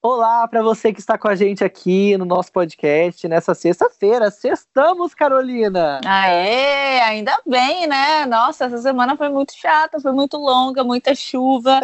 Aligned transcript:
Olá 0.00 0.46
para 0.46 0.62
você 0.62 0.92
que 0.92 1.00
está 1.00 1.18
com 1.18 1.26
a 1.26 1.34
gente 1.34 1.64
aqui 1.64 2.16
no 2.16 2.24
nosso 2.24 2.52
podcast 2.52 3.26
nessa 3.26 3.52
sexta-feira. 3.52 4.30
Sextamos, 4.30 5.12
Carolina! 5.12 6.00
Aê, 6.06 7.00
ainda 7.00 7.36
bem, 7.44 7.88
né? 7.88 8.24
Nossa, 8.24 8.66
essa 8.66 8.78
semana 8.78 9.16
foi 9.16 9.28
muito 9.28 9.52
chata, 9.56 9.98
foi 9.98 10.12
muito 10.12 10.36
longa, 10.36 10.84
muita 10.84 11.16
chuva. 11.16 11.80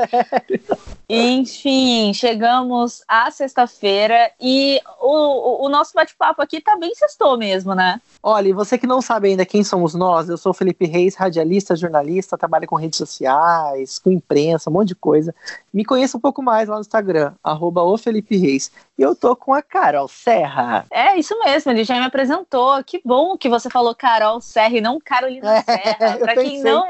Enfim, 1.10 2.14
chegamos 2.14 3.02
à 3.08 3.32
sexta-feira 3.32 4.30
e 4.40 4.80
o, 5.00 5.64
o, 5.64 5.66
o 5.66 5.68
nosso 5.68 5.92
bate-papo 5.92 6.40
aqui 6.40 6.60
tá 6.60 6.76
bem 6.76 6.94
sextou 6.94 7.36
mesmo, 7.36 7.74
né? 7.74 8.00
Olha, 8.22 8.48
e 8.48 8.52
você 8.52 8.78
que 8.78 8.86
não 8.86 9.02
sabe 9.02 9.28
ainda 9.28 9.44
quem 9.44 9.64
somos 9.64 9.92
nós, 9.92 10.28
eu 10.28 10.38
sou 10.38 10.50
o 10.50 10.54
Felipe 10.54 10.86
Reis, 10.86 11.16
radialista, 11.16 11.76
jornalista, 11.76 12.38
trabalho 12.38 12.66
com 12.66 12.76
redes 12.76 12.96
sociais, 12.96 13.98
com 13.98 14.10
imprensa, 14.10 14.70
um 14.70 14.72
monte 14.72 14.88
de 14.88 14.94
coisa. 14.94 15.34
Me 15.72 15.84
conheça 15.84 16.16
um 16.16 16.20
pouco 16.20 16.40
mais 16.40 16.68
lá 16.68 16.76
no 16.76 16.80
Instagram, 16.80 17.34
arroba 17.42 17.82
Felipe 18.04 18.36
Reis. 18.36 18.70
E 18.96 19.02
eu 19.02 19.16
tô 19.16 19.34
com 19.34 19.52
a 19.52 19.60
Carol 19.60 20.06
Serra. 20.06 20.86
É, 20.90 21.16
isso 21.18 21.36
mesmo, 21.40 21.72
ele 21.72 21.82
já 21.82 21.98
me 21.98 22.04
apresentou. 22.04 22.82
Que 22.84 23.00
bom 23.04 23.36
que 23.36 23.48
você 23.48 23.68
falou 23.68 23.94
Carol 23.94 24.40
Serra 24.40 24.76
e 24.76 24.80
não 24.80 25.00
Carolina 25.00 25.56
é, 25.56 25.62
Serra. 25.62 26.18
Pra 26.18 26.34
quem 26.34 26.62
não. 26.62 26.86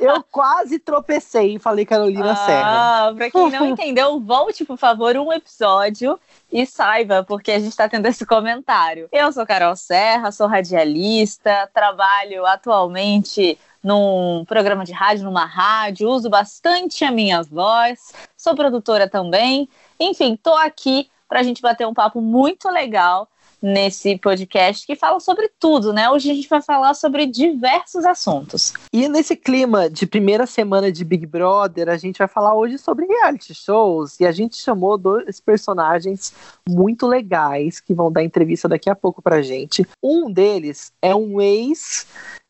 eu 0.00 0.22
quase 0.30 0.78
tropecei 0.78 1.56
e 1.56 1.58
falei 1.58 1.84
Carolina 1.84 2.32
ah, 2.32 2.36
Serra. 2.36 3.14
Pra 3.16 3.30
quem 3.30 3.50
não 3.50 3.66
entendeu, 3.70 4.20
volte, 4.20 4.64
por 4.64 4.76
favor, 4.76 5.16
um 5.16 5.32
episódio 5.32 6.18
e 6.52 6.64
saiba, 6.64 7.24
porque 7.24 7.50
a 7.50 7.58
gente 7.58 7.70
está 7.70 7.88
tendo 7.88 8.06
esse 8.06 8.24
comentário. 8.24 9.08
Eu 9.10 9.32
sou 9.32 9.44
Carol 9.44 9.74
Serra, 9.74 10.30
sou 10.30 10.46
radialista, 10.46 11.68
trabalho 11.74 12.46
atualmente 12.46 13.58
num 13.82 14.44
programa 14.46 14.84
de 14.84 14.92
rádio, 14.92 15.24
numa 15.24 15.44
rádio, 15.44 16.08
uso 16.08 16.28
bastante 16.28 17.04
a 17.04 17.10
minha 17.10 17.42
voz, 17.42 18.12
sou 18.36 18.54
produtora 18.54 19.08
também. 19.08 19.68
Enfim, 20.00 20.38
tô 20.40 20.54
aqui 20.54 21.08
para 21.28 21.40
a 21.40 21.42
gente 21.42 21.60
bater 21.60 21.86
um 21.86 21.94
papo 21.94 22.20
muito 22.20 22.68
legal 22.70 23.28
nesse 23.60 24.16
podcast 24.18 24.86
que 24.86 24.94
fala 24.94 25.18
sobre 25.20 25.50
tudo, 25.58 25.92
né? 25.92 26.08
Hoje 26.08 26.30
a 26.30 26.34
gente 26.34 26.48
vai 26.48 26.62
falar 26.62 26.94
sobre 26.94 27.26
diversos 27.26 28.04
assuntos. 28.04 28.72
E 28.92 29.08
nesse 29.08 29.36
clima 29.36 29.90
de 29.90 30.06
primeira 30.06 30.46
semana 30.46 30.92
de 30.92 31.04
Big 31.04 31.26
Brother, 31.26 31.88
a 31.88 31.96
gente 31.96 32.18
vai 32.18 32.28
falar 32.28 32.54
hoje 32.54 32.78
sobre 32.78 33.06
reality 33.06 33.54
shows 33.54 34.20
e 34.20 34.26
a 34.26 34.32
gente 34.32 34.56
chamou 34.56 34.96
dois 34.96 35.40
personagens 35.40 36.32
muito 36.68 37.06
legais 37.06 37.80
que 37.80 37.92
vão 37.92 38.12
dar 38.12 38.22
entrevista 38.22 38.68
daqui 38.68 38.88
a 38.88 38.94
pouco 38.94 39.20
pra 39.20 39.42
gente. 39.42 39.86
Um 40.02 40.30
deles 40.30 40.92
é 41.02 41.14
um 41.14 41.40
ex 41.40 42.06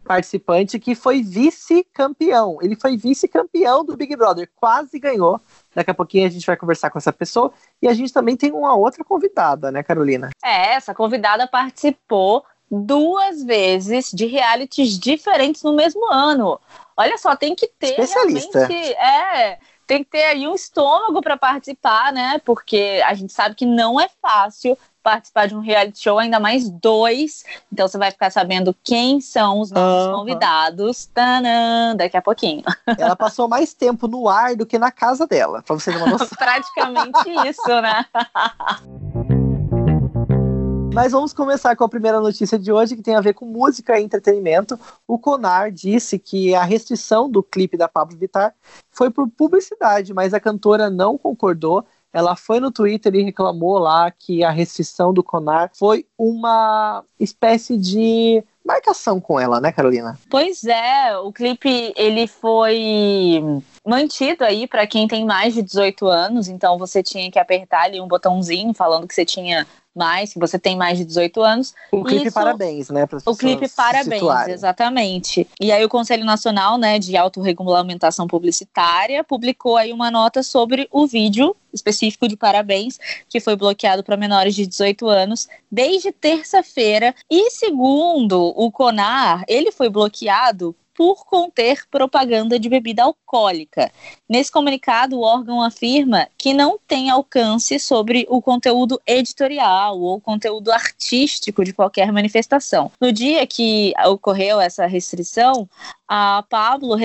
participante 0.08 0.78
que 0.78 0.94
foi 0.94 1.22
vice-campeão. 1.22 2.58
Ele 2.62 2.74
foi 2.74 2.96
vice-campeão 2.96 3.84
do 3.84 3.94
Big 3.94 4.16
Brother, 4.16 4.50
quase 4.56 4.98
ganhou. 4.98 5.38
Daqui 5.74 5.90
a 5.90 5.94
pouquinho 5.94 6.26
a 6.26 6.30
gente 6.30 6.46
vai 6.46 6.56
conversar 6.56 6.88
com 6.88 6.98
essa 6.98 7.12
pessoa. 7.12 7.52
E 7.82 7.86
a 7.86 7.92
gente 7.92 8.10
também 8.12 8.34
tem 8.34 8.50
uma 8.50 8.74
outra 8.74 9.04
convidada, 9.04 9.70
né, 9.70 9.82
Carolina? 9.82 10.30
É, 10.42 10.72
essa 10.72 10.94
convidada 10.94 11.46
participou 11.46 12.42
duas 12.70 13.44
vezes 13.44 14.10
de 14.10 14.24
realities 14.24 14.98
diferentes 14.98 15.62
no 15.62 15.74
mesmo 15.74 16.10
ano. 16.10 16.58
Olha 16.96 17.18
só, 17.18 17.36
tem 17.36 17.54
que 17.54 17.68
ter 17.78 18.00
Especialista. 18.00 18.66
realmente. 18.66 18.92
É, 18.94 19.58
tem 19.86 20.02
que 20.02 20.10
ter 20.10 20.24
aí 20.24 20.48
um 20.48 20.54
estômago 20.54 21.20
para 21.20 21.36
participar, 21.36 22.12
né? 22.12 22.40
Porque 22.44 23.02
a 23.04 23.12
gente 23.12 23.32
sabe 23.32 23.54
que 23.54 23.66
não 23.66 24.00
é 24.00 24.08
fácil 24.22 24.76
participar 25.08 25.46
de 25.46 25.56
um 25.56 25.60
reality 25.60 26.02
show, 26.02 26.18
ainda 26.18 26.38
mais 26.38 26.68
dois. 26.68 27.42
Então 27.72 27.88
você 27.88 27.96
vai 27.96 28.10
ficar 28.10 28.30
sabendo 28.30 28.76
quem 28.84 29.22
são 29.22 29.60
os 29.60 29.70
nossos 29.70 30.08
uhum. 30.08 30.18
convidados. 30.18 31.06
Tanã, 31.06 31.96
daqui 31.96 32.16
a 32.16 32.22
pouquinho. 32.22 32.62
Ela 32.98 33.16
passou 33.16 33.48
mais 33.48 33.72
tempo 33.72 34.06
no 34.06 34.28
ar 34.28 34.54
do 34.54 34.66
que 34.66 34.78
na 34.78 34.92
casa 34.92 35.26
dela, 35.26 35.62
pra 35.62 35.74
você 35.74 35.90
ter 35.90 35.96
uma 35.96 36.10
noção. 36.10 36.28
Praticamente 36.36 37.30
isso, 37.48 37.80
né? 37.80 38.04
Mas 40.92 41.12
vamos 41.12 41.32
começar 41.32 41.76
com 41.76 41.84
a 41.84 41.88
primeira 41.88 42.18
notícia 42.20 42.58
de 42.58 42.72
hoje, 42.72 42.96
que 42.96 43.02
tem 43.02 43.14
a 43.14 43.20
ver 43.20 43.32
com 43.32 43.46
música 43.46 43.98
e 43.98 44.02
entretenimento. 44.02 44.76
O 45.06 45.16
Conar 45.16 45.70
disse 45.70 46.18
que 46.18 46.54
a 46.56 46.64
restrição 46.64 47.30
do 47.30 47.40
clipe 47.40 47.76
da 47.76 47.86
Pablo 47.86 48.18
Vittar 48.18 48.52
foi 48.90 49.08
por 49.08 49.28
publicidade, 49.28 50.12
mas 50.12 50.34
a 50.34 50.40
cantora 50.40 50.90
não 50.90 51.16
concordou 51.16 51.86
ela 52.12 52.34
foi 52.36 52.60
no 52.60 52.70
Twitter 52.70 53.14
e 53.14 53.22
reclamou 53.22 53.78
lá 53.78 54.10
que 54.10 54.42
a 54.42 54.50
restrição 54.50 55.12
do 55.12 55.22
Conar 55.22 55.70
foi 55.74 56.06
uma 56.16 57.04
espécie 57.18 57.76
de 57.76 58.42
marcação 58.64 59.18
com 59.18 59.40
ela, 59.40 59.60
né, 59.60 59.72
Carolina? 59.72 60.18
Pois 60.30 60.64
é, 60.64 61.16
o 61.18 61.32
clipe 61.32 61.92
ele 61.96 62.26
foi 62.26 63.42
mantido 63.86 64.44
aí 64.44 64.66
para 64.66 64.86
quem 64.86 65.08
tem 65.08 65.24
mais 65.24 65.54
de 65.54 65.62
18 65.62 66.06
anos, 66.06 66.48
então 66.48 66.76
você 66.76 67.02
tinha 67.02 67.30
que 67.30 67.38
apertar 67.38 67.84
ali 67.84 68.00
um 68.00 68.08
botãozinho 68.08 68.74
falando 68.74 69.08
que 69.08 69.14
você 69.14 69.24
tinha 69.24 69.66
mais, 69.98 70.32
que 70.32 70.38
você 70.38 70.58
tem 70.58 70.76
mais 70.76 70.96
de 70.96 71.04
18 71.04 71.42
anos. 71.42 71.74
O 71.92 72.04
clipe 72.04 72.28
Isso, 72.28 72.34
Parabéns, 72.34 72.88
né? 72.88 73.06
O 73.26 73.36
clipe 73.36 73.68
Parabéns, 73.68 74.48
exatamente. 74.48 75.46
E 75.60 75.70
aí 75.70 75.84
o 75.84 75.88
Conselho 75.88 76.24
Nacional 76.24 76.78
né, 76.78 76.98
de 76.98 77.16
Autorregulamentação 77.16 78.26
Publicitária 78.26 79.22
publicou 79.24 79.76
aí 79.76 79.92
uma 79.92 80.10
nota 80.10 80.42
sobre 80.42 80.88
o 80.90 81.06
vídeo 81.06 81.54
específico 81.72 82.26
de 82.28 82.36
Parabéns, 82.36 82.98
que 83.28 83.40
foi 83.40 83.56
bloqueado 83.56 84.02
para 84.02 84.16
menores 84.16 84.54
de 84.54 84.66
18 84.66 85.06
anos 85.08 85.48
desde 85.70 86.12
terça-feira. 86.12 87.14
E 87.30 87.50
segundo 87.50 88.54
o 88.56 88.70
CONAR, 88.70 89.44
ele 89.48 89.70
foi 89.70 89.88
bloqueado 89.90 90.74
por 90.98 91.24
conter 91.24 91.86
propaganda 91.88 92.58
de 92.58 92.68
bebida 92.68 93.04
alcoólica. 93.04 93.92
Nesse 94.28 94.50
comunicado, 94.50 95.16
o 95.16 95.22
órgão 95.22 95.62
afirma 95.62 96.26
que 96.36 96.52
não 96.52 96.76
tem 96.88 97.08
alcance 97.08 97.78
sobre 97.78 98.26
o 98.28 98.42
conteúdo 98.42 99.00
editorial 99.06 100.00
ou 100.00 100.20
conteúdo 100.20 100.72
artístico 100.72 101.64
de 101.64 101.72
qualquer 101.72 102.10
manifestação. 102.10 102.90
No 103.00 103.12
dia 103.12 103.46
que 103.46 103.94
ocorreu 104.06 104.60
essa 104.60 104.86
restrição, 104.86 105.68
a 106.08 106.42
Pablo 106.50 106.96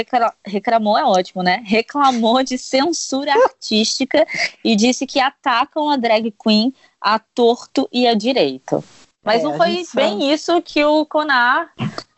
reclamou, 0.44 0.98
é 0.98 1.06
ótimo, 1.06 1.44
né? 1.44 1.62
Reclamou 1.64 2.42
de 2.42 2.58
censura 2.58 3.32
artística 3.32 4.26
e 4.64 4.76
disse 4.76 5.06
que 5.06 5.20
atacam 5.20 5.92
a 5.92 5.98
drag 5.98 6.34
queen 6.44 6.74
a 7.00 7.20
torto 7.20 7.88
e 7.92 8.08
a 8.08 8.16
direito. 8.16 8.84
Mas 9.24 9.42
é, 9.42 9.44
não 9.44 9.58
foi 9.58 9.84
bem 9.94 10.32
isso 10.32 10.62
que 10.62 10.84
o 10.84 11.06
Conar 11.06 11.72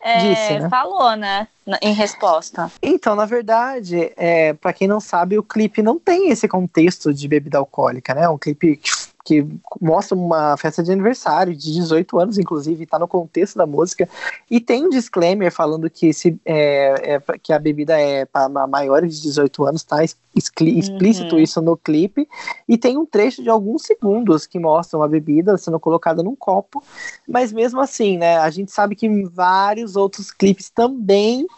é, 0.06 0.18
Disse, 0.18 0.60
né? 0.60 0.68
falou, 0.68 1.16
né? 1.16 1.48
Em 1.82 1.92
resposta. 1.92 2.70
Então, 2.80 3.16
na 3.16 3.24
verdade, 3.24 4.12
é, 4.16 4.52
para 4.52 4.72
quem 4.72 4.86
não 4.86 5.00
sabe, 5.00 5.36
o 5.36 5.42
clipe 5.42 5.82
não 5.82 5.98
tem 5.98 6.30
esse 6.30 6.46
contexto 6.46 7.12
de 7.12 7.26
bebida 7.26 7.58
alcoólica, 7.58 8.14
né? 8.14 8.22
É 8.22 8.28
um 8.28 8.38
clipe 8.38 8.76
que 8.76 8.88
que 9.26 9.44
mostra 9.80 10.16
uma 10.16 10.56
festa 10.56 10.84
de 10.84 10.92
aniversário 10.92 11.54
de 11.54 11.72
18 11.72 12.16
anos, 12.16 12.38
inclusive, 12.38 12.84
está 12.84 12.96
no 12.96 13.08
contexto 13.08 13.56
da 13.56 13.66
música. 13.66 14.08
E 14.48 14.60
tem 14.60 14.86
um 14.86 14.88
disclaimer 14.88 15.50
falando 15.50 15.90
que, 15.90 16.12
se, 16.12 16.38
é, 16.44 17.16
é 17.16 17.38
que 17.42 17.52
a 17.52 17.58
bebida 17.58 18.00
é 18.00 18.24
para 18.24 18.48
maiores 18.68 19.16
de 19.16 19.22
18 19.22 19.64
anos, 19.64 19.82
tá 19.82 20.04
explícito 20.04 21.34
uhum. 21.34 21.40
isso 21.40 21.60
no 21.60 21.76
clipe. 21.76 22.28
E 22.68 22.78
tem 22.78 22.96
um 22.96 23.04
trecho 23.04 23.42
de 23.42 23.50
alguns 23.50 23.82
segundos 23.82 24.46
que 24.46 24.60
mostram 24.60 25.02
a 25.02 25.08
bebida 25.08 25.58
sendo 25.58 25.80
colocada 25.80 26.22
num 26.22 26.36
copo. 26.36 26.80
Mas 27.28 27.52
mesmo 27.52 27.80
assim, 27.80 28.16
né, 28.18 28.38
a 28.38 28.48
gente 28.48 28.70
sabe 28.70 28.94
que 28.94 29.06
em 29.06 29.24
vários 29.24 29.96
outros 29.96 30.30
clipes 30.30 30.70
também 30.70 31.48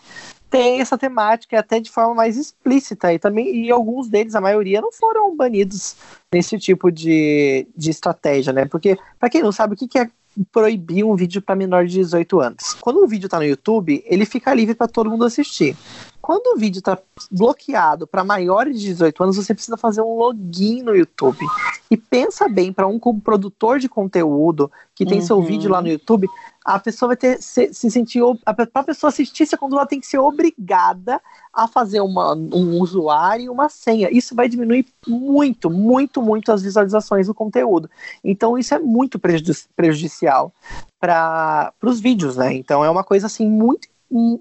tem 0.51 0.81
essa 0.81 0.97
temática 0.97 1.59
até 1.59 1.81
de 1.81 1.91
forma 1.91 2.15
mais 2.15 2.37
explícita 2.37 3.13
e 3.13 3.19
também 3.19 3.65
e 3.65 3.71
alguns 3.71 4.09
deles, 4.09 4.35
a 4.35 4.41
maioria, 4.41 4.81
não 4.81 4.93
foram 4.93 5.37
banidos 5.37 5.97
nesse 6.33 6.59
tipo 6.59 6.91
de, 6.91 7.67
de 7.77 7.91
estratégia, 7.91 8.53
né? 8.53 8.65
Porque, 8.65 8.99
para 9.19 9.31
quem 9.31 9.43
não 9.43 9.53
sabe, 9.53 9.75
o 9.75 9.77
que, 9.77 9.89
que 9.89 9.99
é 9.99 10.11
proibir 10.53 11.05
um 11.05 11.17
vídeo 11.17 11.43
para 11.43 11.57
menor 11.57 11.87
de 11.87 11.95
18 11.95 12.41
anos? 12.41 12.75
Quando 12.81 13.03
um 13.03 13.07
vídeo 13.07 13.27
está 13.27 13.39
no 13.39 13.45
YouTube, 13.45 14.03
ele 14.07 14.25
fica 14.25 14.55
livre 14.55 14.75
para 14.75 14.89
todo 14.89 15.11
mundo 15.11 15.25
assistir. 15.25 15.77
Quando 16.21 16.55
o 16.55 16.59
vídeo 16.59 16.79
está 16.81 16.99
bloqueado 17.31 18.07
para 18.07 18.23
maiores 18.23 18.81
de 18.81 18.89
18 18.89 19.23
anos, 19.23 19.37
você 19.37 19.55
precisa 19.55 19.77
fazer 19.77 20.03
um 20.03 20.15
login 20.15 20.83
no 20.83 20.95
YouTube. 20.95 21.45
E 21.91 21.97
pensa 21.97 22.49
bem, 22.49 22.73
para 22.73 22.87
um 22.87 22.99
produtor 22.99 23.79
de 23.79 23.89
conteúdo 23.89 24.71
que 24.95 25.07
tem 25.07 25.21
uhum. 25.21 25.27
seu 25.27 25.43
vídeo 25.43 25.71
lá 25.71 25.81
no 25.81 25.89
YouTube, 25.89 26.29
a 26.69 26.79
pessoa 26.79 27.09
vai 27.09 27.17
ter 27.17 27.43
se, 27.43 27.73
se 27.73 27.91
sentir. 27.91 28.21
Para 28.45 28.69
a 28.75 28.85
pessoa 28.85 29.09
assistir 29.09 29.45
esse 29.45 29.57
conteúdo, 29.57 29.79
ela 29.79 29.87
tem 29.87 30.01
que 30.01 30.07
ser 30.07 30.19
obrigada 30.19 31.21
a 31.53 31.67
fazer 31.67 32.01
uma, 32.03 32.35
um 32.35 32.79
usuário 32.79 33.47
e 33.47 33.49
uma 33.49 33.71
senha. 33.71 34.11
Isso 34.13 34.35
vai 34.35 34.51
diminuir 34.51 34.87
muito, 35.07 35.71
muito, 35.71 36.21
muito 36.21 36.53
as 36.53 36.63
visualizações 36.63 37.27
do 37.27 37.35
conteúdo. 37.35 37.89
Então, 38.23 38.59
isso 38.59 38.75
é 38.75 38.79
muito 38.79 39.19
prejudicial 39.19 40.53
para 41.01 41.73
os 41.83 42.01
vídeos, 42.01 42.37
né? 42.37 42.53
Então, 42.53 42.85
é 42.85 42.91
uma 42.91 43.03
coisa 43.03 43.27
assim 43.27 43.49
muito 43.49 43.89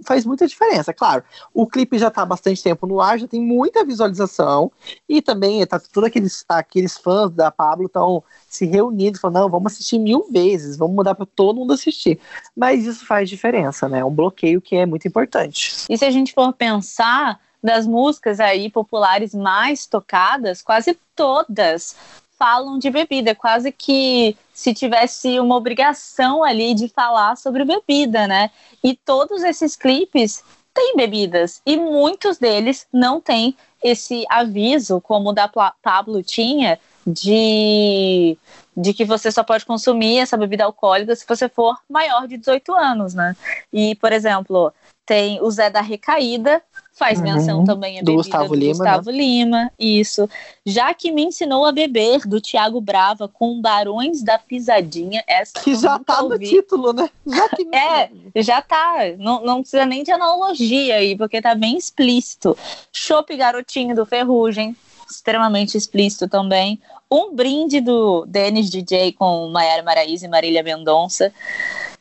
faz 0.06 0.25
muita 0.25 0.48
diferença. 0.48 0.94
Claro, 0.94 1.24
o 1.54 1.68
clipe 1.68 1.98
já 1.98 2.08
está 2.08 2.22
há 2.22 2.25
bastante 2.25 2.64
tempo 2.64 2.88
no 2.88 3.02
ar, 3.02 3.19
já 3.19 3.28
tem 3.28 3.42
muita 3.42 3.84
visualização 3.84 4.72
e 5.08 5.22
também 5.22 5.66
tá 5.66 5.80
todos 5.80 6.08
aqueles, 6.08 6.46
aqueles 6.48 6.98
fãs 6.98 7.31
da 7.31 7.52
Pablo 7.52 7.88
estão 7.88 8.24
se 8.48 8.66
reunindo, 8.66 9.19
falando, 9.19 9.44
não, 9.44 9.50
vamos 9.50 9.74
assistir 9.74 10.00
mil 10.00 10.28
vezes, 10.31 10.78
vamos 10.78 10.96
mudar 10.96 11.16
para 11.16 11.25
todo 11.25 11.58
mundo 11.58 11.74
assistir. 11.74 12.19
Mas 12.56 12.86
isso 12.86 13.06
faz 13.06 13.30
diferença, 13.30 13.90
né? 13.90 14.00
É 14.00 14.06
um 14.06 14.14
bloqueio 14.14 14.62
que 14.62 14.75
é 14.75 14.86
muito 14.86 15.08
importante. 15.08 15.86
E 15.90 15.98
se 15.98 16.06
a 16.06 16.12
gente 16.12 16.34
for 16.34 16.54
pensar 16.54 17.40
das 17.62 17.86
músicas 17.86 18.40
aí 18.40 18.69
populares 18.69 19.34
mais 19.34 19.86
tocadas, 19.86 20.62
quase 20.62 20.98
todas 21.16 21.96
falam 22.38 22.78
de 22.78 22.89
bebida, 22.89 23.36
quase 23.36 23.72
que 23.72 24.38
se 24.54 24.74
tivesse 24.74 25.39
uma 25.39 25.56
obrigação 25.56 26.44
ali 26.44 26.74
de 26.74 26.88
falar 26.88 27.36
sobre 27.36 27.66
bebida, 27.66 28.28
né? 28.28 28.51
E 28.84 28.95
todos 28.95 29.44
esses 29.44 29.75
clipes 29.75 30.44
têm 30.74 30.95
bebidas 30.95 31.62
e 31.66 31.75
muitos 31.75 32.38
deles 32.38 32.88
não 32.94 33.19
têm 33.19 33.56
esse 33.84 34.25
aviso, 34.30 35.01
como 35.01 35.30
o 35.30 35.34
da 35.34 35.50
Pablo 35.81 36.22
tinha, 36.22 36.80
de, 37.06 38.38
de 38.75 38.94
que 38.94 39.06
você 39.06 39.31
só 39.31 39.44
pode 39.44 39.66
consumir 39.66 40.19
essa 40.19 40.36
bebida 40.36 40.66
alcoólica 40.66 41.16
se 41.16 41.25
você 41.28 41.48
for 41.48 41.78
maior 41.90 42.28
de 42.28 42.38
18 42.38 42.74
anos, 42.75 43.13
né? 43.13 43.36
E, 43.72 43.95
por 43.95 44.12
exemplo, 44.12 44.74
tem 45.07 45.42
o 45.42 45.50
Zé 45.50 45.69
da 45.69 45.80
Recaída, 45.80 46.62
faz 46.92 47.21
menção 47.21 47.59
uhum, 47.59 47.63
também 47.63 47.98
a 47.98 48.01
bebida 48.01 48.12
do 48.12 48.18
Gustavo, 48.18 48.50
do 48.50 48.56
Lima, 48.56 48.74
Gustavo 48.74 49.09
né? 49.09 49.18
Lima, 49.18 49.71
isso. 49.80 50.30
Já 50.65 50.94
que 50.94 51.13
me 51.13 51.24
ensinou 51.24 51.65
a 51.65 51.71
beber, 51.71 52.27
do 52.27 52.42
Tiago 52.42 52.81
Brava, 52.81 53.25
com 53.25 53.62
Barões 53.62 54.21
da 54.21 54.38
Pisadinha. 54.38 55.24
Essa 55.25 55.62
que 55.62 55.75
já 55.75 55.98
tá 55.98 56.21
ouvi. 56.21 56.45
no 56.45 56.51
título, 56.51 56.92
né? 56.92 57.09
Já 57.25 57.50
que 57.50 57.68
é, 57.74 58.09
já 58.44 58.62
tá. 58.62 58.98
Não, 59.18 59.42
não 59.45 59.62
precisa 59.62 59.86
nem 59.86 60.04
de 60.04 60.12
analogia 60.12 60.98
aí, 60.98 61.15
porque 61.15 61.42
tá 61.42 61.56
bem 61.56 61.77
explícito. 61.77 62.57
Chopp 62.92 63.33
Garotinho 63.33 63.95
do 63.95 64.06
Ferrugem, 64.06 64.75
extremamente 65.09 65.77
explícito 65.77 66.27
também. 66.27 66.81
Um 67.09 67.33
brinde 67.33 67.80
do 67.80 68.25
Dennis 68.25 68.69
DJ 68.69 69.13
com 69.13 69.48
Maiara 69.48 69.83
Maraíza 69.83 70.25
e 70.25 70.30
Marília 70.30 70.62
Mendonça 70.62 71.31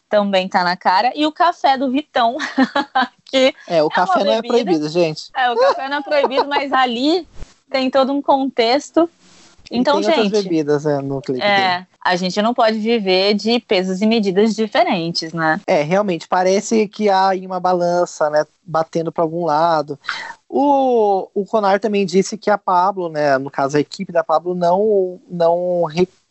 também 0.08 0.48
tá 0.48 0.62
na 0.64 0.76
cara. 0.76 1.12
E 1.14 1.26
o 1.26 1.32
café 1.32 1.76
do 1.76 1.90
Vitão. 1.90 2.36
que 3.24 3.54
é, 3.66 3.82
o 3.82 3.86
é 3.86 3.90
café 3.90 4.24
não 4.24 4.32
é 4.32 4.42
proibido, 4.42 4.88
gente. 4.88 5.30
É, 5.34 5.50
o 5.50 5.56
café 5.56 5.88
não 5.88 5.98
é 5.98 6.02
proibido, 6.02 6.48
mas 6.48 6.72
ali 6.72 7.26
tem 7.70 7.90
todo 7.90 8.12
um 8.12 8.22
contexto. 8.22 9.08
Então, 9.70 10.00
tem 10.00 10.14
gente. 10.14 10.30
bebidas 10.30 10.86
é, 10.86 11.00
no 11.00 11.20
clipe. 11.20 11.42
É, 11.42 11.78
dele. 11.78 11.86
a 12.04 12.16
gente 12.16 12.40
não 12.40 12.54
pode 12.54 12.78
viver 12.78 13.34
de 13.34 13.58
pesos 13.58 14.00
e 14.00 14.06
medidas 14.06 14.54
diferentes, 14.54 15.32
né? 15.32 15.60
É, 15.66 15.82
realmente, 15.82 16.28
parece 16.28 16.86
que 16.86 17.08
há 17.08 17.30
uma 17.42 17.58
balança, 17.58 18.30
né? 18.30 18.44
Batendo 18.64 19.10
para 19.10 19.24
algum 19.24 19.44
lado. 19.44 19.98
O, 20.48 21.28
o 21.34 21.44
Conar 21.44 21.80
também 21.80 22.06
disse 22.06 22.38
que 22.38 22.48
a 22.48 22.56
Pablo, 22.56 23.08
né? 23.08 23.36
No 23.38 23.50
caso, 23.50 23.76
a 23.76 23.80
equipe 23.80 24.12
da 24.12 24.22
Pablo 24.22 24.54
não, 24.54 25.20
não 25.28 25.84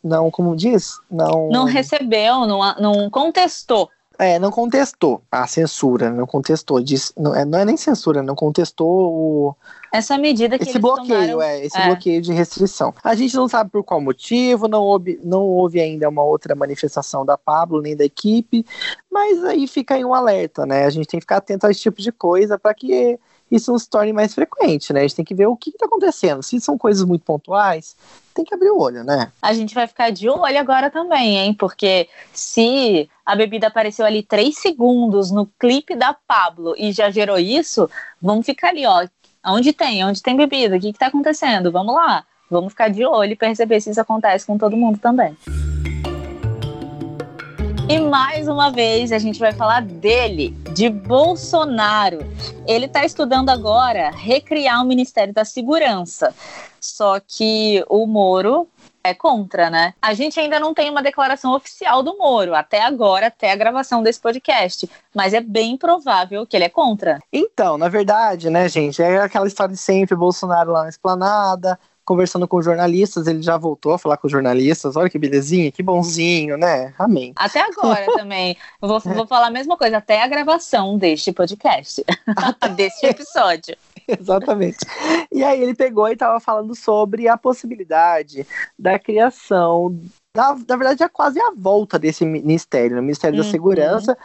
não, 0.06 0.30
como 0.30 0.54
diz? 0.56 0.98
Não, 1.10 1.48
não 1.50 1.64
recebeu, 1.64 2.46
não, 2.46 2.74
não 2.78 3.10
contestou. 3.10 3.90
É, 4.18 4.38
não 4.38 4.50
contestou 4.50 5.20
a 5.30 5.46
censura, 5.46 6.10
não 6.10 6.26
contestou, 6.26 6.80
disse, 6.80 7.12
não, 7.18 7.34
é, 7.34 7.44
não 7.44 7.58
é 7.58 7.66
nem 7.66 7.76
censura, 7.76 8.22
não 8.22 8.34
contestou 8.34 8.88
o, 8.88 9.56
essa 9.92 10.16
medida 10.16 10.58
que 10.58 10.68
esse 10.68 10.78
bloqueio, 10.78 11.08
tomaram, 11.08 11.42
é, 11.42 11.64
esse 11.64 11.78
é. 11.78 11.86
bloqueio 11.86 12.22
de 12.22 12.32
restrição. 12.32 12.94
A 13.04 13.14
gente 13.14 13.34
não 13.34 13.46
sabe 13.46 13.70
por 13.70 13.84
qual 13.84 14.00
motivo, 14.00 14.68
não 14.68 14.82
houve, 14.82 15.20
não 15.22 15.42
houve 15.42 15.80
ainda 15.80 16.08
uma 16.08 16.22
outra 16.22 16.54
manifestação 16.54 17.26
da 17.26 17.36
Pablo 17.36 17.82
nem 17.82 17.94
da 17.94 18.04
equipe, 18.04 18.64
mas 19.10 19.44
aí 19.44 19.66
fica 19.66 19.94
aí 19.94 20.04
um 20.04 20.14
alerta, 20.14 20.64
né? 20.64 20.86
A 20.86 20.90
gente 20.90 21.06
tem 21.08 21.20
que 21.20 21.24
ficar 21.24 21.36
atento 21.36 21.66
a 21.66 21.70
esse 21.70 21.80
tipo 21.80 22.00
de 22.00 22.10
coisa 22.10 22.58
para 22.58 22.72
que 22.72 23.18
isso 23.50 23.70
não 23.70 23.78
se 23.78 23.88
torne 23.88 24.12
mais 24.12 24.34
frequente, 24.34 24.92
né? 24.92 25.00
A 25.00 25.02
gente 25.02 25.16
tem 25.16 25.24
que 25.24 25.34
ver 25.34 25.46
o 25.46 25.56
que 25.56 25.70
está 25.70 25.86
acontecendo. 25.86 26.42
Se 26.42 26.60
são 26.60 26.76
coisas 26.76 27.04
muito 27.04 27.24
pontuais, 27.24 27.96
tem 28.34 28.44
que 28.44 28.54
abrir 28.54 28.70
o 28.70 28.78
olho, 28.78 29.04
né? 29.04 29.30
A 29.40 29.52
gente 29.52 29.74
vai 29.74 29.86
ficar 29.86 30.10
de 30.10 30.28
olho 30.28 30.58
agora 30.58 30.90
também, 30.90 31.38
hein? 31.38 31.54
Porque 31.54 32.08
se 32.32 33.08
a 33.24 33.36
bebida 33.36 33.68
apareceu 33.68 34.04
ali 34.04 34.22
três 34.22 34.58
segundos 34.58 35.30
no 35.30 35.46
clipe 35.58 35.94
da 35.94 36.14
Pablo 36.14 36.74
e 36.76 36.92
já 36.92 37.10
gerou 37.10 37.38
isso, 37.38 37.88
vamos 38.20 38.44
ficar 38.44 38.68
ali, 38.68 38.84
ó. 38.84 39.06
Onde 39.44 39.72
tem? 39.72 40.04
Onde 40.04 40.22
tem 40.22 40.36
bebida? 40.36 40.76
O 40.76 40.80
que 40.80 40.88
está 40.88 41.06
acontecendo? 41.06 41.70
Vamos 41.70 41.94
lá. 41.94 42.24
Vamos 42.50 42.72
ficar 42.72 42.88
de 42.88 43.04
olho 43.04 43.32
e 43.32 43.36
perceber 43.36 43.80
se 43.80 43.90
isso 43.90 44.00
acontece 44.00 44.46
com 44.46 44.58
todo 44.58 44.76
mundo 44.76 44.98
também. 44.98 45.36
E 47.88 48.00
mais 48.00 48.48
uma 48.48 48.68
vez 48.68 49.12
a 49.12 49.18
gente 49.18 49.38
vai 49.38 49.52
falar 49.52 49.80
dele, 49.80 50.50
de 50.74 50.90
Bolsonaro. 50.90 52.18
Ele 52.66 52.86
está 52.86 53.04
estudando 53.04 53.48
agora 53.48 54.10
recriar 54.10 54.82
o 54.82 54.84
Ministério 54.84 55.32
da 55.32 55.44
Segurança. 55.44 56.34
Só 56.80 57.20
que 57.20 57.84
o 57.88 58.04
Moro 58.04 58.68
é 59.04 59.14
contra, 59.14 59.70
né? 59.70 59.94
A 60.02 60.14
gente 60.14 60.40
ainda 60.40 60.58
não 60.58 60.74
tem 60.74 60.90
uma 60.90 61.00
declaração 61.00 61.54
oficial 61.54 62.02
do 62.02 62.18
Moro, 62.18 62.56
até 62.56 62.82
agora, 62.82 63.28
até 63.28 63.52
a 63.52 63.56
gravação 63.56 64.02
desse 64.02 64.20
podcast. 64.20 64.90
Mas 65.14 65.32
é 65.32 65.40
bem 65.40 65.76
provável 65.76 66.44
que 66.44 66.56
ele 66.56 66.64
é 66.64 66.68
contra. 66.68 67.20
Então, 67.32 67.78
na 67.78 67.88
verdade, 67.88 68.50
né, 68.50 68.68
gente, 68.68 69.00
é 69.00 69.18
aquela 69.20 69.46
história 69.46 69.72
de 69.72 69.80
sempre, 69.80 70.16
Bolsonaro 70.16 70.72
lá 70.72 70.82
na 70.82 70.88
esplanada, 70.88 71.78
conversando 72.06 72.46
com 72.46 72.62
jornalistas, 72.62 73.26
ele 73.26 73.42
já 73.42 73.58
voltou 73.58 73.92
a 73.92 73.98
falar 73.98 74.16
com 74.16 74.28
jornalistas. 74.28 74.96
Olha 74.96 75.10
que 75.10 75.18
belezinha, 75.18 75.72
que 75.72 75.82
bonzinho, 75.82 76.56
né? 76.56 76.94
Amém. 76.96 77.32
Até 77.36 77.60
agora 77.60 78.06
também. 78.14 78.56
Vou, 78.80 79.00
vou 79.00 79.26
falar 79.26 79.48
a 79.48 79.50
mesma 79.50 79.76
coisa, 79.76 79.98
até 79.98 80.22
a 80.22 80.28
gravação 80.28 80.96
deste 80.96 81.32
podcast, 81.32 82.04
deste 82.76 83.06
episódio. 83.06 83.76
Exatamente. 84.06 84.78
E 85.32 85.42
aí 85.42 85.60
ele 85.60 85.74
pegou 85.74 86.08
e 86.08 86.12
estava 86.12 86.38
falando 86.38 86.76
sobre 86.76 87.26
a 87.26 87.36
possibilidade 87.36 88.46
da 88.78 89.00
criação 89.00 90.00
na, 90.36 90.54
na 90.68 90.76
verdade, 90.76 91.02
é 91.02 91.08
quase 91.08 91.40
a 91.40 91.50
volta 91.56 91.98
desse 91.98 92.22
ministério, 92.26 92.98
o 92.98 93.02
Ministério 93.02 93.38
uhum. 93.38 93.44
da 93.44 93.50
Segurança, 93.50 94.18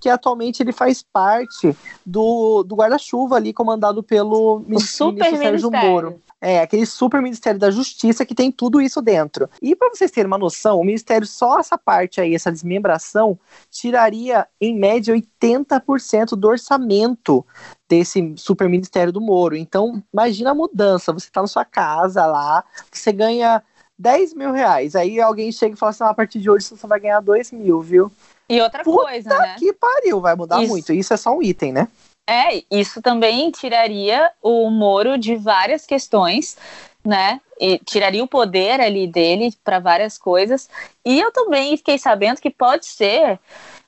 que 0.00 0.08
atualmente 0.08 0.62
ele 0.62 0.72
faz 0.72 1.02
parte 1.02 1.76
do, 2.06 2.62
do 2.62 2.74
guarda-chuva 2.74 3.36
ali, 3.36 3.52
comandado 3.52 4.02
pelo 4.02 4.64
o 4.66 4.80
super 4.80 5.36
Sérgio 5.36 5.70
Moro. 5.70 6.22
É, 6.40 6.60
aquele 6.60 6.86
super 6.86 7.20
Ministério 7.20 7.58
da 7.58 7.70
Justiça 7.70 8.24
que 8.24 8.34
tem 8.34 8.52
tudo 8.52 8.80
isso 8.80 9.02
dentro. 9.02 9.50
E 9.60 9.74
para 9.74 9.88
vocês 9.88 10.10
terem 10.10 10.28
uma 10.28 10.38
noção, 10.38 10.78
o 10.78 10.84
Ministério, 10.84 11.26
só 11.26 11.58
essa 11.58 11.76
parte 11.76 12.20
aí, 12.20 12.34
essa 12.34 12.52
desmembração, 12.52 13.36
tiraria 13.70 14.46
em 14.60 14.76
média 14.78 15.12
80% 15.14 16.36
do 16.36 16.46
orçamento 16.48 17.44
desse 17.88 18.34
super 18.36 18.68
Ministério 18.68 19.12
do 19.12 19.20
Moro. 19.20 19.56
Então, 19.56 20.02
imagina 20.12 20.52
a 20.52 20.54
mudança. 20.54 21.12
Você 21.12 21.26
está 21.26 21.40
na 21.40 21.48
sua 21.48 21.64
casa 21.64 22.24
lá, 22.24 22.62
você 22.92 23.10
ganha 23.10 23.62
10 23.98 24.34
mil 24.34 24.52
reais. 24.52 24.94
Aí 24.94 25.20
alguém 25.20 25.50
chega 25.50 25.74
e 25.74 25.78
fala 25.78 25.90
assim: 25.90 26.04
ah, 26.04 26.10
a 26.10 26.14
partir 26.14 26.38
de 26.38 26.48
hoje 26.48 26.66
você 26.66 26.76
só 26.76 26.86
vai 26.86 27.00
ganhar 27.00 27.20
2 27.20 27.50
mil, 27.52 27.80
viu? 27.80 28.12
E 28.48 28.60
outra 28.60 28.82
Puta 28.82 29.02
coisa, 29.02 29.38
né? 29.38 29.56
que 29.58 29.72
pariu, 29.72 30.20
vai 30.20 30.34
mudar 30.34 30.62
isso. 30.62 30.70
muito. 30.70 30.92
Isso 30.92 31.12
é 31.12 31.16
só 31.16 31.36
um 31.36 31.42
item, 31.42 31.72
né? 31.72 31.88
É, 32.30 32.62
isso 32.70 33.00
também 33.00 33.50
tiraria 33.50 34.30
o 34.42 34.68
Moro 34.68 35.16
de 35.16 35.34
várias 35.34 35.86
questões, 35.86 36.58
né? 37.02 37.40
E 37.58 37.78
tiraria 37.78 38.22
o 38.22 38.28
poder 38.28 38.82
ali 38.82 39.06
dele 39.06 39.50
para 39.64 39.78
várias 39.78 40.18
coisas. 40.18 40.68
E 41.02 41.18
eu 41.18 41.32
também 41.32 41.74
fiquei 41.78 41.96
sabendo 41.96 42.38
que 42.38 42.50
pode 42.50 42.84
ser 42.84 43.40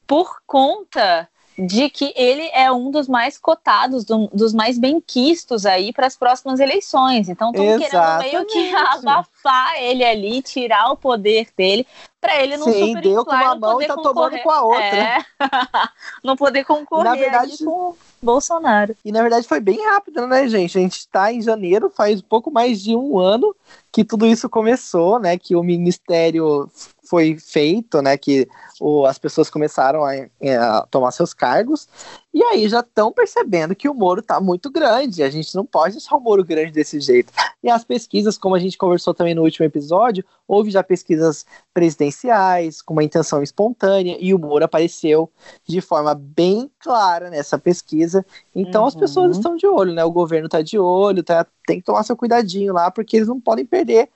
por 0.07 0.41
conta 0.47 1.29
de 1.61 1.91
que 1.91 2.13
ele 2.17 2.49
é 2.55 2.73
um 2.73 2.91
dos 2.91 3.07
mais 3.07 3.37
cotados, 3.37 4.05
do, 4.05 4.29
dos 4.33 4.55
mais 4.55 4.79
benquistos 4.79 5.67
aí 5.67 5.93
para 5.93 6.07
as 6.07 6.17
próximas 6.17 6.59
eleições. 6.59 7.29
Então 7.29 7.51
estão 7.51 7.79
querendo 7.79 8.19
meio 8.19 8.47
que 8.47 8.75
abafar 8.75 9.77
ele 9.77 10.03
ali, 10.03 10.41
tirar 10.41 10.91
o 10.91 10.97
poder 10.97 11.49
dele, 11.57 11.87
para 12.21 12.43
ele 12.43 12.57
não 12.57 12.67
Sim, 12.67 12.95
deu 13.01 13.25
com 13.25 13.35
uma 13.35 13.55
mão 13.55 13.81
e 13.81 13.87
tá 13.87 13.95
tomando 13.95 14.39
com 14.39 14.51
a 14.51 14.63
outra. 14.63 14.85
É. 14.85 15.19
não 16.25 16.37
poder 16.37 16.65
concorrer 16.65 17.05
Na 17.05 17.15
verdade, 17.15 17.59
com 17.65 17.95
Bolsonaro. 18.23 18.97
E 19.05 19.13
na 19.13 19.21
verdade 19.21 19.47
foi 19.47 19.61
bem 19.61 19.85
rápido, 19.87 20.27
né, 20.27 20.49
gente? 20.49 20.79
A 20.79 20.81
gente 20.81 20.99
está 20.99 21.33
em 21.33 21.43
janeiro, 21.43 21.91
faz 21.95 22.23
pouco 22.23 22.51
mais 22.51 22.83
de 22.83 22.97
um 22.97 23.19
ano 23.19 23.55
que 23.93 24.05
tudo 24.05 24.27
isso 24.27 24.49
começou, 24.49 25.19
né? 25.19 25.39
Que 25.39 25.57
o 25.57 25.63
ministério 25.63 26.71
foi 27.11 27.37
feito, 27.37 28.01
né? 28.01 28.17
Que 28.17 28.49
o, 28.81 29.05
as 29.05 29.19
pessoas 29.19 29.51
começaram 29.51 30.05
a, 30.05 30.13
a, 30.13 30.87
tomar 30.89 31.11
seus 31.11 31.35
cargos, 31.35 31.89
e 32.33 32.41
aí 32.41 32.69
já 32.69 32.79
estão 32.79 33.11
percebendo 33.11 33.75
que 33.75 33.89
o 33.89 33.95
Moro 33.95 34.21
está 34.21 34.41
muito 34.41 34.71
grande. 34.71 35.25
A 35.25 35.29
gente 35.29 35.53
não 35.57 35.67
pode 35.67 35.95
deixar 35.95 36.15
o 36.15 36.21
Moro 36.21 36.45
grande 36.45 36.71
desse 36.71 37.01
jeito. 37.01 37.33
E 37.65 37.69
as 37.69 37.83
pesquisas, 37.83 38.39
como 38.39 38.55
a 38.55 38.61
gente 38.61 38.79
conversou 38.79 39.13
também 39.13 39.35
no 39.35 39.43
último 39.43 39.67
episódio, 39.67 40.25
houve 40.47 40.71
já 40.71 40.85
pesquisas 40.85 41.45
presidenciais, 41.75 42.81
com 42.81 42.93
uma 42.93 43.03
intenção 43.03 43.43
espontânea, 43.43 44.17
e 44.21 44.33
o 44.33 44.39
Moro 44.39 44.65
apareceu 44.65 45.29
de 45.67 45.81
forma 45.81 46.15
bem 46.15 46.71
clara 46.79 47.29
nessa 47.29 47.59
pesquisa. 47.59 48.25
Então 48.55 48.83
uhum. 48.83 48.89
as 48.89 48.95
pessoas 48.95 49.37
estão 49.37 49.57
de 49.57 49.67
olho, 49.67 49.93
né? 49.93 50.05
O 50.05 50.13
governo 50.13 50.47
está 50.47 50.63
de 50.63 50.79
olho, 50.79 51.25
tá, 51.25 51.45
tem 51.67 51.81
que 51.81 51.85
tomar 51.85 52.05
seu 52.05 52.17
cuidadinho 52.17 52.73
lá, 52.73 52.89
porque 52.89 53.17
eles 53.17 53.29
não 53.29 53.41
podem 53.41 53.67
perder 53.67 54.09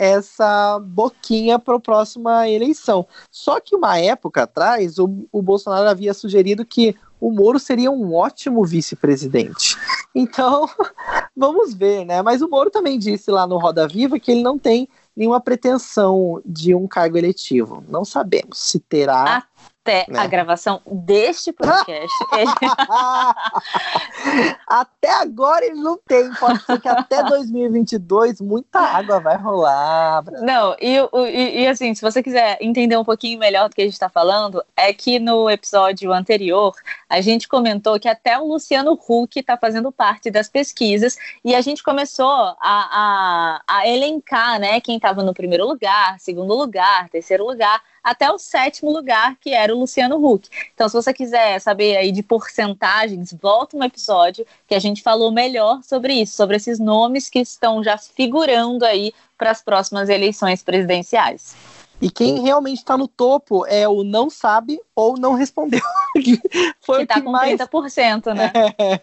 essa 0.00 0.78
boquinha 0.78 1.58
para 1.58 1.76
a 1.76 1.80
próxima 1.80 2.48
eleição. 2.48 3.06
Só 3.30 3.60
que 3.60 3.76
uma 3.76 3.98
época 3.98 4.44
atrás, 4.44 4.98
o, 4.98 5.26
o 5.30 5.42
Bolsonaro 5.42 5.86
havia 5.86 6.14
sugerido 6.14 6.64
que 6.64 6.96
o 7.20 7.30
Moro 7.30 7.58
seria 7.58 7.90
um 7.90 8.14
ótimo 8.14 8.64
vice-presidente. 8.64 9.76
Então, 10.14 10.66
vamos 11.36 11.74
ver, 11.74 12.06
né? 12.06 12.22
Mas 12.22 12.40
o 12.40 12.48
Moro 12.48 12.70
também 12.70 12.98
disse 12.98 13.30
lá 13.30 13.46
no 13.46 13.58
Roda 13.58 13.86
Viva 13.86 14.18
que 14.18 14.30
ele 14.30 14.42
não 14.42 14.58
tem 14.58 14.88
nenhuma 15.14 15.38
pretensão 15.38 16.40
de 16.46 16.74
um 16.74 16.88
cargo 16.88 17.18
eletivo. 17.18 17.84
Não 17.86 18.02
sabemos 18.02 18.58
se 18.58 18.80
terá 18.80 19.44
até 19.90 20.06
né? 20.08 20.20
a 20.20 20.26
gravação 20.26 20.80
deste 20.86 21.52
podcast. 21.52 22.16
até 24.66 25.10
agora 25.10 25.66
ele 25.66 25.80
não 25.80 25.98
tem, 26.06 26.32
pode 26.34 26.64
ser 26.64 26.80
que 26.80 26.88
até 26.88 27.22
2022 27.24 28.40
muita 28.40 28.78
água 28.78 29.18
vai 29.18 29.36
rolar. 29.36 30.22
Não, 30.42 30.76
e, 30.80 30.96
e, 31.28 31.62
e, 31.62 31.66
assim, 31.66 31.92
se 31.94 32.02
você 32.02 32.22
quiser 32.22 32.58
entender 32.60 32.96
um 32.96 33.04
pouquinho 33.04 33.38
melhor 33.38 33.68
do 33.68 33.74
que 33.74 33.82
a 33.82 33.84
gente 33.84 33.94
está 33.94 34.08
falando, 34.08 34.62
é 34.76 34.92
que 34.92 35.18
no 35.18 35.50
episódio 35.50 36.12
anterior 36.12 36.72
a 37.08 37.20
gente 37.20 37.48
comentou 37.48 37.98
que 37.98 38.08
até 38.08 38.38
o 38.38 38.46
Luciano 38.46 38.92
Huck 38.92 39.40
está 39.40 39.56
fazendo 39.56 39.90
parte 39.90 40.30
das 40.30 40.48
pesquisas 40.48 41.16
e 41.44 41.54
a 41.54 41.60
gente 41.60 41.82
começou 41.82 42.30
a, 42.30 42.56
a, 42.60 43.62
a 43.66 43.88
elencar, 43.88 44.60
né, 44.60 44.80
quem 44.80 44.96
estava 44.96 45.22
no 45.22 45.34
primeiro 45.34 45.66
lugar, 45.66 46.18
segundo 46.20 46.54
lugar, 46.54 47.08
terceiro 47.08 47.46
lugar 47.46 47.82
até 48.02 48.30
o 48.30 48.38
sétimo 48.38 48.90
lugar, 48.90 49.36
que 49.40 49.50
era 49.50 49.74
o 49.74 49.78
Luciano 49.78 50.16
Huck. 50.16 50.48
Então, 50.74 50.88
se 50.88 50.94
você 50.94 51.12
quiser 51.12 51.60
saber 51.60 51.96
aí 51.96 52.12
de 52.12 52.22
porcentagens, 52.22 53.32
volta 53.40 53.76
um 53.76 53.84
episódio 53.84 54.46
que 54.66 54.74
a 54.74 54.78
gente 54.78 55.02
falou 55.02 55.30
melhor 55.30 55.82
sobre 55.82 56.14
isso, 56.14 56.36
sobre 56.36 56.56
esses 56.56 56.78
nomes 56.78 57.28
que 57.28 57.40
estão 57.40 57.82
já 57.82 57.96
figurando 57.98 58.84
aí 58.84 59.12
para 59.36 59.50
as 59.50 59.62
próximas 59.62 60.08
eleições 60.08 60.62
presidenciais. 60.62 61.54
E 62.00 62.10
quem 62.10 62.40
realmente 62.40 62.78
está 62.78 62.96
no 62.96 63.06
topo 63.06 63.66
é 63.66 63.86
o 63.86 64.02
não 64.02 64.30
sabe 64.30 64.80
ou 64.94 65.18
não 65.18 65.34
respondeu. 65.34 65.82
Foi 66.80 67.00
que 67.00 67.06
tá 67.06 67.20
com 67.20 67.30
mais... 67.30 67.60
30%, 67.60 68.34
né? 68.34 68.50
É, 68.78 69.00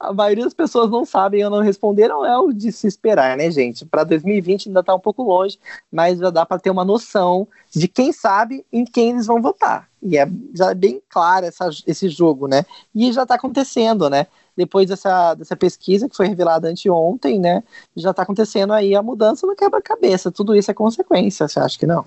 a 0.00 0.12
maioria 0.12 0.44
das 0.44 0.54
pessoas 0.54 0.90
não 0.90 1.04
sabem 1.04 1.44
ou 1.44 1.50
não 1.50 1.60
responderam, 1.60 2.24
é 2.24 2.36
o 2.36 2.52
de 2.52 2.72
se 2.72 2.88
esperar, 2.88 3.36
né, 3.36 3.50
gente? 3.50 3.86
Para 3.86 4.02
2020 4.02 4.68
ainda 4.68 4.80
está 4.80 4.94
um 4.94 5.00
pouco 5.00 5.22
longe, 5.22 5.58
mas 5.92 6.18
já 6.18 6.30
dá 6.30 6.44
para 6.44 6.58
ter 6.58 6.70
uma 6.70 6.84
noção 6.84 7.46
de 7.70 7.86
quem 7.86 8.12
sabe 8.12 8.66
em 8.72 8.84
quem 8.84 9.10
eles 9.10 9.26
vão 9.26 9.40
votar. 9.40 9.88
E 10.02 10.18
é 10.18 10.28
já 10.52 10.70
é 10.70 10.74
bem 10.74 11.00
claro 11.08 11.46
essa, 11.46 11.70
esse 11.86 12.08
jogo, 12.08 12.48
né? 12.48 12.66
E 12.94 13.12
já 13.12 13.22
está 13.22 13.36
acontecendo, 13.36 14.10
né? 14.10 14.26
Depois 14.56 14.88
dessa, 14.88 15.34
dessa 15.34 15.56
pesquisa 15.56 16.08
que 16.08 16.16
foi 16.16 16.26
revelada 16.26 16.68
anteontem, 16.68 17.38
né, 17.40 17.62
já 17.96 18.10
está 18.10 18.22
acontecendo 18.22 18.72
aí 18.72 18.94
a 18.94 19.02
mudança 19.02 19.46
no 19.46 19.56
quebra-cabeça. 19.56 20.30
Tudo 20.30 20.54
isso 20.54 20.70
é 20.70 20.74
consequência, 20.74 21.48
você 21.48 21.60
acha 21.60 21.78
que 21.78 21.86
não? 21.86 22.04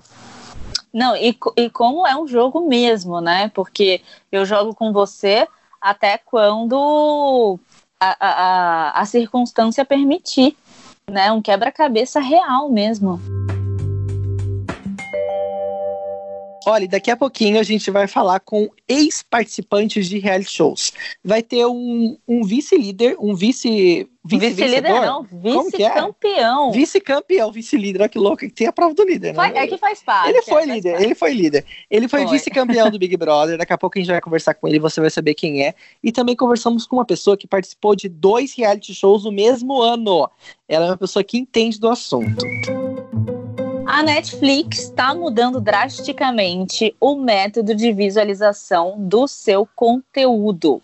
Não, 0.92 1.14
e, 1.14 1.36
e 1.56 1.70
como 1.70 2.06
é 2.06 2.16
um 2.16 2.26
jogo 2.26 2.66
mesmo, 2.66 3.20
né? 3.20 3.50
Porque 3.54 4.00
eu 4.32 4.44
jogo 4.44 4.74
com 4.74 4.92
você 4.92 5.46
até 5.80 6.18
quando 6.18 7.58
a, 8.00 8.16
a, 8.20 9.00
a 9.00 9.04
circunstância 9.04 9.84
permitir, 9.84 10.56
né? 11.10 11.30
Um 11.30 11.42
quebra-cabeça 11.42 12.20
real 12.20 12.70
mesmo. 12.70 13.20
Olha, 16.68 16.86
daqui 16.86 17.10
a 17.10 17.16
pouquinho 17.16 17.58
a 17.58 17.62
gente 17.62 17.90
vai 17.90 18.06
falar 18.06 18.40
com 18.40 18.68
ex-participantes 18.86 20.06
de 20.06 20.18
reality 20.18 20.50
shows. 20.50 20.92
Vai 21.24 21.42
ter 21.42 21.64
um, 21.66 22.16
um 22.26 22.44
vice-líder, 22.44 23.16
um 23.18 23.34
vice. 23.34 24.08
Vice-líder 24.24 24.82
vice 24.82 25.06
não, 25.06 25.22
vice-campeão. 25.22 26.68
É? 26.68 26.72
Vice-campeão, 26.72 27.50
vice-líder, 27.50 28.00
olha 28.00 28.08
que 28.10 28.18
louco, 28.18 28.38
que 28.38 28.50
tem 28.50 28.66
a 28.66 28.72
prova 28.72 28.92
do 28.92 29.02
líder, 29.02 29.32
né? 29.32 29.52
É 29.54 29.66
que 29.66 29.78
faz 29.78 30.02
parte. 30.02 30.28
Ele 30.28 30.42
foi 30.42 30.62
é, 30.64 30.66
líder, 30.66 31.00
ele 31.00 31.14
foi 31.14 31.32
líder. 31.32 31.64
Ele 31.90 32.08
foi, 32.08 32.24
foi. 32.24 32.32
vice-campeão 32.32 32.90
do 32.90 32.98
Big 32.98 33.16
Brother, 33.16 33.56
daqui 33.56 33.72
a 33.72 33.78
pouco 33.78 33.96
a 33.96 34.00
gente 34.00 34.10
vai 34.10 34.20
conversar 34.20 34.52
com 34.52 34.68
ele, 34.68 34.78
você 34.78 35.00
vai 35.00 35.08
saber 35.08 35.32
quem 35.32 35.64
é. 35.64 35.74
E 36.04 36.12
também 36.12 36.36
conversamos 36.36 36.86
com 36.86 36.96
uma 36.96 37.06
pessoa 37.06 37.38
que 37.38 37.46
participou 37.46 37.96
de 37.96 38.08
dois 38.08 38.54
reality 38.54 38.94
shows 38.94 39.24
no 39.24 39.32
mesmo 39.32 39.80
ano. 39.80 40.28
Ela 40.68 40.86
é 40.86 40.90
uma 40.90 40.98
pessoa 40.98 41.24
que 41.24 41.38
entende 41.38 41.80
do 41.80 41.88
assunto. 41.88 42.44
A 43.90 44.02
Netflix 44.02 44.80
está 44.80 45.14
mudando 45.14 45.62
drasticamente 45.62 46.94
o 47.00 47.14
método 47.16 47.74
de 47.74 47.90
visualização 47.90 48.96
do 48.98 49.26
seu 49.26 49.66
conteúdo. 49.74 50.82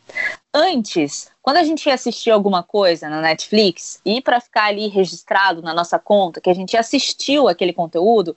Antes, 0.54 1.30
quando 1.42 1.58
a 1.58 1.64
gente 1.64 1.84
ia 1.84 1.94
assistir 1.94 2.30
alguma 2.30 2.62
coisa 2.62 3.10
na 3.10 3.20
Netflix 3.20 4.00
e 4.06 4.22
para 4.22 4.40
ficar 4.40 4.68
ali 4.68 4.88
registrado 4.88 5.60
na 5.60 5.74
nossa 5.74 5.98
conta 5.98 6.40
que 6.40 6.48
a 6.48 6.54
gente 6.54 6.78
assistiu 6.78 7.46
aquele 7.46 7.74
conteúdo, 7.74 8.34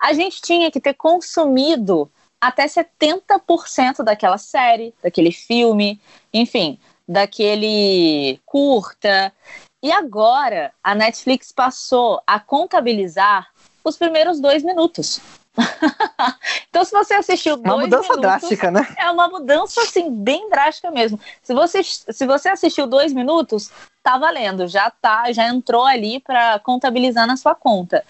a 0.00 0.12
gente 0.12 0.42
tinha 0.42 0.68
que 0.68 0.80
ter 0.80 0.94
consumido 0.94 2.10
até 2.40 2.66
70% 2.66 4.02
daquela 4.02 4.36
série, 4.36 4.92
daquele 5.00 5.30
filme, 5.30 6.00
enfim, 6.34 6.76
daquele 7.06 8.40
curta. 8.44 9.32
E 9.80 9.92
agora 9.92 10.72
a 10.82 10.92
Netflix 10.92 11.52
passou 11.52 12.20
a 12.26 12.40
contabilizar 12.40 13.46
os 13.88 13.96
primeiros 13.96 14.40
dois 14.40 14.62
minutos. 14.62 15.20
então, 16.68 16.84
se 16.84 16.92
você 16.92 17.14
assistiu 17.14 17.56
uma 17.56 17.74
dois 17.74 17.84
mudança 17.84 18.02
minutos, 18.02 18.20
drástica, 18.20 18.70
né? 18.70 18.86
É 18.96 19.10
uma 19.10 19.28
mudança 19.28 19.82
assim 19.82 20.10
bem 20.10 20.48
drástica 20.48 20.90
mesmo. 20.90 21.18
Se 21.42 21.52
você 21.52 21.82
se 21.82 22.26
você 22.26 22.48
assistiu 22.48 22.86
dois 22.86 23.12
minutos, 23.12 23.70
tá 24.02 24.16
valendo, 24.16 24.68
já 24.68 24.90
tá, 24.90 25.32
já 25.32 25.48
entrou 25.48 25.84
ali 25.84 26.20
para 26.20 26.58
contabilizar 26.60 27.26
na 27.26 27.36
sua 27.36 27.54
conta. 27.54 28.04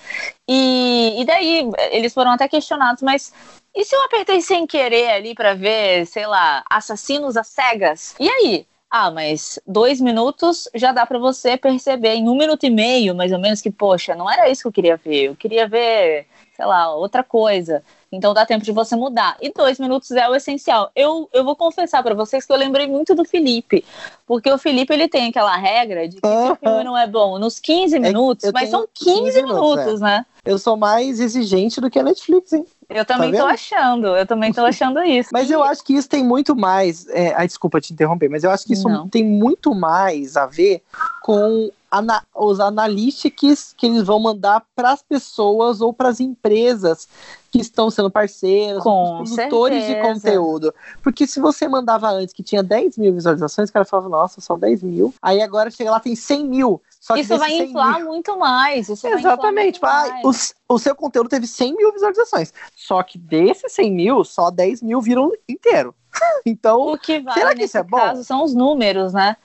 E, 0.46 1.16
e 1.18 1.24
daí 1.24 1.70
eles 1.90 2.12
foram 2.12 2.32
até 2.32 2.46
questionados, 2.48 3.02
mas 3.02 3.32
e 3.74 3.84
se 3.84 3.94
eu 3.94 4.02
apertei 4.04 4.40
sem 4.40 4.66
querer 4.66 5.10
ali 5.10 5.34
para 5.34 5.54
ver, 5.54 6.06
sei 6.06 6.26
lá, 6.26 6.64
assassinos 6.68 7.36
às 7.36 7.48
cegas? 7.48 8.14
E 8.18 8.28
aí? 8.28 8.66
Ah, 8.90 9.10
mas 9.10 9.58
dois 9.66 10.00
minutos 10.00 10.68
já 10.74 10.92
dá 10.92 11.04
para 11.04 11.18
você 11.18 11.58
perceber 11.58 12.14
em 12.14 12.28
um 12.28 12.36
minuto 12.36 12.64
e 12.64 12.70
meio, 12.70 13.14
mais 13.14 13.32
ou 13.32 13.38
menos, 13.38 13.60
que, 13.60 13.70
poxa, 13.70 14.14
não 14.14 14.30
era 14.30 14.48
isso 14.48 14.62
que 14.62 14.68
eu 14.68 14.72
queria 14.72 14.96
ver. 14.96 15.24
Eu 15.24 15.36
queria 15.36 15.68
ver, 15.68 16.26
sei 16.56 16.64
lá, 16.64 16.94
outra 16.94 17.22
coisa. 17.22 17.82
Então 18.10 18.32
dá 18.32 18.46
tempo 18.46 18.64
de 18.64 18.72
você 18.72 18.96
mudar. 18.96 19.36
E 19.42 19.52
dois 19.52 19.78
minutos 19.78 20.10
é 20.12 20.26
o 20.26 20.34
essencial. 20.34 20.90
Eu, 20.96 21.28
eu 21.34 21.44
vou 21.44 21.54
confessar 21.54 22.02
para 22.02 22.14
vocês 22.14 22.46
que 22.46 22.52
eu 22.52 22.56
lembrei 22.56 22.86
muito 22.86 23.14
do 23.14 23.26
Felipe. 23.26 23.84
Porque 24.26 24.50
o 24.50 24.56
Felipe 24.56 24.94
ele 24.94 25.06
tem 25.06 25.28
aquela 25.28 25.54
regra 25.56 26.08
de 26.08 26.18
que 26.18 26.26
se 26.26 26.50
o 26.50 26.56
filme 26.56 26.84
não 26.84 26.96
é 26.96 27.06
bom 27.06 27.38
nos 27.38 27.58
15 27.58 27.96
é 27.96 27.98
minutos, 27.98 28.44
é, 28.44 28.52
mas 28.52 28.70
são 28.70 28.88
15, 28.94 29.20
15 29.22 29.42
minutos, 29.42 29.76
minutos 29.76 30.00
é. 30.00 30.04
né? 30.04 30.26
Eu 30.46 30.58
sou 30.58 30.78
mais 30.78 31.20
exigente 31.20 31.78
do 31.78 31.90
que 31.90 31.98
a 31.98 32.02
Netflix, 32.02 32.54
hein? 32.54 32.64
Eu 32.88 33.04
também 33.04 33.32
tá 33.32 33.38
tô 33.38 33.46
achando, 33.46 34.06
eu 34.16 34.26
também 34.26 34.52
tô 34.52 34.64
achando 34.66 35.02
isso. 35.02 35.28
mas 35.32 35.50
eu 35.50 35.62
acho 35.62 35.84
que 35.84 35.94
isso 35.94 36.08
tem 36.08 36.24
muito 36.24 36.56
mais. 36.56 37.06
É, 37.08 37.34
ai, 37.34 37.46
desculpa 37.46 37.80
te 37.80 37.92
interromper, 37.92 38.28
mas 38.30 38.44
eu 38.44 38.50
acho 38.50 38.64
que 38.64 38.72
isso 38.72 38.88
Não. 38.88 39.08
tem 39.08 39.24
muito 39.24 39.74
mais 39.74 40.36
a 40.36 40.46
ver 40.46 40.82
com 41.22 41.70
ana 41.90 42.22
os 42.34 42.60
analíticos 42.60 43.74
que 43.76 43.86
eles 43.86 44.02
vão 44.02 44.20
mandar 44.20 44.62
para 44.76 44.92
as 44.92 45.02
pessoas 45.02 45.80
ou 45.80 45.92
para 45.92 46.08
as 46.08 46.20
empresas 46.20 47.08
que 47.50 47.60
estão 47.60 47.90
sendo 47.90 48.10
parceiros, 48.10 48.82
Com 48.82 49.22
os 49.22 49.34
produtores 49.34 49.84
certeza. 49.84 50.02
de 50.08 50.14
conteúdo. 50.14 50.74
Porque 51.02 51.26
se 51.26 51.40
você 51.40 51.66
mandava 51.66 52.10
antes 52.10 52.34
que 52.34 52.42
tinha 52.42 52.62
10 52.62 52.98
mil 52.98 53.14
visualizações, 53.14 53.70
o 53.70 53.72
cara 53.72 53.86
falava, 53.86 54.08
nossa, 54.08 54.40
só 54.40 54.56
10 54.56 54.82
mil. 54.82 55.14
Aí 55.22 55.40
agora 55.40 55.70
chega 55.70 55.90
lá, 55.90 55.98
tem 55.98 56.14
100 56.14 56.44
mil. 56.46 56.82
Isso 57.16 57.38
vai 57.38 57.52
inflar 57.52 57.98
mil... 57.98 58.08
muito 58.08 58.38
mais. 58.38 58.88
Exatamente. 58.88 59.80
Muito 59.80 59.86
ah, 59.86 60.08
mais. 60.22 60.54
O, 60.68 60.74
o 60.74 60.78
seu 60.78 60.94
conteúdo 60.94 61.28
teve 61.28 61.46
100 61.46 61.76
mil 61.76 61.92
visualizações. 61.92 62.52
Só 62.74 63.02
que 63.02 63.18
desses 63.18 63.72
100 63.72 63.90
mil, 63.90 64.24
só 64.24 64.50
10 64.50 64.82
mil 64.82 65.00
viram 65.00 65.32
inteiro. 65.48 65.94
Então, 66.46 66.80
o 66.80 66.98
que 66.98 67.20
vale 67.20 67.40
será 67.40 67.54
que 67.54 67.64
isso 67.64 67.76
é 67.76 67.82
bom? 67.82 67.98
caso 67.98 68.24
são 68.24 68.42
os 68.42 68.54
números, 68.54 69.12
né? 69.12 69.36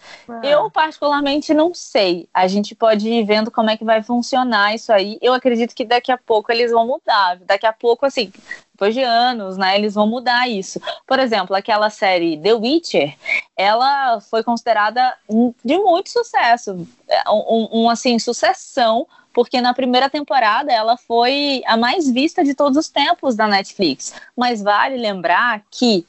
É. 0.41 0.53
Eu 0.53 0.69
particularmente 0.71 1.53
não 1.53 1.73
sei. 1.73 2.29
A 2.33 2.47
gente 2.47 2.73
pode 2.73 3.09
ir 3.09 3.25
vendo 3.25 3.51
como 3.51 3.69
é 3.69 3.77
que 3.77 3.83
vai 3.83 4.01
funcionar 4.01 4.73
isso 4.73 4.91
aí. 4.91 5.17
Eu 5.21 5.33
acredito 5.33 5.75
que 5.75 5.83
daqui 5.83 6.11
a 6.11 6.17
pouco 6.17 6.51
eles 6.51 6.71
vão 6.71 6.87
mudar. 6.87 7.37
Daqui 7.41 7.65
a 7.65 7.73
pouco, 7.73 8.05
assim, 8.05 8.31
depois 8.71 8.93
de 8.93 9.03
anos, 9.03 9.57
né, 9.57 9.75
eles 9.75 9.93
vão 9.93 10.07
mudar 10.07 10.47
isso. 10.47 10.79
Por 11.05 11.19
exemplo, 11.19 11.55
aquela 11.55 11.89
série 11.89 12.37
The 12.37 12.53
Witcher, 12.53 13.15
ela 13.55 14.21
foi 14.21 14.43
considerada 14.43 15.15
de 15.63 15.77
muito 15.77 16.09
sucesso, 16.09 16.87
é, 17.07 17.29
um, 17.29 17.69
um 17.71 17.89
assim, 17.89 18.17
sucessão 18.17 19.07
porque 19.33 19.59
na 19.59 19.73
primeira 19.73 20.09
temporada 20.09 20.71
ela 20.71 20.95
foi 20.95 21.63
a 21.65 21.75
mais 21.75 22.09
vista 22.09 22.43
de 22.43 22.53
todos 22.53 22.77
os 22.77 22.87
tempos 22.87 23.35
da 23.35 23.47
Netflix. 23.47 24.13
Mas 24.37 24.61
vale 24.61 24.95
lembrar 24.95 25.63
que 25.71 26.05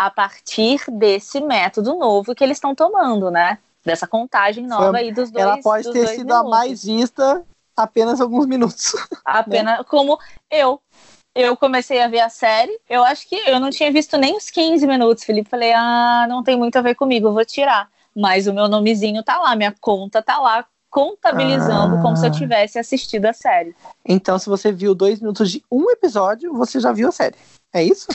a 0.00 0.08
partir 0.08 0.80
desse 0.88 1.42
método 1.42 1.94
novo 1.94 2.34
que 2.34 2.42
eles 2.42 2.56
estão 2.56 2.74
tomando, 2.74 3.30
né? 3.30 3.58
Dessa 3.84 4.06
contagem 4.06 4.66
nova 4.66 4.92
Foi, 4.92 5.00
aí 5.00 5.12
dos 5.12 5.30
dois. 5.30 5.44
Ela 5.44 5.60
pode 5.60 5.92
ter 5.92 6.06
sido 6.08 6.24
minutos. 6.24 6.36
a 6.36 6.42
mais 6.44 6.84
vista 6.84 7.44
apenas 7.76 8.18
alguns 8.18 8.46
minutos. 8.46 8.94
Apenas 9.22 9.78
né? 9.78 9.84
como 9.84 10.18
eu. 10.50 10.80
Eu 11.34 11.54
comecei 11.54 12.00
a 12.00 12.08
ver 12.08 12.20
a 12.20 12.30
série, 12.30 12.76
eu 12.88 13.04
acho 13.04 13.28
que 13.28 13.36
eu 13.36 13.60
não 13.60 13.70
tinha 13.70 13.92
visto 13.92 14.16
nem 14.16 14.36
os 14.36 14.50
15 14.50 14.86
minutos, 14.86 15.22
Felipe. 15.22 15.50
Falei, 15.50 15.72
ah, 15.74 16.26
não 16.28 16.42
tem 16.42 16.56
muito 16.56 16.76
a 16.76 16.82
ver 16.82 16.94
comigo, 16.94 17.28
eu 17.28 17.34
vou 17.34 17.44
tirar. 17.44 17.88
Mas 18.16 18.46
o 18.46 18.54
meu 18.54 18.68
nomezinho 18.68 19.22
tá 19.22 19.38
lá, 19.38 19.54
minha 19.54 19.74
conta 19.80 20.22
tá 20.22 20.38
lá, 20.38 20.64
contabilizando 20.88 21.96
ah. 21.96 22.02
como 22.02 22.16
se 22.16 22.26
eu 22.26 22.30
ah. 22.30 22.34
tivesse 22.34 22.78
assistido 22.78 23.26
a 23.26 23.34
série. 23.34 23.76
Então, 24.04 24.38
se 24.38 24.48
você 24.48 24.72
viu 24.72 24.94
dois 24.94 25.20
minutos 25.20 25.50
de 25.50 25.62
um 25.70 25.90
episódio, 25.90 26.54
você 26.54 26.80
já 26.80 26.90
viu 26.90 27.08
a 27.08 27.12
série. 27.12 27.36
É 27.72 27.84
isso? 27.84 28.08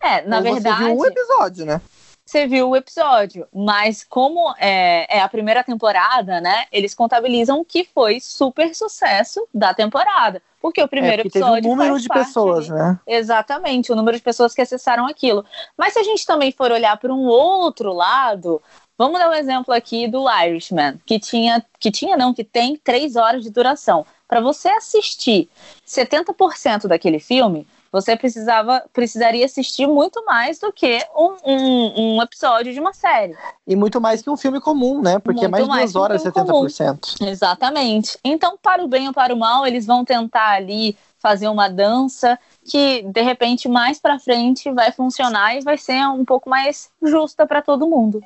É, 0.00 0.22
na 0.22 0.38
Ou 0.38 0.42
verdade. 0.42 0.78
Você 0.78 0.84
viu 0.84 0.96
um 0.98 1.06
episódio, 1.06 1.66
né? 1.66 1.80
você 2.28 2.46
viu 2.46 2.68
o 2.68 2.76
episódio. 2.76 3.46
Mas 3.54 4.04
como 4.04 4.54
é, 4.58 5.16
é, 5.16 5.20
a 5.20 5.28
primeira 5.28 5.64
temporada, 5.64 6.40
né? 6.42 6.66
Eles 6.70 6.94
contabilizam 6.94 7.64
que 7.64 7.84
foi 7.84 8.20
super 8.20 8.74
sucesso 8.74 9.48
da 9.52 9.72
temporada. 9.72 10.42
Porque 10.60 10.82
o 10.82 10.88
primeiro 10.88 11.22
é, 11.22 11.24
porque 11.24 11.38
episódio. 11.38 11.62
Teve 11.62 11.68
um 11.68 11.76
número 11.76 11.98
de 11.98 12.08
pessoas, 12.08 12.68
né? 12.68 12.98
Exatamente, 13.06 13.90
o 13.90 13.96
número 13.96 14.16
de 14.16 14.22
pessoas 14.22 14.54
que 14.54 14.60
acessaram 14.60 15.06
aquilo. 15.06 15.44
Mas 15.76 15.94
se 15.94 16.00
a 16.00 16.02
gente 16.02 16.26
também 16.26 16.52
for 16.52 16.70
olhar 16.70 16.98
para 16.98 17.14
um 17.14 17.26
outro 17.26 17.94
lado, 17.94 18.60
vamos 18.98 19.18
dar 19.18 19.30
um 19.30 19.34
exemplo 19.34 19.72
aqui 19.72 20.06
do 20.06 20.26
Irishman, 20.28 21.00
que 21.06 21.18
tinha, 21.18 21.64
que 21.80 21.90
tinha 21.90 22.16
não, 22.16 22.34
que 22.34 22.44
tem 22.44 22.76
três 22.76 23.16
horas 23.16 23.42
de 23.42 23.50
duração. 23.50 24.04
Para 24.26 24.40
você 24.40 24.68
assistir 24.68 25.48
70% 25.86 26.86
daquele 26.86 27.20
filme, 27.20 27.66
você 27.92 28.16
precisava, 28.16 28.84
precisaria 28.92 29.44
assistir 29.44 29.86
muito 29.86 30.24
mais 30.24 30.58
do 30.58 30.72
que 30.72 31.04
um, 31.16 31.36
um, 31.44 32.16
um, 32.16 32.22
episódio 32.22 32.72
de 32.72 32.80
uma 32.80 32.92
série. 32.92 33.36
E 33.66 33.74
muito 33.74 34.00
mais 34.00 34.22
que 34.22 34.30
um 34.30 34.36
filme 34.36 34.60
comum, 34.60 35.00
né? 35.00 35.18
Porque 35.18 35.44
é 35.44 35.48
muito 35.48 35.64
é 35.64 35.68
mais 35.68 35.86
de 35.88 35.92
duas 35.92 35.96
horas, 35.96 36.24
um 36.24 36.30
70%. 36.30 37.18
Comum. 37.18 37.30
Exatamente. 37.30 38.18
Então, 38.24 38.58
para 38.62 38.82
o 38.82 38.88
bem 38.88 39.08
ou 39.08 39.14
para 39.14 39.34
o 39.34 39.38
mal, 39.38 39.66
eles 39.66 39.86
vão 39.86 40.04
tentar 40.04 40.50
ali 40.50 40.96
fazer 41.18 41.48
uma 41.48 41.68
dança 41.68 42.38
que 42.64 43.02
de 43.02 43.22
repente 43.22 43.68
mais 43.68 43.98
para 43.98 44.18
frente 44.18 44.70
vai 44.72 44.92
funcionar 44.92 45.56
e 45.56 45.62
vai 45.62 45.76
ser 45.76 46.06
um 46.08 46.24
pouco 46.24 46.48
mais 46.48 46.90
justa 47.02 47.46
para 47.46 47.60
todo 47.60 47.88
mundo. 47.88 48.20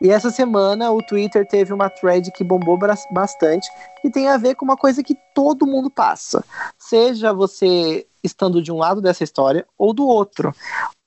E 0.00 0.10
essa 0.10 0.30
semana 0.30 0.90
o 0.90 1.02
Twitter 1.02 1.46
teve 1.46 1.72
uma 1.72 1.90
thread 1.90 2.30
que 2.32 2.42
bombou 2.42 2.78
bastante 3.10 3.68
e 4.02 4.10
tem 4.10 4.28
a 4.28 4.38
ver 4.38 4.54
com 4.54 4.64
uma 4.64 4.76
coisa 4.76 5.02
que 5.02 5.16
todo 5.34 5.66
mundo 5.66 5.90
passa. 5.90 6.42
Seja 6.78 7.32
você 7.32 8.06
estando 8.22 8.62
de 8.62 8.72
um 8.72 8.78
lado 8.78 9.00
dessa 9.00 9.24
história 9.24 9.66
ou 9.76 9.92
do 9.92 10.06
outro. 10.06 10.54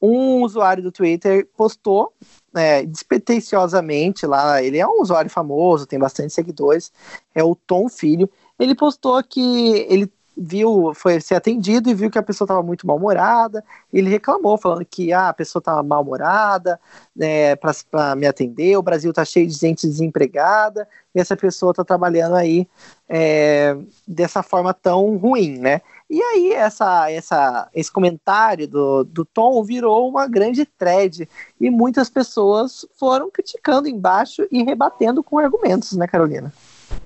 Um 0.02 0.44
usuário 0.44 0.84
do 0.84 0.92
Twitter 0.92 1.48
postou 1.56 2.14
é, 2.56 2.86
despretensiosamente 2.86 4.26
lá, 4.26 4.62
ele 4.62 4.78
é 4.78 4.88
um 4.88 5.02
usuário 5.02 5.30
famoso, 5.30 5.88
tem 5.88 5.98
bastante 5.98 6.34
seguidores, 6.34 6.92
é 7.34 7.44
o 7.44 7.56
Tom 7.56 7.90
Filho. 7.90 8.30
Ele 8.60 8.76
postou 8.76 9.24
que 9.24 9.86
ele 9.90 10.12
viu, 10.36 10.94
foi 10.96 11.22
ser 11.22 11.36
atendido 11.36 11.90
e 11.90 11.94
viu 11.94 12.10
que 12.10 12.18
a 12.18 12.24
pessoa 12.24 12.46
estava 12.46 12.64
muito 12.64 12.88
mal-humorada. 12.88 13.64
Ele 13.92 14.10
reclamou, 14.10 14.58
falando 14.58 14.86
que 14.86 15.14
ah, 15.14 15.30
a 15.30 15.34
pessoa 15.34 15.60
estava 15.60 15.84
mal-humorada 15.84 16.80
né, 17.16 17.56
para 17.56 18.16
me 18.16 18.26
atender. 18.26 18.76
O 18.78 18.82
Brasil 18.82 19.12
está 19.12 19.24
cheio 19.24 19.48
de 19.48 19.54
gente 19.54 19.88
desempregada 19.88 20.88
e 21.14 21.20
essa 21.20 21.38
pessoa 21.38 21.72
está 21.72 21.84
trabalhando 21.84 22.36
aí 22.36 22.68
é, 23.08 23.78
dessa 24.08 24.42
forma 24.42 24.74
tão 24.74 25.18
ruim, 25.18 25.60
né? 25.60 25.82
E 26.10 26.22
aí 26.22 26.52
essa, 26.54 27.10
essa, 27.10 27.70
esse 27.74 27.92
comentário 27.92 28.68
do, 28.68 29.04
do 29.04 29.26
Tom 29.26 29.64
virou 29.64 30.08
uma 30.08 30.28
grande 30.28 30.66
thread 30.66 31.28
e 31.60 31.70
muitas 31.70 32.10
pessoas 32.10 32.86
foram 33.00 33.32
criticando 33.32 33.88
embaixo 33.88 34.48
e 34.52 34.64
rebatendo 34.64 35.24
com 35.24 35.40
argumentos, 35.40 35.94
né, 35.94 36.08
Carolina? 36.08 36.52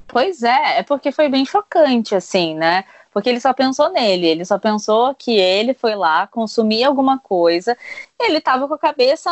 Pois 0.07 0.43
é, 0.43 0.79
é 0.79 0.83
porque 0.83 1.11
foi 1.11 1.29
bem 1.29 1.45
chocante, 1.45 2.15
assim, 2.15 2.55
né? 2.55 2.83
Porque 3.17 3.29
ele 3.29 3.39
só 3.39 3.51
pensou 3.51 3.89
nele, 3.89 4.27
ele 4.27 4.45
só 4.45 4.59
pensou 4.59 5.15
que 5.15 5.31
ele 5.31 5.73
foi 5.73 5.95
lá 5.95 6.27
consumir 6.27 6.83
alguma 6.83 7.17
coisa, 7.17 7.75
ele 8.21 8.37
estava 8.37 8.67
com 8.67 8.75
a 8.75 8.77
cabeça 8.77 9.31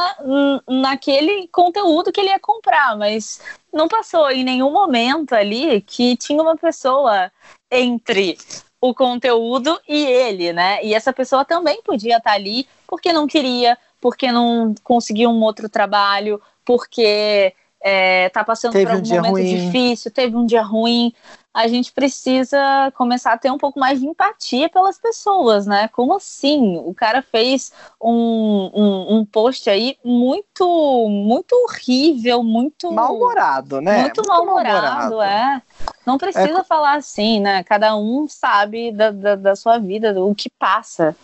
naquele 0.67 1.47
conteúdo 1.49 2.11
que 2.11 2.19
ele 2.19 2.31
ia 2.31 2.39
comprar, 2.39 2.97
mas 2.97 3.39
não 3.71 3.87
passou 3.87 4.31
em 4.31 4.43
nenhum 4.43 4.71
momento 4.71 5.33
ali 5.33 5.81
que 5.81 6.17
tinha 6.17 6.41
uma 6.41 6.57
pessoa 6.57 7.31
entre 7.69 8.39
o 8.81 8.91
conteúdo 8.91 9.79
e 9.87 10.03
ele, 10.03 10.51
né? 10.51 10.83
E 10.83 10.95
essa 10.95 11.13
pessoa 11.13 11.45
também 11.45 11.79
podia 11.83 12.17
estar 12.17 12.31
ali 12.31 12.67
porque 12.87 13.13
não 13.13 13.27
queria, 13.27 13.77
porque 14.01 14.31
não 14.31 14.73
conseguiu 14.83 15.29
um 15.29 15.43
outro 15.43 15.69
trabalho, 15.69 16.41
porque 16.65 17.53
é, 17.79 18.29
tá 18.29 18.43
passando 18.43 18.73
teve 18.73 18.85
por 18.87 18.95
algum 18.95 19.13
um 19.13 19.15
momento 19.17 19.31
ruim. 19.33 19.65
difícil, 19.67 20.09
teve 20.09 20.35
um 20.35 20.43
dia 20.43 20.63
ruim 20.63 21.13
a 21.55 21.69
gente 21.69 21.93
precisa 21.93 22.91
começar 22.95 23.31
a 23.31 23.38
ter 23.38 23.50
um 23.50 23.57
pouco 23.57 23.79
mais 23.79 24.01
de 24.01 24.05
empatia 24.05 24.67
pelas 24.67 25.00
pessoas, 25.00 25.65
né? 25.65 25.88
Como 25.88 26.13
assim? 26.13 26.77
O 26.83 26.93
cara 26.93 27.21
fez 27.21 27.71
um, 28.00 28.69
um, 28.74 29.15
um 29.15 29.25
post 29.25 29.69
aí 29.69 29.97
muito, 30.03 31.07
muito 31.07 31.53
horrível, 31.53 32.43
muito. 32.43 32.91
Mal-humorado, 32.91 33.79
né? 33.79 34.01
Muito, 34.01 34.17
muito 34.17 34.27
mal-humorado, 34.27 35.15
mal 35.15 35.24
é. 35.24 35.62
Não 36.05 36.17
precisa 36.17 36.59
é... 36.59 36.63
falar 36.65 36.95
assim, 36.95 37.39
né? 37.39 37.63
Cada 37.63 37.95
um 37.95 38.27
sabe 38.27 38.91
da, 38.91 39.12
da, 39.12 39.35
da 39.35 39.55
sua 39.55 39.77
vida, 39.77 40.13
do 40.13 40.35
que 40.35 40.50
passa. 40.50 41.15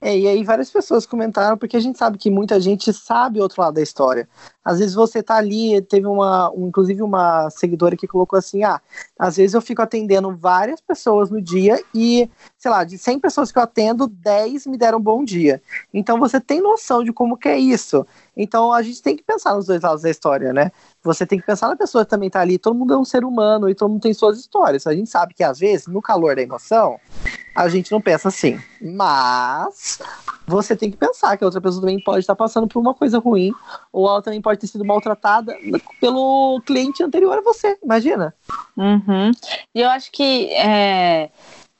É, 0.00 0.16
e 0.16 0.26
aí 0.26 0.42
várias 0.42 0.70
pessoas 0.70 1.04
comentaram, 1.04 1.58
porque 1.58 1.76
a 1.76 1.80
gente 1.80 1.98
sabe 1.98 2.16
que 2.16 2.30
muita 2.30 2.58
gente 2.58 2.92
sabe 2.92 3.38
o 3.38 3.42
outro 3.42 3.60
lado 3.60 3.74
da 3.74 3.82
história. 3.82 4.26
Às 4.64 4.78
vezes 4.78 4.94
você 4.94 5.22
tá 5.22 5.36
ali, 5.36 5.80
teve 5.82 6.06
uma, 6.06 6.50
um, 6.52 6.68
inclusive 6.68 7.02
uma 7.02 7.50
seguidora 7.50 7.96
que 7.96 8.06
colocou 8.06 8.38
assim, 8.38 8.62
ah, 8.62 8.80
às 9.18 9.36
vezes 9.36 9.54
eu 9.54 9.60
fico 9.60 9.82
atendendo 9.82 10.34
várias 10.34 10.80
pessoas 10.80 11.30
no 11.30 11.40
dia 11.40 11.82
e, 11.94 12.30
sei 12.56 12.70
lá, 12.70 12.84
de 12.84 12.96
100 12.96 13.18
pessoas 13.20 13.52
que 13.52 13.58
eu 13.58 13.62
atendo, 13.62 14.06
10 14.06 14.66
me 14.66 14.78
deram 14.78 14.98
um 14.98 15.02
bom 15.02 15.22
dia. 15.24 15.62
Então 15.92 16.18
você 16.18 16.40
tem 16.40 16.62
noção 16.62 17.04
de 17.04 17.12
como 17.12 17.36
que 17.36 17.48
é 17.48 17.58
isso. 17.58 18.06
Então 18.36 18.72
a 18.72 18.82
gente 18.82 19.02
tem 19.02 19.16
que 19.16 19.22
pensar 19.22 19.54
nos 19.54 19.66
dois 19.66 19.82
lados 19.82 20.02
da 20.02 20.10
história, 20.10 20.52
né? 20.52 20.70
Você 21.02 21.26
tem 21.26 21.38
que 21.38 21.46
pensar 21.46 21.68
na 21.68 21.76
pessoa 21.76 22.04
que 22.04 22.10
também 22.10 22.30
tá 22.30 22.40
ali, 22.40 22.58
todo 22.58 22.76
mundo 22.76 22.94
é 22.94 22.98
um 22.98 23.04
ser 23.04 23.24
humano 23.24 23.68
e 23.68 23.74
todo 23.74 23.90
mundo 23.90 24.02
tem 24.02 24.14
suas 24.14 24.38
histórias. 24.38 24.86
A 24.86 24.94
gente 24.94 25.10
sabe 25.10 25.34
que 25.34 25.42
às 25.42 25.58
vezes, 25.58 25.86
no 25.86 26.02
calor 26.02 26.36
da 26.36 26.42
emoção, 26.42 26.98
a 27.54 27.68
gente 27.68 27.90
não 27.90 28.00
pensa 28.00 28.28
assim. 28.28 28.60
Mas 28.80 29.98
você 30.46 30.76
tem 30.76 30.90
que 30.90 30.96
pensar 30.96 31.36
que 31.36 31.44
a 31.44 31.46
outra 31.46 31.60
pessoa 31.60 31.80
também 31.80 32.02
pode 32.02 32.20
estar 32.20 32.34
passando 32.34 32.66
por 32.66 32.80
uma 32.80 32.94
coisa 32.94 33.18
ruim, 33.18 33.52
ou 33.92 34.08
ela 34.08 34.22
também 34.22 34.40
pode 34.40 34.60
ter 34.60 34.66
sido 34.66 34.84
maltratada 34.84 35.56
pelo 36.00 36.60
cliente 36.64 37.02
anterior 37.02 37.38
a 37.38 37.42
você, 37.42 37.78
imagina. 37.82 38.34
Uhum. 38.76 39.30
E 39.74 39.80
eu 39.80 39.88
acho 39.90 40.10
que 40.12 40.52
é, 40.54 41.30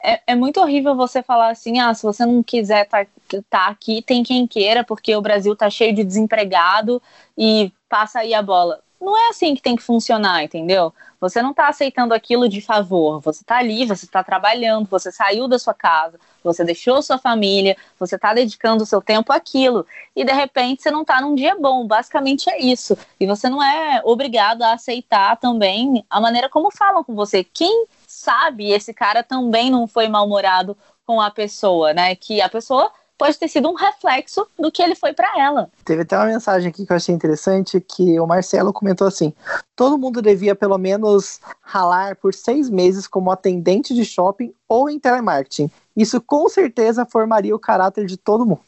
é, 0.02 0.20
é, 0.28 0.34
muito 0.34 0.60
horrível 0.60 0.94
você 0.94 1.22
falar 1.22 1.50
assim, 1.50 1.78
ah, 1.78 1.92
se 1.94 2.02
você 2.02 2.24
não 2.24 2.42
quiser 2.42 2.84
estar 2.84 3.04
tá, 3.04 3.38
tá 3.48 3.66
aqui, 3.66 4.02
tem 4.02 4.22
quem 4.22 4.46
queira, 4.46 4.84
porque 4.84 5.14
o 5.14 5.22
Brasil 5.22 5.54
tá 5.56 5.68
cheio 5.70 5.94
de 5.94 6.04
desempregado 6.04 7.02
e 7.36 7.72
passa 7.88 8.20
aí 8.20 8.34
a 8.34 8.42
bola. 8.42 8.80
Não 9.00 9.16
é 9.16 9.30
assim 9.30 9.54
que 9.54 9.62
tem 9.62 9.76
que 9.76 9.82
funcionar, 9.82 10.44
entendeu? 10.44 10.92
Você 11.20 11.40
não 11.40 11.50
está 11.50 11.68
aceitando 11.68 12.14
aquilo 12.14 12.48
de 12.48 12.60
favor. 12.60 13.20
Você 13.20 13.42
está 13.42 13.56
ali, 13.56 13.86
você 13.86 14.04
está 14.04 14.22
trabalhando, 14.22 14.88
você 14.88 15.10
saiu 15.10 15.48
da 15.48 15.58
sua 15.58 15.72
casa, 15.72 16.18
você 16.44 16.64
deixou 16.64 17.02
sua 17.02 17.16
família, 17.16 17.76
você 17.98 18.16
está 18.16 18.34
dedicando 18.34 18.82
o 18.82 18.86
seu 18.86 19.00
tempo 19.02 19.32
àquilo. 19.32 19.86
E 20.16 20.24
de 20.24 20.32
repente 20.32 20.82
você 20.82 20.90
não 20.90 21.02
está 21.02 21.20
num 21.20 21.34
dia 21.34 21.56
bom. 21.58 21.86
Basicamente 21.86 22.50
é 22.50 22.60
isso. 22.60 22.96
E 23.18 23.26
você 23.26 23.48
não 23.48 23.62
é 23.62 24.02
obrigado 24.04 24.62
a 24.62 24.72
aceitar 24.72 25.36
também 25.36 26.04
a 26.08 26.20
maneira 26.20 26.48
como 26.48 26.70
falam 26.70 27.02
com 27.02 27.14
você. 27.14 27.42
Quem 27.42 27.86
sabe 28.20 28.70
esse 28.70 28.92
cara 28.92 29.22
também 29.22 29.70
não 29.70 29.86
foi 29.86 30.08
mal-humorado 30.08 30.76
com 31.06 31.20
a 31.20 31.30
pessoa, 31.30 31.92
né? 31.92 32.14
Que 32.14 32.40
a 32.40 32.48
pessoa 32.48 32.90
pode 33.16 33.38
ter 33.38 33.48
sido 33.48 33.68
um 33.68 33.74
reflexo 33.74 34.46
do 34.58 34.70
que 34.70 34.82
ele 34.82 34.94
foi 34.94 35.12
para 35.12 35.38
ela. 35.38 35.70
Teve 35.84 36.02
até 36.02 36.16
uma 36.16 36.26
mensagem 36.26 36.70
aqui 36.70 36.86
que 36.86 36.92
eu 36.92 36.96
achei 36.96 37.14
interessante 37.14 37.80
que 37.80 38.18
o 38.20 38.26
Marcelo 38.26 38.72
comentou 38.72 39.06
assim: 39.06 39.32
todo 39.74 39.98
mundo 39.98 40.22
devia 40.22 40.54
pelo 40.54 40.78
menos 40.78 41.40
ralar 41.60 42.16
por 42.16 42.34
seis 42.34 42.70
meses 42.70 43.06
como 43.06 43.30
atendente 43.30 43.94
de 43.94 44.04
shopping 44.04 44.54
ou 44.68 44.88
em 44.88 44.98
telemarketing. 44.98 45.70
Isso 45.96 46.20
com 46.20 46.48
certeza 46.48 47.04
formaria 47.04 47.54
o 47.54 47.58
caráter 47.58 48.06
de 48.06 48.16
todo 48.16 48.46
mundo. 48.46 48.60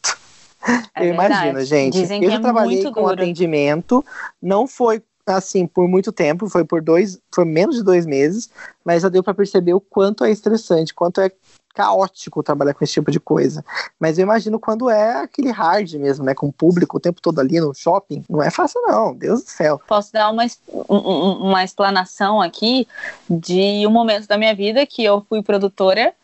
É 0.94 1.00
eu 1.00 1.16
verdade. 1.16 1.32
imagino, 1.32 1.64
gente. 1.64 1.94
Dizem 1.94 2.22
eu 2.22 2.30
é 2.30 2.38
trabalhei 2.38 2.84
com 2.84 2.92
duro. 2.92 3.14
atendimento, 3.14 4.04
não 4.40 4.66
foi 4.66 5.02
assim 5.26 5.66
por 5.66 5.88
muito 5.88 6.12
tempo, 6.12 6.48
foi 6.48 6.64
por 6.64 6.82
dois, 6.82 7.18
foi 7.34 7.44
menos 7.44 7.76
de 7.76 7.82
dois 7.82 8.06
meses, 8.06 8.50
mas 8.84 9.02
já 9.02 9.08
deu 9.08 9.22
para 9.22 9.34
perceber 9.34 9.74
o 9.74 9.80
quanto 9.80 10.24
é 10.24 10.30
estressante, 10.30 10.94
quanto 10.94 11.20
é 11.20 11.30
caótico 11.74 12.42
trabalhar 12.42 12.74
com 12.74 12.84
esse 12.84 12.92
tipo 12.92 13.10
de 13.10 13.18
coisa. 13.18 13.64
Mas 13.98 14.18
eu 14.18 14.22
imagino 14.22 14.58
quando 14.58 14.90
é 14.90 15.22
aquele 15.22 15.50
hard 15.50 15.94
mesmo, 15.94 16.24
né? 16.24 16.34
Com 16.34 16.48
o 16.48 16.52
público 16.52 16.96
o 16.96 17.00
tempo 17.00 17.20
todo 17.20 17.38
ali 17.38 17.60
no 17.60 17.74
shopping. 17.74 18.24
Não 18.28 18.42
é 18.42 18.50
fácil, 18.50 18.80
não. 18.82 19.14
Deus 19.14 19.42
do 19.42 19.48
céu. 19.48 19.80
Posso 19.86 20.12
dar 20.12 20.30
uma, 20.30 20.44
uma 20.88 21.64
explanação 21.64 22.40
aqui 22.40 22.86
de 23.28 23.86
um 23.86 23.90
momento 23.90 24.26
da 24.26 24.36
minha 24.36 24.54
vida 24.54 24.86
que 24.86 25.02
eu 25.02 25.24
fui 25.28 25.42
produtora 25.42 26.14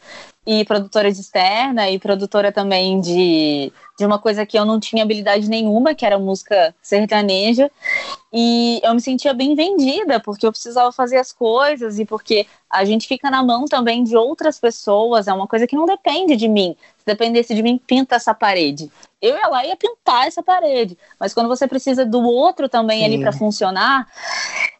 e 0.50 0.64
produtora 0.64 1.06
externa 1.08 1.90
e 1.90 1.98
produtora 1.98 2.50
também 2.50 3.02
de, 3.02 3.70
de 3.98 4.06
uma 4.06 4.18
coisa 4.18 4.46
que 4.46 4.58
eu 4.58 4.64
não 4.64 4.80
tinha 4.80 5.02
habilidade 5.02 5.46
nenhuma, 5.46 5.94
que 5.94 6.06
era 6.06 6.18
música 6.18 6.74
sertaneja. 6.80 7.70
E 8.32 8.80
eu 8.82 8.94
me 8.94 9.00
sentia 9.02 9.34
bem 9.34 9.54
vendida, 9.54 10.18
porque 10.18 10.46
eu 10.46 10.50
precisava 10.50 10.90
fazer 10.90 11.18
as 11.18 11.32
coisas 11.32 11.98
e 11.98 12.06
porque 12.06 12.46
a 12.70 12.82
gente 12.82 13.06
fica 13.06 13.30
na 13.30 13.42
mão 13.42 13.66
também 13.66 14.02
de 14.02 14.16
outras 14.16 14.58
pessoas, 14.58 15.28
é 15.28 15.34
uma 15.34 15.46
coisa 15.46 15.66
que 15.66 15.76
não 15.76 15.84
depende 15.84 16.34
de 16.34 16.48
mim. 16.48 16.74
Se 16.96 17.04
dependesse 17.04 17.54
de 17.54 17.62
mim, 17.62 17.78
pinta 17.86 18.16
essa 18.16 18.32
parede. 18.32 18.90
Eu 19.20 19.36
ia 19.36 19.48
lá 19.48 19.66
e 19.66 19.68
ia 19.68 19.76
pintar 19.76 20.28
essa 20.28 20.42
parede. 20.42 20.96
Mas 21.20 21.34
quando 21.34 21.48
você 21.48 21.68
precisa 21.68 22.06
do 22.06 22.22
outro 22.22 22.70
também 22.70 23.00
Sim. 23.00 23.04
ali 23.04 23.20
para 23.20 23.32
funcionar, 23.32 24.08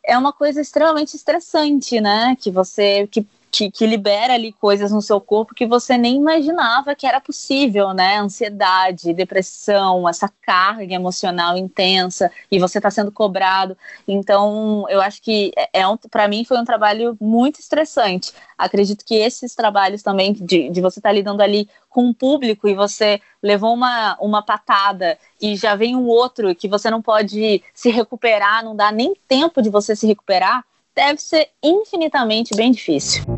é 0.03 0.17
uma 0.17 0.33
coisa 0.33 0.63
extremamente 0.63 1.15
estressante, 1.15 2.01
né? 2.01 2.35
Que 2.41 2.51
você 2.51 3.07
que 3.09 3.27
que, 3.51 3.71
que, 3.71 3.87
libera 3.87 4.35
ali 4.35 4.53
coisas 4.53 4.93
no 4.93 5.01
seu 5.01 5.21
corpo 5.21 5.55
que 5.55 5.67
você 5.67 5.97
nem 5.97 6.17
imaginava 6.17 6.95
que 6.95 7.07
era 7.07 7.21
possível, 7.21 7.93
né? 7.93 8.19
Ansiedade, 8.19 9.13
depressão, 9.13 10.09
essa 10.09 10.31
carga 10.43 10.95
emocional 10.95 11.57
intensa 11.57 12.31
e 12.51 12.59
você 12.59 12.79
está 12.79 12.91
sendo 12.91 13.11
cobrado. 13.11 13.77
Então, 14.07 14.87
eu 14.89 15.01
acho 15.01 15.23
que 15.23 15.53
é, 15.57 15.81
é 15.81 15.89
um, 15.89 15.97
para 15.97 16.29
mim 16.29 16.45
foi 16.45 16.59
um 16.59 16.65
trabalho 16.65 17.17
muito 17.21 17.61
estressante. 17.61 18.33
Acredito 18.57 19.05
que 19.05 19.15
esses 19.15 19.55
trabalhos 19.55 20.03
também 20.03 20.33
de, 20.33 20.69
de 20.71 20.81
você 20.81 20.99
estar 20.99 21.11
tá 21.11 21.15
lidando 21.15 21.43
ali 21.43 21.69
com 21.89 22.05
um 22.05 22.13
público 22.13 22.69
e 22.69 22.75
você 22.75 23.21
levou 23.43 23.73
uma, 23.73 24.17
uma 24.21 24.43
patada 24.43 25.19
e 25.41 25.57
já 25.57 25.75
vem 25.75 25.97
um 25.97 26.07
outro 26.07 26.55
que 26.55 26.69
você 26.69 26.91
não 26.91 27.01
pode 27.01 27.63
se 27.73 27.91
recuperar, 27.91 28.65
não 28.65 28.77
dá 28.77 28.93
nem 28.93 29.15
tempo 29.27 29.63
de 29.63 29.71
você 29.71 29.97
se 29.97 30.07
recuperar 30.07 30.65
deve 30.99 31.21
ser 31.21 31.49
infinitamente 31.63 32.57
bem 32.57 32.73
difícil. 32.73 33.38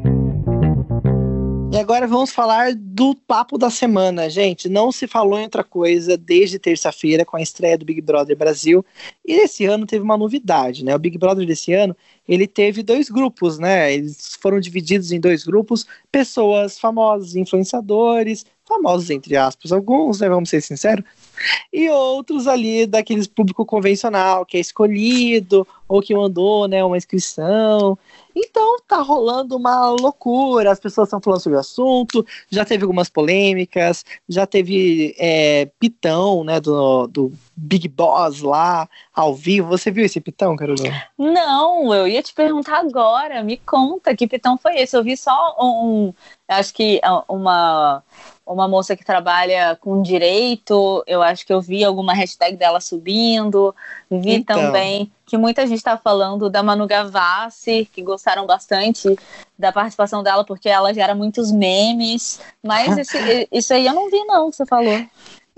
E 1.72 1.76
agora 1.78 2.04
vamos 2.04 2.33
falar 2.33 2.74
do 2.74 3.14
papo 3.14 3.56
da 3.56 3.70
semana, 3.70 4.28
gente. 4.28 4.68
Não 4.68 4.90
se 4.90 5.06
falou 5.06 5.38
em 5.38 5.44
outra 5.44 5.62
coisa 5.62 6.16
desde 6.16 6.59
terça-feira 6.59 7.24
com 7.24 7.37
a 7.37 7.40
estreia 7.40 7.78
do 7.78 7.85
Big 7.85 8.00
Brother 8.00 8.37
Brasil. 8.37 8.85
E 9.24 9.35
esse 9.35 9.66
ano 9.66 9.87
teve 9.87 10.02
uma 10.02 10.18
novidade, 10.18 10.85
né? 10.85 10.96
O 10.96 10.98
Big 10.98 11.16
Brother 11.16 11.46
desse 11.46 11.72
ano, 11.72 11.96
ele 12.26 12.48
teve 12.48 12.83
dois 12.83 13.09
grupos, 13.09 13.56
né? 13.61 13.94
Eles 13.94 14.37
foram 14.42 14.59
divididos 14.59 15.12
em 15.12 15.20
dois 15.20 15.44
grupos, 15.44 15.87
pessoas 16.11 16.76
famosas, 16.76 17.37
influenciadores, 17.37 18.44
famosos 18.70 19.11
entre 19.11 19.37
aspas, 19.37 19.72
alguns, 19.72 20.20
né, 20.20 20.28
vamos 20.28 20.48
ser 20.48 20.61
sinceros, 20.61 21.04
e 21.72 21.90
outros 21.90 22.46
ali 22.46 22.87
daqueles 22.87 23.26
público 23.26 23.66
convencional 23.66 24.46
que 24.46 24.56
é 24.56 24.61
escolhido 24.61 25.66
ou 25.88 26.00
que 26.00 26.14
mandou, 26.14 26.68
né, 26.68 26.85
uma 26.85 26.96
inscrição. 26.96 27.98
Então 28.35 28.79
tá 28.87 28.99
rolando 28.99 29.57
uma 29.57 29.88
loucura, 29.90 30.71
as 30.71 30.81
pessoas 30.81 31.09
estão 31.09 31.21
falando 31.21 31.40
sobre 31.40 31.57
o 31.57 31.61
assunto, 31.61 32.27
já 32.51 32.64
teve 32.64 32.85
algumas 32.85 33.09
polêmicas, 33.09 34.05
já 34.29 34.47
teve 34.47 35.14
é, 35.19 35.66
pitão, 35.79 36.45
né, 36.45 36.61
do, 36.61 37.07
do 37.07 37.33
Big 37.57 37.88
Boss 37.88 38.40
lá, 38.40 38.88
ao 39.14 39.35
vivo. 39.35 39.69
Você 39.69 39.90
viu 39.90 40.05
esse 40.05 40.21
pitão, 40.21 40.57
Carolina? 40.57 41.05
Não, 41.19 41.95
eu 41.95 42.09
ia 42.09 42.23
te 42.23 42.33
perguntar 42.33 42.79
agora, 42.79 43.43
me 43.43 43.57
conta 43.59 44.14
que 44.16 44.27
pitão 44.27 44.57
foi 44.57 44.77
esse. 44.77 44.97
Eu 44.97 45.05
vi 45.05 45.16
só 45.16 45.57
um, 45.61 46.12
acho 46.50 46.74
que 46.74 47.00
uma 47.28 48.02
uma 48.46 48.66
moça 48.66 48.96
que 48.96 49.04
trabalha 49.04 49.78
com 49.80 50.02
direito, 50.02 51.04
eu 51.06 51.22
acho 51.22 51.46
que 51.46 51.52
eu 51.52 51.60
vi 51.60 51.84
alguma 51.84 52.12
hashtag 52.12 52.56
dela 52.56 52.80
subindo, 52.80 53.72
vi 54.10 54.34
então. 54.34 54.56
também 54.60 55.10
que 55.24 55.38
muita 55.38 55.64
gente 55.64 55.78
está 55.78 55.96
falando 55.96 56.50
da 56.50 56.60
Manu 56.60 56.88
Gavassi, 56.88 57.88
que 57.92 58.02
gostaram 58.02 58.46
bastante 58.46 59.16
da 59.56 59.70
participação 59.70 60.24
dela, 60.24 60.44
porque 60.44 60.68
ela 60.68 60.92
gera 60.92 61.14
muitos 61.14 61.52
memes, 61.52 62.40
mas 62.60 62.98
esse, 62.98 63.48
isso 63.52 63.72
aí 63.72 63.86
eu 63.86 63.94
não 63.94 64.10
vi 64.10 64.24
não, 64.24 64.50
que 64.50 64.56
você 64.56 64.66
falou. 64.66 65.00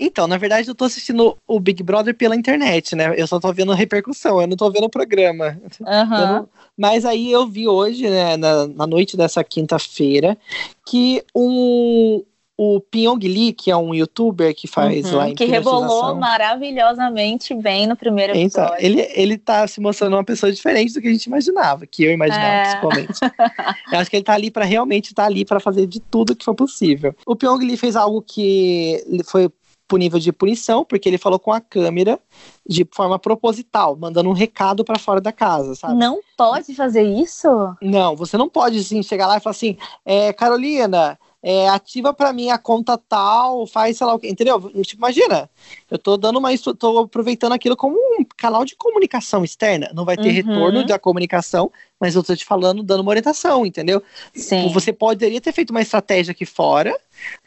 Então, 0.05 0.27
na 0.27 0.37
verdade, 0.37 0.67
eu 0.67 0.75
tô 0.75 0.83
assistindo 0.83 1.37
o 1.47 1.59
Big 1.61 1.81
Brother 1.81 2.13
pela 2.13 2.35
internet, 2.35 2.93
né? 2.93 3.13
Eu 3.15 3.25
só 3.25 3.39
tô 3.39 3.53
vendo 3.53 3.71
repercussão, 3.71 4.41
eu 4.41 4.47
não 4.47 4.57
tô 4.57 4.69
vendo 4.69 4.83
o 4.83 4.89
programa. 4.89 5.57
Uhum. 5.79 6.09
Não... 6.09 6.49
Mas 6.77 7.05
aí 7.05 7.31
eu 7.31 7.47
vi 7.47 7.69
hoje, 7.69 8.09
né, 8.09 8.35
na, 8.35 8.67
na 8.67 8.85
noite 8.85 9.15
dessa 9.15 9.41
quinta-feira, 9.45 10.37
que 10.85 11.23
um, 11.33 12.21
o 12.57 12.81
Pyong 12.81 13.19
Lee, 13.19 13.53
que 13.53 13.71
é 13.71 13.77
um 13.77 13.95
youtuber 13.95 14.53
que 14.53 14.67
faz 14.67 15.11
uhum, 15.11 15.17
lá 15.17 15.29
em 15.29 15.35
Que 15.35 15.45
rebolou 15.45 16.15
maravilhosamente 16.15 17.53
bem 17.55 17.87
no 17.87 17.95
primeiro 17.95 18.35
então, 18.35 18.65
episódio. 18.65 18.85
Então, 18.85 19.01
ele, 19.01 19.11
ele 19.15 19.37
tá 19.37 19.65
se 19.67 19.79
mostrando 19.79 20.17
uma 20.17 20.23
pessoa 20.23 20.51
diferente 20.51 20.93
do 20.93 21.01
que 21.01 21.07
a 21.07 21.11
gente 21.11 21.25
imaginava, 21.25 21.87
que 21.87 22.03
eu 22.03 22.11
imaginava, 22.11 22.45
é. 22.45 22.63
principalmente. 22.63 23.19
eu 23.91 23.99
acho 23.99 24.09
que 24.09 24.17
ele 24.17 24.23
tá 24.23 24.33
ali 24.33 24.51
para 24.51 24.65
realmente 24.65 25.11
estar 25.11 25.23
tá 25.23 25.27
ali 25.29 25.45
para 25.45 25.61
fazer 25.61 25.87
de 25.87 26.01
tudo 26.01 26.35
que 26.35 26.43
for 26.43 26.53
possível. 26.55 27.15
O 27.25 27.35
Pyong 27.35 27.63
Lee 27.63 27.77
fez 27.77 27.95
algo 27.95 28.21
que 28.21 29.03
foi 29.25 29.49
nível 29.97 30.19
de 30.19 30.31
punição, 30.31 30.83
porque 30.83 31.07
ele 31.07 31.17
falou 31.17 31.37
com 31.37 31.51
a 31.51 31.61
câmera 31.61 32.19
de 32.67 32.87
forma 32.91 33.19
proposital, 33.19 33.95
mandando 33.95 34.29
um 34.29 34.33
recado 34.33 34.83
para 34.83 34.97
fora 34.97 35.21
da 35.21 35.31
casa, 35.31 35.75
sabe? 35.75 35.95
Não 35.95 36.19
pode 36.37 36.73
fazer 36.73 37.03
isso? 37.03 37.47
Não, 37.81 38.15
você 38.15 38.37
não 38.37 38.49
pode 38.49 38.79
assim 38.79 39.03
chegar 39.03 39.27
lá 39.27 39.37
e 39.37 39.39
falar 39.39 39.51
assim, 39.51 39.77
é, 40.05 40.31
Carolina, 40.33 41.19
é, 41.43 41.67
ativa 41.67 42.13
para 42.13 42.31
mim 42.31 42.49
a 42.49 42.57
conta 42.57 42.97
tal, 42.97 43.67
faz 43.67 43.97
sei 43.97 44.07
lá 44.07 44.13
o 44.13 44.19
que, 44.19 44.29
entendeu? 44.29 44.61
Tipo, 44.81 45.01
imagina, 45.01 45.49
eu 45.91 45.99
tô 45.99 46.15
dando 46.15 46.39
uma, 46.39 46.49
tô 46.79 46.99
aproveitando 46.99 47.51
aquilo 47.51 47.75
como 47.75 47.97
um 47.97 48.25
canal 48.37 48.63
de 48.63 48.77
comunicação 48.77 49.43
externa, 49.43 49.91
não 49.93 50.05
vai 50.05 50.15
ter 50.15 50.29
uhum. 50.29 50.33
retorno 50.33 50.85
da 50.85 50.97
comunicação, 50.97 51.69
mas 51.99 52.15
eu 52.15 52.23
tô 52.23 52.33
te 52.33 52.45
falando, 52.45 52.81
dando 52.81 53.01
uma 53.01 53.09
orientação, 53.09 53.65
entendeu? 53.65 54.01
Sim. 54.33 54.71
Você 54.71 54.93
poderia 54.93 55.41
ter 55.41 55.51
feito 55.51 55.71
uma 55.71 55.81
estratégia 55.81 56.31
aqui 56.31 56.45
fora, 56.45 56.97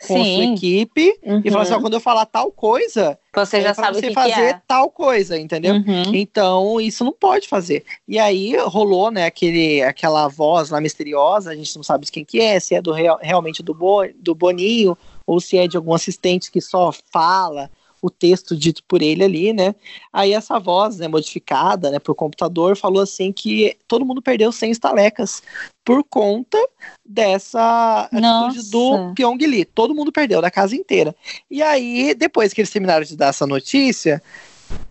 com 0.06 0.14
Sim. 0.14 0.20
a 0.20 0.34
sua 0.34 0.54
equipe, 0.54 1.18
uhum. 1.22 1.42
e 1.44 1.50
falar 1.50 1.62
assim, 1.62 1.74
ó, 1.74 1.80
quando 1.80 1.94
eu 1.94 2.00
falar 2.00 2.26
tal 2.26 2.50
coisa, 2.50 3.18
você 3.34 3.60
já 3.60 3.70
é 3.70 3.74
sabe 3.74 3.98
você 3.98 4.08
que 4.08 4.14
fazer 4.14 4.32
que 4.32 4.40
é. 4.40 4.60
tal 4.66 4.90
coisa, 4.90 5.38
entendeu? 5.38 5.74
Uhum. 5.74 6.14
Então, 6.14 6.80
isso 6.80 7.04
não 7.04 7.12
pode 7.12 7.48
fazer. 7.48 7.84
E 8.08 8.18
aí 8.18 8.56
rolou, 8.56 9.10
né, 9.10 9.26
aquele, 9.26 9.82
aquela 9.82 10.28
voz 10.28 10.70
lá 10.70 10.80
misteriosa, 10.80 11.50
a 11.50 11.54
gente 11.54 11.74
não 11.76 11.82
sabe 11.82 12.06
quem 12.10 12.24
que 12.24 12.40
é, 12.40 12.58
se 12.58 12.74
é 12.74 12.82
do 12.82 12.92
real, 12.92 13.18
realmente 13.20 13.62
do, 13.62 13.74
Bo, 13.74 14.02
do 14.16 14.34
Boninho, 14.34 14.96
ou 15.26 15.40
se 15.40 15.58
é 15.58 15.66
de 15.66 15.76
algum 15.76 15.92
assistente 15.92 16.50
que 16.50 16.60
só 16.60 16.92
fala 17.10 17.70
o 18.06 18.10
texto 18.10 18.56
dito 18.56 18.82
por 18.86 19.02
ele 19.02 19.24
ali, 19.24 19.52
né? 19.52 19.74
Aí 20.12 20.32
essa 20.32 20.58
voz, 20.58 20.98
né, 20.98 21.08
modificada, 21.08 21.90
né, 21.90 21.98
por 21.98 22.14
computador, 22.14 22.76
falou 22.76 23.02
assim 23.02 23.32
que 23.32 23.76
todo 23.88 24.04
mundo 24.04 24.22
perdeu 24.22 24.52
100 24.52 24.70
estalecas 24.70 25.42
por 25.84 26.02
conta 26.04 26.58
dessa 27.04 28.08
Nossa. 28.12 28.46
atitude 28.46 28.70
do 28.70 29.12
Pyong 29.14 29.38
Lee. 29.46 29.64
Todo 29.64 29.94
mundo 29.94 30.12
perdeu, 30.12 30.40
da 30.40 30.50
casa 30.50 30.74
inteira. 30.74 31.14
E 31.50 31.62
aí, 31.62 32.14
depois 32.14 32.52
que 32.52 32.60
eles 32.60 32.70
terminaram 32.70 33.04
de 33.04 33.16
dar 33.16 33.28
essa 33.28 33.46
notícia, 33.46 34.22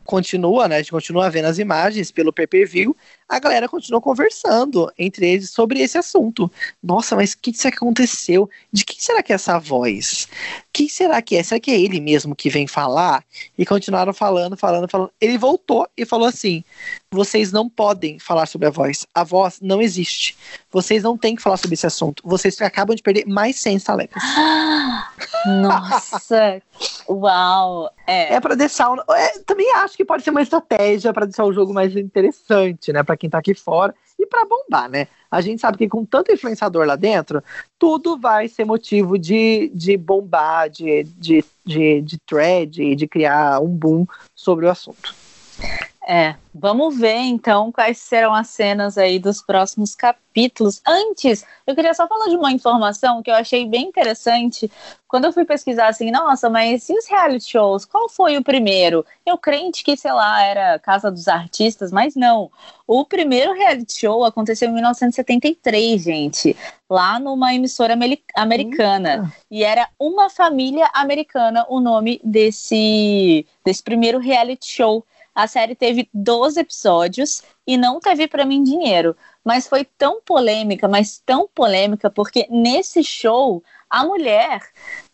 continua, 0.04 0.68
né? 0.68 0.76
A 0.76 0.80
gente 0.80 0.92
continua 0.92 1.30
vendo 1.30 1.46
as 1.46 1.58
imagens 1.58 2.12
pelo 2.12 2.32
pay-per-view, 2.32 2.96
a 3.28 3.40
galera 3.40 3.68
continua 3.68 4.00
conversando 4.00 4.92
entre 4.98 5.28
eles 5.28 5.50
sobre 5.50 5.82
esse 5.82 5.98
assunto. 5.98 6.52
Nossa, 6.82 7.16
mas 7.16 7.34
o 7.34 7.38
que 7.40 7.54
será 7.54 7.72
que 7.72 7.78
aconteceu? 7.78 8.50
De 8.72 8.86
quem 8.86 8.98
será 9.00 9.24
que 9.24 9.32
é 9.32 9.36
essa 9.36 9.60
voz? 9.60 10.28
Quem 10.72 10.88
será 10.88 11.22
que 11.22 11.36
é? 11.36 11.44
Será 11.44 11.60
que 11.60 11.72
é 11.72 11.80
ele 11.80 12.00
mesmo 12.00 12.36
que 12.36 12.50
vem 12.50 12.68
falar? 12.68 13.24
E 13.58 13.66
continuaram 13.66 14.14
falando, 14.14 14.56
falando, 14.56 14.88
falando. 14.88 15.12
Ele 15.20 15.38
voltou 15.38 15.88
e 15.98 16.06
falou 16.06 16.28
assim: 16.28 16.64
vocês 17.16 17.52
não 17.52 17.70
podem 17.70 18.20
falar 18.20 18.46
sobre 18.46 18.68
a 18.68 18.72
voz. 18.72 19.08
A 19.16 19.24
voz 19.24 19.60
não 19.62 19.82
existe. 19.82 20.38
Vocês 20.70 21.02
não 21.02 21.18
têm 21.18 21.36
que 21.36 21.42
falar 21.42 21.58
sobre 21.58 21.74
esse 21.74 21.88
assunto. 21.88 22.22
Vocês 22.26 22.60
acabam 22.62 22.96
de 22.96 23.02
perder 23.02 23.26
mais 23.26 23.56
100 23.58 23.78
estalecas. 23.78 24.22
Nossa! 25.48 26.62
Uau! 27.08 27.90
É, 28.06 28.36
é 28.36 28.40
para 28.40 28.56
deixar. 28.56 28.94
É, 29.10 29.40
também 29.40 29.72
acho 29.76 29.96
que 29.96 30.04
pode 30.04 30.24
ser 30.24 30.32
uma 30.32 30.42
estratégia 30.42 31.14
para 31.14 31.26
deixar 31.26 31.46
o 31.46 31.54
jogo 31.54 31.74
mais 31.74 31.96
interessante, 31.96 32.92
né? 32.92 33.02
Para 33.16 33.18
quem 33.18 33.30
tá 33.30 33.38
aqui 33.38 33.54
fora 33.54 33.96
e 34.20 34.26
para 34.26 34.46
bombar, 34.46 34.90
né? 34.90 35.08
A 35.32 35.40
gente 35.40 35.62
sabe 35.62 35.78
que 35.78 35.88
com 35.88 36.06
tanto 36.06 36.32
influenciador 36.32 36.86
lá 36.86 36.96
dentro, 36.96 37.42
tudo 37.80 38.18
vai 38.18 38.48
ser 38.48 38.66
motivo 38.66 39.18
de, 39.18 39.72
de 39.74 39.96
bombar, 39.96 40.70
de, 40.70 41.04
de, 41.04 41.44
de, 41.66 42.02
de 42.02 42.18
thread, 42.20 42.96
de 42.96 43.08
criar 43.08 43.62
um 43.62 43.70
boom 43.70 44.06
sobre 44.36 44.66
o 44.66 44.70
assunto. 44.70 45.16
É, 46.08 46.36
vamos 46.54 47.00
ver 47.00 47.18
então 47.18 47.72
quais 47.72 47.98
serão 47.98 48.32
as 48.32 48.50
cenas 48.50 48.96
aí 48.96 49.18
dos 49.18 49.42
próximos 49.42 49.96
capítulos. 49.96 50.80
Antes, 50.88 51.44
eu 51.66 51.74
queria 51.74 51.96
só 51.96 52.08
falar 52.08 52.28
de 52.28 52.36
uma 52.36 52.52
informação 52.52 53.24
que 53.24 53.32
eu 53.32 53.34
achei 53.34 53.68
bem 53.68 53.88
interessante. 53.88 54.72
Quando 55.08 55.26
eu 55.26 55.34
fui 55.34 55.46
pesquisar 55.46 55.88
assim, 55.88 56.12
nossa, 56.12 56.48
mas 56.48 56.88
e 56.90 56.94
os 56.94 57.08
reality 57.08 57.50
shows? 57.50 57.86
Qual 57.86 58.08
foi 58.08 58.38
o 58.38 58.44
primeiro? 58.44 59.04
Eu 59.26 59.36
crente 59.36 59.84
que, 59.84 59.98
sei 59.98 60.12
lá, 60.12 60.44
era 60.44 60.78
Casa 60.78 61.10
dos 61.10 61.28
Artistas, 61.28 61.92
mas 61.92 62.16
não. 62.16 62.52
O 62.86 63.04
primeiro 63.04 63.54
reality 63.54 64.02
show 64.02 64.24
aconteceu 64.24 64.70
em 64.70 64.74
1973, 64.74 66.04
gente, 66.04 66.56
lá 66.88 67.20
numa 67.20 67.52
emissora 67.56 67.98
americana. 68.36 69.34
E 69.50 69.64
era 69.64 69.90
Uma 70.00 70.30
Família 70.30 70.88
Americana 70.94 71.66
o 71.68 71.80
nome 71.80 72.22
desse, 72.24 73.44
desse 73.66 73.82
primeiro 73.82 74.20
reality 74.20 74.68
show. 74.68 75.04
A 75.36 75.48
série 75.48 75.76
teve 75.76 76.10
12 76.14 76.62
episódios 76.62 77.44
e 77.68 77.76
não 77.76 78.00
teve 78.00 78.26
para 78.26 78.46
mim 78.46 78.64
dinheiro, 78.64 79.16
mas 79.44 79.68
foi 79.68 79.84
tão 79.84 80.22
polêmica, 80.22 80.88
mas 80.88 81.22
tão 81.26 81.48
polêmica 81.54 82.10
porque 82.10 82.48
nesse 82.50 83.04
show 83.04 83.62
a 83.90 84.06
mulher, 84.06 84.62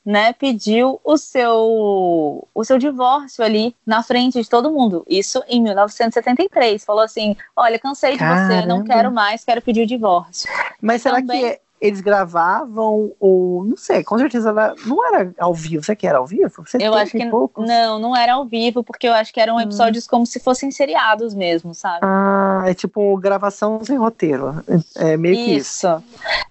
né, 0.05 0.33
pediu 0.33 0.99
o 1.03 1.17
seu 1.17 2.47
o 2.53 2.63
seu 2.63 2.77
divórcio 2.77 3.43
ali 3.43 3.75
na 3.85 4.03
frente 4.03 4.41
de 4.41 4.49
todo 4.49 4.71
mundo. 4.71 5.05
Isso 5.09 5.43
em 5.47 5.61
1973. 5.61 6.83
Falou 6.85 7.03
assim: 7.03 7.35
"Olha, 7.55 7.79
cansei 7.79 8.17
Caramba. 8.17 8.53
de 8.53 8.61
você, 8.61 8.67
não 8.67 8.83
quero 8.83 9.11
mais, 9.11 9.43
quero 9.43 9.61
pedir 9.61 9.81
o 9.81 9.87
divórcio". 9.87 10.49
Mas 10.81 11.01
será 11.01 11.17
Também... 11.17 11.41
que 11.41 11.61
eles 11.81 11.99
gravavam 11.99 13.11
ou 13.19 13.65
não 13.65 13.75
sei, 13.75 14.03
com 14.03 14.17
certeza 14.19 14.53
não 14.85 15.05
era 15.07 15.33
ao 15.39 15.53
vivo. 15.53 15.83
Você 15.83 15.95
que 15.95 16.05
era 16.05 16.19
ao 16.19 16.27
vivo? 16.27 16.63
Você 16.63 16.77
eu 16.79 16.93
acho 16.93 17.11
que 17.11 17.25
poucos? 17.25 17.67
não, 17.67 17.97
não 17.97 18.15
era 18.15 18.33
ao 18.33 18.45
vivo, 18.45 18.83
porque 18.83 19.07
eu 19.07 19.13
acho 19.13 19.33
que 19.33 19.39
eram 19.39 19.55
hum. 19.55 19.61
episódios 19.61 20.05
hum. 20.05 20.07
como 20.11 20.25
se 20.27 20.39
fossem 20.39 20.69
seriados 20.69 21.33
mesmo, 21.33 21.73
sabe? 21.73 21.99
Ah, 22.03 22.63
é 22.67 22.73
tipo 22.75 23.17
gravação 23.17 23.83
sem 23.83 23.97
roteiro. 23.97 24.63
É 24.95 25.17
meio 25.17 25.33
isso. 25.33 25.43
que 25.43 25.55
isso. 25.55 26.03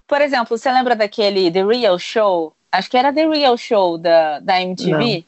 Por 0.05 0.19
exemplo, 0.19 0.57
você 0.57 0.69
lembra 0.69 0.95
daquele 0.95 1.49
The 1.49 1.63
Real 1.63 1.97
Show? 1.97 2.53
Acho 2.69 2.89
que 2.89 2.97
era 2.97 3.13
The 3.13 3.27
Real 3.27 3.57
Show 3.57 3.97
da, 3.97 4.39
da 4.41 4.61
MTV. 4.61 5.25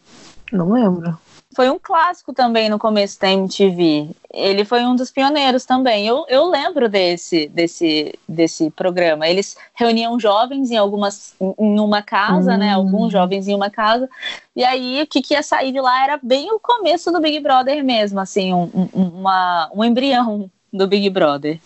Não, 0.52 0.66
não 0.66 0.74
lembro 0.74 1.18
foi 1.54 1.70
um 1.70 1.80
clássico 1.82 2.34
também 2.34 2.70
no 2.70 2.80
começo 2.80 3.20
da 3.20 3.32
MTV. 3.32 4.10
Ele 4.34 4.66
foi 4.66 4.84
um 4.84 4.96
dos 4.96 5.12
pioneiros 5.12 5.66
também. 5.66 6.08
Eu, 6.08 6.26
eu 6.28 6.50
lembro 6.50 6.89
desse, 6.89 7.48
desse, 7.48 8.13
desse 8.28 8.70
programa. 8.72 9.28
Eles 9.28 9.56
reuniam 9.74 10.20
jovens 10.20 10.72
em 10.72 10.78
algumas 10.78 11.36
em 11.39 11.80
uma 11.80 12.02
casa, 12.02 12.52
né? 12.52 12.66
hum. 12.66 12.70
né? 12.70 12.74
Alguns 12.74 13.12
jovens 13.12 13.48
em 13.48 13.56
uma 13.56 13.70
casa. 13.70 14.10
E 14.56 14.63
aí 14.63 15.02
o 15.02 15.08
que, 15.08 15.22
que 15.22 15.34
ia 15.34 15.44
sair 15.44 15.72
de 15.72 15.80
lá 15.80 16.04
era 16.04 16.20
bem 16.22 16.52
o 16.52 16.60
começo 16.60 17.12
do 17.12 17.22
Big 17.22 17.39
Brother 17.39 17.84
mesmo, 17.84 18.20
assim, 18.20 18.54
um, 18.54 18.70
um, 18.74 19.08
uma, 19.20 19.70
um 19.74 19.84
embrião 19.84 20.50
do 20.72 20.88
Big 20.88 21.10
Brother. 21.10 21.60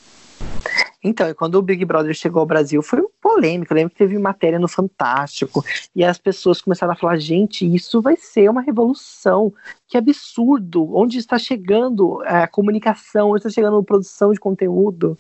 Então, 1.08 1.34
quando 1.34 1.56
o 1.56 1.62
Big 1.62 1.86
Brother 1.86 2.14
chegou 2.14 2.42
ao 2.42 2.46
Brasil, 2.46 2.82
foi 2.84 3.02
polêmico. 3.22 3.72
Eu 3.72 3.76
lembro 3.76 3.92
que 3.92 3.98
teve 3.98 4.18
matéria 4.20 4.60
no 4.60 4.68
Fantástico 4.68 5.64
e 5.96 6.04
as 6.04 6.18
pessoas 6.18 6.62
começaram 6.62 6.94
a 6.94 6.96
falar: 6.96 7.18
gente, 7.18 7.66
isso 7.66 8.02
vai 8.02 8.18
ser 8.18 8.50
uma 8.50 8.62
revolução. 8.62 9.54
Que 9.88 9.98
absurdo! 9.98 10.96
Onde 10.96 11.18
está 11.18 11.40
chegando 11.40 12.22
a 12.26 12.48
comunicação? 12.48 13.30
Onde 13.30 13.40
está 13.40 13.50
chegando 13.50 13.78
a 13.78 13.84
produção 13.84 14.34
de 14.34 14.40
conteúdo? 14.40 15.18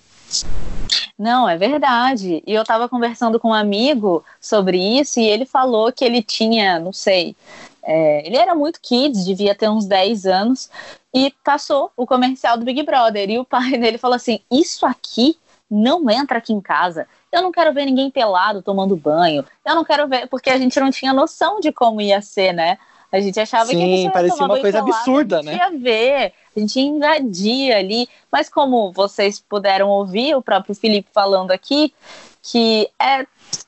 Não, 1.18 1.48
é 1.48 1.58
verdade. 1.58 2.44
E 2.46 2.54
eu 2.54 2.62
estava 2.62 2.90
conversando 2.90 3.40
com 3.40 3.50
um 3.50 3.54
amigo 3.54 4.24
sobre 4.40 4.78
isso 4.78 5.20
e 5.20 5.26
ele 5.26 5.46
falou 5.46 5.92
que 5.92 6.06
ele 6.06 6.22
tinha, 6.22 6.80
não 6.80 6.94
sei, 6.94 7.36
é, 7.82 8.28
ele 8.28 8.36
era 8.36 8.54
muito 8.54 8.82
kids, 8.82 9.26
devia 9.26 9.56
ter 9.56 9.70
uns 9.70 9.86
10 9.86 10.26
anos, 10.26 10.70
e 11.14 11.34
passou 11.44 11.90
o 11.96 12.06
comercial 12.06 12.58
do 12.58 12.66
Big 12.66 12.84
Brother. 12.84 13.30
E 13.30 13.40
o 13.40 13.46
pai 13.46 13.72
dele 13.80 13.98
falou 13.98 14.16
assim: 14.16 14.42
Isso 14.52 14.86
aqui 14.86 15.38
não 15.70 16.10
entra 16.10 16.38
aqui 16.38 16.54
em 16.54 16.62
casa. 16.62 17.08
Eu 17.32 17.42
não 17.42 17.52
quero 17.52 17.74
ver 17.74 17.86
ninguém 17.86 18.10
pelado 18.10 18.62
tomando 18.62 18.96
banho. 18.96 19.46
Eu 19.66 19.76
não 19.76 19.84
quero 19.84 20.08
ver, 20.08 20.28
porque 20.28 20.50
a 20.50 20.58
gente 20.58 20.80
não 20.80 20.90
tinha 20.90 21.14
noção 21.14 21.60
de 21.60 21.72
como 21.72 22.02
ia 22.02 22.22
ser, 22.22 22.54
né? 22.54 22.78
A 23.12 23.20
gente 23.22 23.40
achava 23.40 23.68
Sim, 23.68 23.78
que 23.78 24.08
a 24.08 24.12
parecia 24.12 24.46
uma 24.46 24.60
coisa 24.60 24.84
pelado, 24.84 24.94
absurda, 24.94 25.42
né? 25.42 25.56
Ia 25.56 25.72
ver, 25.72 26.34
a 26.56 26.60
gente 26.60 26.80
invadia 26.80 27.78
ali. 27.78 28.08
Mas 28.32 28.50
como 28.50 28.92
vocês 28.92 29.40
puderam 29.40 29.90
ouvir 29.90 30.36
o 30.36 30.42
próprio 30.42 30.76
Felipe 30.76 31.10
falando 31.14 31.52
aqui, 31.52 31.94
que 32.42 32.90
é 33.00 33.26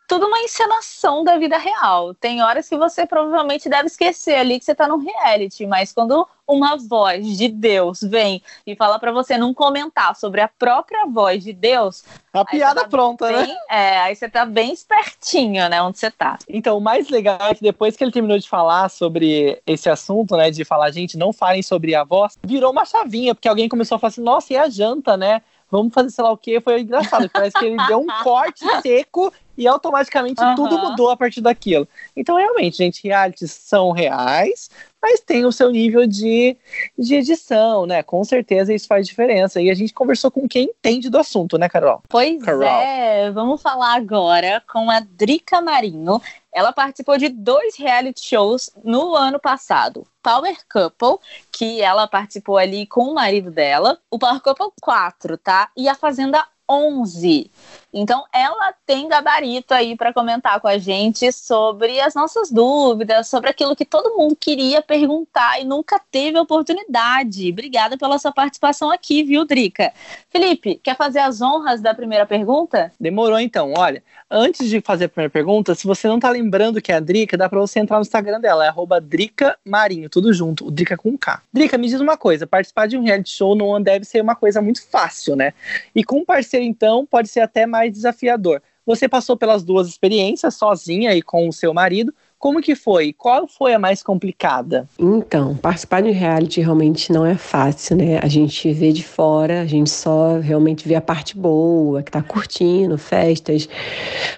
tudo 0.09 0.25
uma 0.25 0.39
encenação 0.39 1.23
da 1.23 1.37
vida 1.37 1.55
real. 1.59 2.15
Tem 2.15 2.41
horas 2.41 2.67
que 2.67 2.75
você 2.75 3.05
provavelmente 3.05 3.69
deve 3.69 3.85
esquecer 3.85 4.33
ali 4.33 4.57
que 4.57 4.65
você 4.65 4.73
tá 4.73 4.87
num 4.87 4.97
reality, 4.97 5.67
mas 5.67 5.93
quando 5.93 6.27
uma 6.47 6.75
voz 6.75 7.37
de 7.37 7.47
Deus 7.47 7.99
vem 8.01 8.41
e 8.65 8.75
fala 8.75 8.97
para 8.97 9.11
você 9.11 9.37
não 9.37 9.53
comentar 9.53 10.15
sobre 10.15 10.41
a 10.41 10.47
própria 10.47 11.05
voz 11.05 11.43
de 11.43 11.53
Deus, 11.53 12.03
a 12.33 12.43
piada 12.43 12.81
tá 12.81 12.87
pronta, 12.87 13.27
bem, 13.27 13.47
né? 13.49 13.55
É, 13.69 13.99
aí 13.99 14.15
você 14.15 14.27
tá 14.27 14.47
bem 14.47 14.73
espertinho, 14.73 15.69
né, 15.69 15.79
onde 15.79 15.99
você 15.99 16.09
tá. 16.09 16.39
Então, 16.49 16.79
o 16.79 16.81
mais 16.81 17.07
legal 17.09 17.37
é 17.43 17.53
que 17.53 17.61
depois 17.61 17.95
que 17.95 18.03
ele 18.03 18.11
terminou 18.11 18.39
de 18.39 18.49
falar 18.49 18.89
sobre 18.89 19.61
esse 19.67 19.91
assunto, 19.91 20.35
né, 20.35 20.49
de 20.49 20.65
falar, 20.65 20.89
gente, 20.89 21.19
não 21.19 21.31
falem 21.31 21.61
sobre 21.61 21.93
a 21.93 22.03
voz, 22.03 22.35
virou 22.43 22.71
uma 22.71 22.83
chavinha, 22.83 23.35
porque 23.35 23.47
alguém 23.47 23.69
começou 23.69 23.97
a 23.97 23.99
falar 23.99 24.09
assim, 24.09 24.23
nossa, 24.23 24.53
e 24.53 24.57
a 24.57 24.67
janta, 24.67 25.15
né? 25.15 25.43
Vamos 25.71 25.93
fazer 25.93 26.09
sei 26.09 26.23
lá 26.23 26.31
o 26.31 26.37
que, 26.37 26.59
foi 26.59 26.81
engraçado. 26.81 27.29
Parece 27.29 27.59
que 27.59 27.65
ele 27.65 27.77
deu 27.85 27.99
um 27.99 28.07
corte 28.23 28.65
seco 28.81 29.31
e 29.59 29.67
automaticamente 29.67 30.41
uhum. 30.41 30.55
tudo 30.55 30.79
mudou 30.79 31.09
a 31.09 31.17
partir 31.17 31.41
daquilo. 31.41 31.85
Então, 32.15 32.37
realmente, 32.37 32.77
gente, 32.77 33.05
realities 33.05 33.51
são 33.51 33.91
reais, 33.91 34.69
mas 35.01 35.19
tem 35.19 35.43
o 35.43 35.51
seu 35.51 35.69
nível 35.69 36.07
de, 36.07 36.55
de 36.97 37.15
edição, 37.15 37.85
né? 37.85 38.01
Com 38.01 38.23
certeza 38.23 38.73
isso 38.73 38.87
faz 38.87 39.05
diferença. 39.05 39.59
E 39.59 39.69
a 39.69 39.73
gente 39.73 39.93
conversou 39.93 40.31
com 40.31 40.47
quem 40.47 40.69
entende 40.69 41.09
do 41.09 41.17
assunto, 41.17 41.57
né, 41.57 41.67
Carol? 41.67 42.01
Pois 42.07 42.41
Carol. 42.41 42.63
é, 42.63 43.29
vamos 43.31 43.61
falar 43.61 43.95
agora 43.95 44.63
com 44.71 44.89
a 44.89 45.01
Drica 45.01 45.59
Marinho. 45.61 46.21
Ela 46.53 46.71
participou 46.71 47.17
de 47.17 47.27
dois 47.27 47.75
reality 47.75 48.25
shows 48.25 48.71
no 48.81 49.13
ano 49.13 49.41
passado. 49.41 50.07
Power 50.23 50.57
Couple, 50.71 51.17
que 51.51 51.81
ela 51.81 52.07
participou 52.07 52.57
ali 52.57 52.87
com 52.87 53.03
o 53.03 53.13
marido 53.13 53.51
dela. 53.51 53.99
O 54.09 54.17
Power 54.17 54.39
Couple 54.39 54.71
4, 54.81 55.37
tá? 55.37 55.69
E 55.75 55.89
a 55.89 55.95
Fazenda 55.95 56.45
11. 56.69 57.49
Então, 57.93 58.23
ela 58.31 58.73
tem 58.85 59.07
gabarito 59.07 59.73
aí 59.73 59.95
para 59.95 60.13
comentar 60.13 60.59
com 60.59 60.67
a 60.67 60.77
gente 60.77 61.31
sobre 61.31 61.99
as 61.99 62.13
nossas 62.13 62.51
dúvidas, 62.51 63.27
sobre 63.27 63.49
aquilo 63.49 63.75
que 63.75 63.85
todo 63.85 64.15
mundo 64.15 64.35
queria 64.35 64.81
perguntar 64.81 65.59
e 65.59 65.65
nunca 65.65 65.99
teve 66.11 66.37
oportunidade. 66.37 67.49
Obrigada 67.49 67.97
pela 67.97 68.19
sua 68.19 68.31
participação 68.31 68.91
aqui, 68.91 69.23
viu, 69.23 69.45
Drica? 69.45 69.91
Felipe, 70.29 70.79
quer 70.83 70.95
fazer 70.95 71.19
as 71.19 71.41
honras 71.41 71.81
da 71.81 71.93
primeira 71.93 72.25
pergunta? 72.25 72.91
Demorou 72.99 73.39
então. 73.39 73.73
Olha, 73.75 74.03
antes 74.29 74.69
de 74.69 74.81
fazer 74.81 75.05
a 75.05 75.09
primeira 75.09 75.31
pergunta, 75.31 75.73
se 75.73 75.87
você 75.87 76.07
não 76.07 76.15
está 76.15 76.29
lembrando 76.29 76.81
que 76.81 76.91
é 76.91 76.95
a 76.95 76.99
Drica, 76.99 77.35
dá 77.35 77.49
para 77.49 77.59
você 77.59 77.79
entrar 77.79 77.97
no 77.97 78.03
Instagram 78.03 78.39
dela, 78.39 78.67
é 78.67 79.01
Drica 79.01 79.57
Marinho, 79.65 80.09
tudo 80.09 80.31
junto, 80.31 80.67
o 80.67 80.71
Drica 80.71 80.95
com 80.95 81.17
K. 81.17 81.41
Drica, 81.51 81.77
me 81.77 81.87
diz 81.87 81.99
uma 81.99 82.17
coisa, 82.17 82.45
participar 82.45 82.87
de 82.87 82.97
um 82.97 83.03
reality 83.03 83.31
show 83.31 83.55
não 83.55 83.81
deve 83.81 84.05
ser 84.05 84.21
uma 84.21 84.35
coisa 84.35 84.61
muito 84.61 84.85
fácil, 84.87 85.35
né? 85.35 85.53
E 85.95 86.03
com 86.03 86.19
um 86.19 86.25
parceiro, 86.25 86.65
então, 86.65 87.05
pode 87.05 87.27
ser 87.27 87.39
até 87.39 87.65
mais 87.65 87.78
mais 87.79 87.91
desafiador. 87.93 88.61
Você 88.85 89.07
passou 89.07 89.37
pelas 89.37 89.63
duas 89.63 89.87
experiências, 89.87 90.55
sozinha 90.55 91.15
e 91.15 91.21
com 91.21 91.47
o 91.47 91.53
seu 91.53 91.73
marido. 91.73 92.13
Como 92.39 92.61
que 92.61 92.73
foi? 92.73 93.11
Qual 93.11 93.49
foi 93.49 93.73
a 93.73 93.79
mais 93.79 94.01
complicada? 94.01 94.87
Então, 94.97 95.57
participar 95.57 96.01
de 96.01 96.11
reality 96.11 96.61
realmente 96.61 97.11
não 97.11 97.25
é 97.25 97.35
fácil, 97.35 97.97
né? 97.97 98.17
A 98.23 98.29
gente 98.29 98.71
vê 98.71 98.93
de 98.93 99.03
fora, 99.03 99.59
a 99.59 99.65
gente 99.65 99.89
só 99.89 100.39
realmente 100.39 100.87
vê 100.87 100.95
a 100.95 101.01
parte 101.01 101.37
boa, 101.37 102.01
que 102.01 102.09
tá 102.09 102.21
curtindo, 102.21 102.97
festas, 102.97 103.67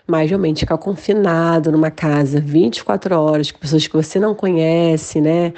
mas 0.07 0.27
realmente 0.31 0.61
ficar 0.61 0.79
confinado 0.79 1.71
numa 1.71 1.91
casa 1.91 2.41
24 2.41 3.15
horas 3.15 3.51
com 3.51 3.59
pessoas 3.59 3.85
que 3.85 3.95
você 3.95 4.19
não 4.19 4.33
conhece, 4.33 5.21
né? 5.21 5.53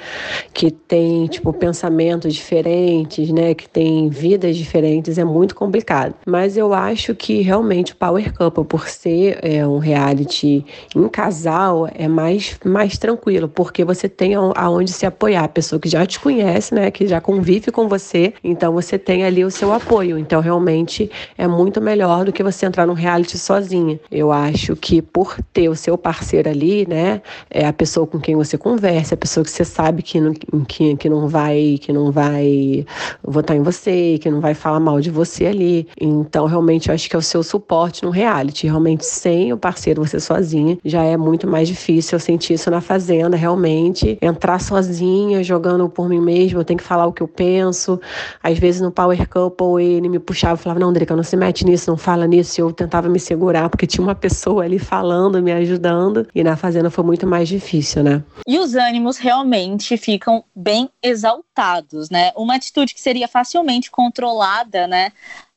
Que 0.52 0.70
tem, 0.70 1.26
tipo, 1.28 1.50
pensamentos 1.50 2.34
diferentes, 2.34 3.30
né? 3.30 3.54
Que 3.54 3.66
tem 3.66 4.10
vidas 4.10 4.54
diferentes, 4.54 5.16
é 5.16 5.24
muito 5.24 5.54
complicado. 5.54 6.14
Mas 6.26 6.58
eu 6.58 6.74
acho 6.74 7.14
que 7.14 7.40
realmente 7.40 7.94
o 7.94 7.96
Power 7.96 8.34
Couple, 8.34 8.66
por 8.66 8.86
ser 8.86 9.38
é, 9.42 9.66
um 9.66 9.78
reality 9.78 10.62
em 10.94 11.08
casal, 11.08 11.88
é 11.94 12.06
mais 12.06 12.33
mais, 12.34 12.58
mais 12.64 12.98
tranquilo, 12.98 13.48
porque 13.48 13.84
você 13.84 14.08
tem 14.08 14.34
aonde 14.34 14.92
se 14.92 15.06
apoiar, 15.06 15.44
a 15.44 15.48
pessoa 15.48 15.80
que 15.80 15.88
já 15.88 16.04
te 16.04 16.18
conhece, 16.18 16.74
né, 16.74 16.90
que 16.90 17.06
já 17.06 17.20
convive 17.20 17.70
com 17.70 17.88
você, 17.88 18.34
então 18.42 18.72
você 18.72 18.98
tem 18.98 19.24
ali 19.24 19.44
o 19.44 19.50
seu 19.50 19.72
apoio. 19.72 20.18
Então 20.18 20.40
realmente 20.40 21.10
é 21.38 21.46
muito 21.46 21.80
melhor 21.80 22.24
do 22.24 22.32
que 22.32 22.42
você 22.42 22.66
entrar 22.66 22.86
num 22.86 22.94
reality 22.94 23.38
sozinha. 23.38 23.98
Eu 24.10 24.32
acho 24.32 24.76
que 24.76 25.00
por 25.00 25.36
ter 25.52 25.68
o 25.68 25.76
seu 25.76 25.96
parceiro 25.96 26.48
ali, 26.48 26.86
né, 26.88 27.22
é 27.50 27.66
a 27.66 27.72
pessoa 27.72 28.06
com 28.06 28.18
quem 28.18 28.34
você 28.34 28.58
conversa, 28.58 29.14
a 29.14 29.18
pessoa 29.18 29.44
que 29.44 29.50
você 29.50 29.64
sabe 29.64 30.02
que 30.02 30.20
não, 30.20 30.32
que, 30.66 30.96
que 30.96 31.08
não 31.08 31.28
vai 31.28 31.78
que 31.80 31.92
não 31.92 32.10
vai 32.10 32.84
votar 33.22 33.56
em 33.56 33.62
você, 33.62 34.18
que 34.20 34.30
não 34.30 34.40
vai 34.40 34.54
falar 34.54 34.80
mal 34.80 35.00
de 35.00 35.10
você 35.10 35.46
ali. 35.46 35.86
Então 36.00 36.46
realmente 36.46 36.88
eu 36.88 36.94
acho 36.94 37.08
que 37.08 37.16
é 37.16 37.18
o 37.18 37.22
seu 37.22 37.42
suporte 37.42 38.02
no 38.02 38.10
reality. 38.10 38.66
Realmente 38.66 39.04
sem 39.04 39.52
o 39.52 39.56
parceiro 39.56 40.04
você 40.04 40.18
sozinha 40.18 40.78
já 40.84 41.02
é 41.02 41.16
muito 41.16 41.46
mais 41.46 41.68
difícil 41.68 42.16
senti 42.24 42.54
isso 42.54 42.70
na 42.70 42.80
fazenda, 42.80 43.36
realmente. 43.36 44.18
Entrar 44.20 44.60
sozinha, 44.60 45.42
jogando 45.44 45.88
por 45.88 46.08
mim 46.08 46.20
mesma, 46.20 46.60
eu 46.60 46.64
tenho 46.64 46.78
que 46.78 46.84
falar 46.84 47.06
o 47.06 47.12
que 47.12 47.22
eu 47.22 47.28
penso. 47.28 48.00
Às 48.42 48.58
vezes 48.58 48.80
no 48.80 48.90
Power 48.90 49.28
Couple 49.28 49.84
ele 49.84 50.08
me 50.08 50.18
puxava 50.18 50.54
e 50.54 50.62
falava: 50.62 50.80
Não, 50.80 50.92
Drica, 50.92 51.14
não 51.14 51.22
se 51.22 51.36
mete 51.36 51.64
nisso, 51.64 51.90
não 51.90 51.96
fala 51.96 52.26
nisso. 52.26 52.60
E 52.60 52.62
eu 52.62 52.72
tentava 52.72 53.08
me 53.08 53.20
segurar, 53.20 53.68
porque 53.68 53.86
tinha 53.86 54.02
uma 54.02 54.14
pessoa 54.14 54.64
ali 54.64 54.78
falando, 54.78 55.42
me 55.42 55.52
ajudando. 55.52 56.26
E 56.34 56.42
na 56.42 56.56
fazenda 56.56 56.90
foi 56.90 57.04
muito 57.04 57.26
mais 57.26 57.48
difícil, 57.48 58.02
né? 58.02 58.22
E 58.46 58.58
os 58.58 58.74
ânimos 58.74 59.18
realmente 59.18 59.96
ficam 59.96 60.44
bem 60.54 60.88
exaltados, 61.02 62.10
né? 62.10 62.32
Uma 62.36 62.56
atitude 62.56 62.94
que 62.94 63.00
seria 63.00 63.28
facilmente 63.28 63.90
controlada, 63.90 64.86
né? 64.86 65.12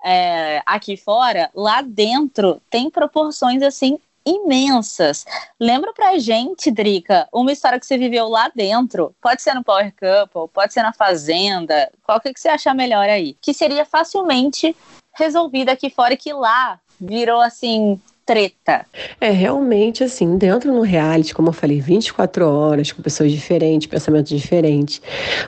É, 0.05 0.61
aqui 0.65 0.95
fora, 0.95 1.49
lá 1.55 1.81
dentro 1.81 2.61
tem 2.69 2.89
proporções 2.89 3.61
assim 3.63 3.97
imensas. 4.27 5.25
Lembra 5.59 5.93
pra 5.93 6.17
gente, 6.17 6.69
Drica, 6.69 7.27
uma 7.31 7.51
história 7.51 7.79
que 7.79 7.85
você 7.85 7.97
viveu 7.97 8.27
lá 8.27 8.51
dentro. 8.53 9.15
Pode 9.21 9.41
ser 9.41 9.53
no 9.53 9.63
Power 9.63 9.93
Couple, 9.93 10.51
pode 10.53 10.73
ser 10.73 10.83
na 10.83 10.93
Fazenda, 10.93 11.89
qual 12.03 12.19
que, 12.19 12.33
você 12.35 12.49
achar 12.49 12.75
melhor 12.75 13.07
aí? 13.09 13.37
Que 13.41 13.53
seria 13.53 13.85
facilmente 13.85 14.75
resolvida 15.15 15.71
aqui 15.71 15.89
fora 15.89 16.13
e 16.13 16.17
que 16.17 16.33
lá 16.33 16.79
virou 16.99 17.39
assim 17.39 17.99
treta. 18.27 18.85
É, 19.21 19.31
realmente, 19.31 20.03
assim, 20.03 20.37
dentro 20.37 20.73
no 20.73 20.81
reality, 20.81 21.33
como 21.33 21.47
eu 21.47 21.53
falei, 21.53 21.79
24 21.79 22.45
horas, 22.45 22.91
com 22.91 23.01
pessoas 23.01 23.31
diferentes, 23.31 23.87
pensamentos 23.87 24.37
diferentes, 24.37 25.01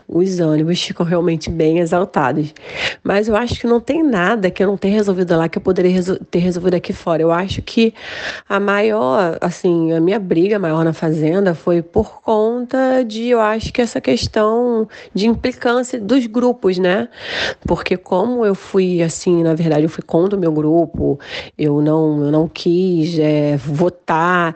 os 0.08 0.40
ânimos 0.40 0.82
ficam 0.82 1.06
realmente 1.06 1.50
bem 1.50 1.80
exaltados. 1.80 2.54
Mas 3.04 3.28
eu 3.28 3.36
acho 3.36 3.60
que 3.60 3.68
não 3.68 3.82
tem 3.82 4.02
nada 4.02 4.50
que 4.50 4.64
eu 4.64 4.68
não 4.68 4.78
tenha 4.78 4.94
resolvido 4.94 5.36
lá 5.36 5.50
que 5.50 5.58
eu 5.58 5.62
poderia 5.62 5.92
resol 5.92 6.16
ter 6.32 6.40
resolvido 6.40 6.76
aqui 6.76 6.94
fora. 6.94 7.22
Eu 7.22 7.32
acho 7.32 7.62
que 7.62 7.94
a 8.48 8.62
maior, 8.62 9.38
assim, 9.42 9.92
a 9.92 10.00
minha 10.00 10.20
briga 10.20 10.58
maior 10.58 10.86
na 10.86 10.94
Fazenda 10.94 11.54
foi 11.54 11.82
por 11.82 12.22
conta 12.22 13.04
de, 13.04 13.28
eu 13.28 13.42
acho 13.42 13.74
que 13.74 13.82
essa 13.82 14.00
questão 14.00 14.88
de 15.14 15.28
implicância 15.28 16.00
dos 16.00 16.26
grupos, 16.28 16.78
né? 16.78 17.10
Porque 17.68 17.98
como 17.98 18.46
eu 18.46 18.56
fui, 18.56 19.04
assim, 19.04 19.44
na 19.44 19.54
verdade, 19.54 19.84
eu 19.84 19.90
fui 19.90 20.04
contra 20.04 20.38
o 20.38 20.40
meu 20.40 20.54
grupo, 20.54 21.20
eu 21.58 21.82
não, 21.82 22.24
eu 22.24 22.32
não 22.32 22.48
quis 22.48 22.69
quis 22.70 23.18
é, 23.18 23.58
votar, 23.58 24.54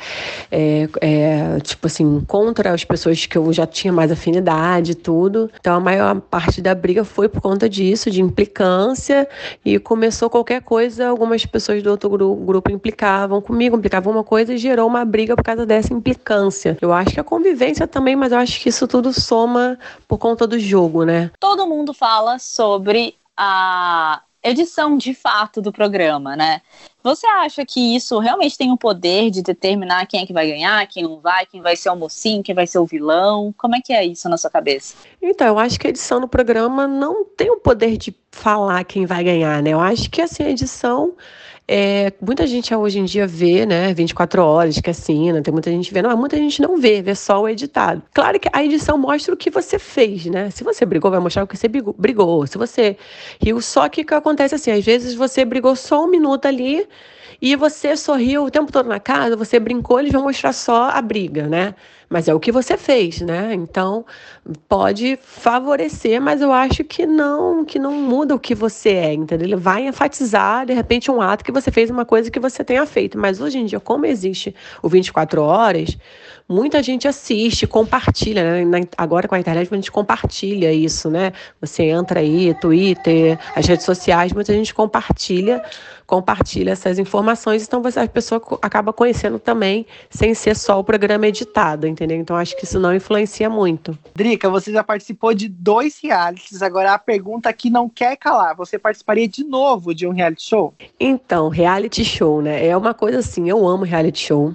é, 0.52 0.88
é, 1.02 1.60
tipo 1.62 1.88
assim, 1.88 2.22
contra 2.28 2.72
as 2.72 2.84
pessoas 2.84 3.26
que 3.26 3.36
eu 3.36 3.52
já 3.52 3.66
tinha 3.66 3.92
mais 3.92 4.12
afinidade 4.12 4.92
e 4.92 4.96
tudo. 4.96 5.50
Então 5.60 5.76
a 5.76 5.80
maior 5.80 6.22
parte 6.22 6.62
da 6.62 6.76
briga 6.76 7.04
foi 7.04 7.28
por 7.28 7.42
conta 7.42 7.68
disso, 7.68 8.12
de 8.12 8.22
implicância, 8.22 9.28
e 9.66 9.80
começou 9.80 10.30
qualquer 10.30 10.62
coisa, 10.62 11.08
algumas 11.08 11.44
pessoas 11.46 11.82
do 11.82 11.90
outro 11.90 12.10
grupo, 12.10 12.36
grupo 12.46 12.72
implicavam 12.72 13.42
comigo, 13.42 13.76
implicavam 13.76 14.14
uma 14.14 14.24
coisa 14.24 14.54
e 14.54 14.58
gerou 14.58 14.88
uma 14.88 15.04
briga 15.04 15.36
por 15.36 15.44
causa 15.44 15.66
dessa 15.66 15.92
implicância. 15.92 16.78
Eu 16.80 16.94
acho 16.94 17.12
que 17.12 17.20
a 17.20 17.24
convivência 17.24 17.88
também, 17.88 18.16
mas 18.16 18.32
eu 18.32 18.38
acho 18.38 18.60
que 18.60 18.70
isso 18.70 18.88
tudo 18.88 19.12
soma 19.12 19.78
por 20.08 20.20
conta 20.20 20.46
do 20.46 20.60
jogo, 20.60 21.04
né? 21.04 21.32
Todo 21.40 21.66
mundo 21.66 21.94
fala 21.94 22.38
sobre 22.38 23.16
a 23.36 24.22
edição 24.44 24.98
de 24.98 25.14
fato 25.14 25.62
do 25.62 25.72
programa, 25.72 26.36
né? 26.36 26.62
Você 27.02 27.26
acha 27.26 27.66
que 27.66 27.96
isso 27.96 28.20
realmente 28.20 28.58
tem 28.58 28.72
o 28.72 28.78
poder 28.78 29.30
de 29.30 29.42
determinar 29.42 30.06
quem 30.06 30.22
é 30.22 30.26
que 30.26 30.34
vai 30.34 30.48
ganhar, 30.48 30.86
quem 30.88 31.04
não 31.04 31.20
vai, 31.20 31.46
quem 31.46 31.62
vai 31.62 31.76
ser 31.76 31.90
o 31.90 31.96
mocinho, 31.96 32.44
quem 32.44 32.56
vai 32.56 32.68
ser 32.68 32.80
o 32.80 32.86
vilão? 32.86 33.54
Como 33.58 33.76
é 33.76 33.82
que 33.82 33.94
é 33.94 34.06
isso 34.06 34.28
na 34.30 34.38
sua 34.38 34.50
cabeça? 34.50 34.96
Então, 35.22 35.48
eu 35.48 35.60
acho 35.60 35.80
que 35.80 35.88
a 35.88 35.90
edição 35.90 36.20
do 36.20 36.28
programa 36.28 36.88
não 36.88 37.26
tem 37.26 37.50
o 37.50 37.58
poder 37.58 37.98
de 37.98 38.16
falar 38.32 38.84
quem 38.84 39.06
vai 39.06 39.24
ganhar, 39.24 39.62
né? 39.62 39.72
Eu 39.72 39.80
acho 39.80 40.10
que 40.10 40.22
assim, 40.22 40.44
a 40.44 40.50
edição 40.50 41.14
é, 41.66 42.12
muita 42.22 42.46
gente 42.46 42.76
hoje 42.76 43.00
em 43.00 43.06
dia 43.06 43.26
vê, 43.26 43.66
né, 43.66 43.94
24 43.94 44.44
horas 44.44 44.80
que 44.80 44.90
assina, 44.90 45.42
tem 45.42 45.52
muita 45.52 45.72
gente 45.72 45.94
vendo, 45.94 46.10
mas 46.10 46.18
muita 46.18 46.36
gente 46.36 46.62
não 46.62 46.78
vê, 46.78 47.02
vê 47.02 47.16
só 47.16 47.42
o 47.42 47.48
editado. 47.48 48.02
Claro 48.14 48.40
que 48.40 48.50
a 48.52 48.64
edição 48.64 48.98
mostra 48.98 49.34
o 49.34 49.38
que 49.38 49.50
você 49.50 49.80
fez, 49.80 50.26
né? 50.26 50.50
Se 50.50 50.64
você 50.64 50.86
brigou, 50.86 51.10
vai 51.10 51.22
mostrar 51.22 51.44
o 51.44 51.48
que 51.48 51.56
você 51.56 51.68
brigou. 51.70 52.46
Se 52.46 52.58
você 52.58 52.98
riu, 53.42 53.62
só 53.62 53.88
que 53.88 54.02
o 54.02 54.06
que 54.06 54.14
acontece 54.14 54.56
assim, 54.56 54.72
às 54.72 54.84
vezes 54.84 55.16
você 55.16 55.46
brigou 55.46 55.76
só 55.76 56.04
um 56.04 56.08
minuto 56.08 56.46
ali 56.46 56.86
e 57.42 57.56
você 57.56 57.96
sorriu 57.96 58.46
o 58.46 58.52
tempo 58.52 58.72
todo 58.72 58.88
na 58.88 59.00
casa, 59.00 59.36
você 59.36 59.60
brincou, 59.60 60.00
eles 60.00 60.12
vão 60.12 60.24
mostrar 60.24 60.54
só 60.54 60.90
a 60.90 61.02
briga, 61.02 61.48
né? 61.48 61.76
Mas 62.14 62.28
é 62.28 62.34
o 62.34 62.40
que 62.40 62.52
você 62.52 62.78
fez, 62.78 63.22
né? 63.22 63.56
Então 63.56 64.06
pode 64.70 65.18
favorecer, 65.20 66.22
mas 66.22 66.42
eu 66.42 66.54
acho 66.54 66.84
que 66.84 67.08
não, 67.08 67.66
que 67.66 67.80
não 67.80 67.92
muda 67.92 68.36
o 68.36 68.40
que 68.40 68.54
você 68.54 68.90
é, 68.90 69.14
entendeu? 69.16 69.48
Ele 69.48 69.56
vai 69.56 69.88
enfatizar 69.88 70.64
de 70.64 70.74
repente 70.74 71.10
um 71.10 71.20
ato 71.20 71.44
que 71.44 71.52
você 71.52 71.72
fez 71.72 71.90
uma 71.90 72.06
coisa 72.06 72.30
que 72.30 72.40
você 72.40 72.64
tenha 72.64 72.86
feito. 72.86 73.18
Mas 73.18 73.42
hoje 73.42 73.58
em 73.58 73.66
dia, 73.66 73.80
como 73.80 74.06
existe 74.06 74.54
o 74.84 74.88
24 74.88 75.42
horas, 75.42 75.98
muita 76.48 76.84
gente 76.84 77.08
assiste, 77.08 77.66
compartilha, 77.66 78.64
né? 78.64 78.82
Agora 78.96 79.28
com 79.28 79.34
a 79.34 79.40
internet 79.40 79.68
a 79.72 79.76
gente 79.76 79.92
compartilha 79.92 80.72
isso, 80.72 81.10
né? 81.10 81.34
Você 81.62 81.86
entra 81.86 82.20
aí, 82.20 82.54
Twitter, 82.62 83.40
as 83.56 83.66
redes 83.66 83.88
sociais, 83.88 84.32
muita 84.34 84.54
gente 84.54 84.72
compartilha 84.72 85.64
compartilha 86.06 86.72
essas 86.72 87.00
informações, 87.00 87.64
então 87.66 87.82
você, 87.82 88.02
a 88.02 88.08
pessoa 88.08 88.42
acaba 88.62 88.94
conhecendo 88.94 89.40
também, 89.40 89.86
sem 90.10 90.34
ser 90.34 90.56
só 90.56 90.80
o 90.80 90.84
programa 90.84 91.28
editado, 91.28 91.88
entendeu? 91.88 92.03
Então 92.12 92.36
acho 92.36 92.56
que 92.58 92.66
isso 92.66 92.80
não 92.80 92.94
influencia 92.94 93.50
muito. 93.50 93.98
Drica, 94.16 94.50
você 94.50 94.72
já 94.72 94.84
participou 94.84 95.34
de 95.34 95.48
dois 95.48 96.00
realities, 96.02 96.62
agora 96.62 96.94
a 96.94 97.00
pergunta 97.00 97.52
que 97.54 97.70
não 97.70 97.88
quer 97.88 98.18
calar, 98.18 98.56
você 98.56 98.78
participaria 98.78 99.28
de 99.28 99.44
novo 99.44 99.94
de 99.94 100.08
um 100.08 100.12
reality 100.12 100.44
show? 100.44 100.74
Então, 101.00 101.50
reality 101.50 102.04
show, 102.04 102.42
né? 102.42 102.66
É 102.66 102.76
uma 102.76 102.94
coisa 102.94 103.20
assim, 103.20 103.50
eu 103.50 103.68
amo 103.68 103.84
reality 103.84 104.20
show. 104.20 104.54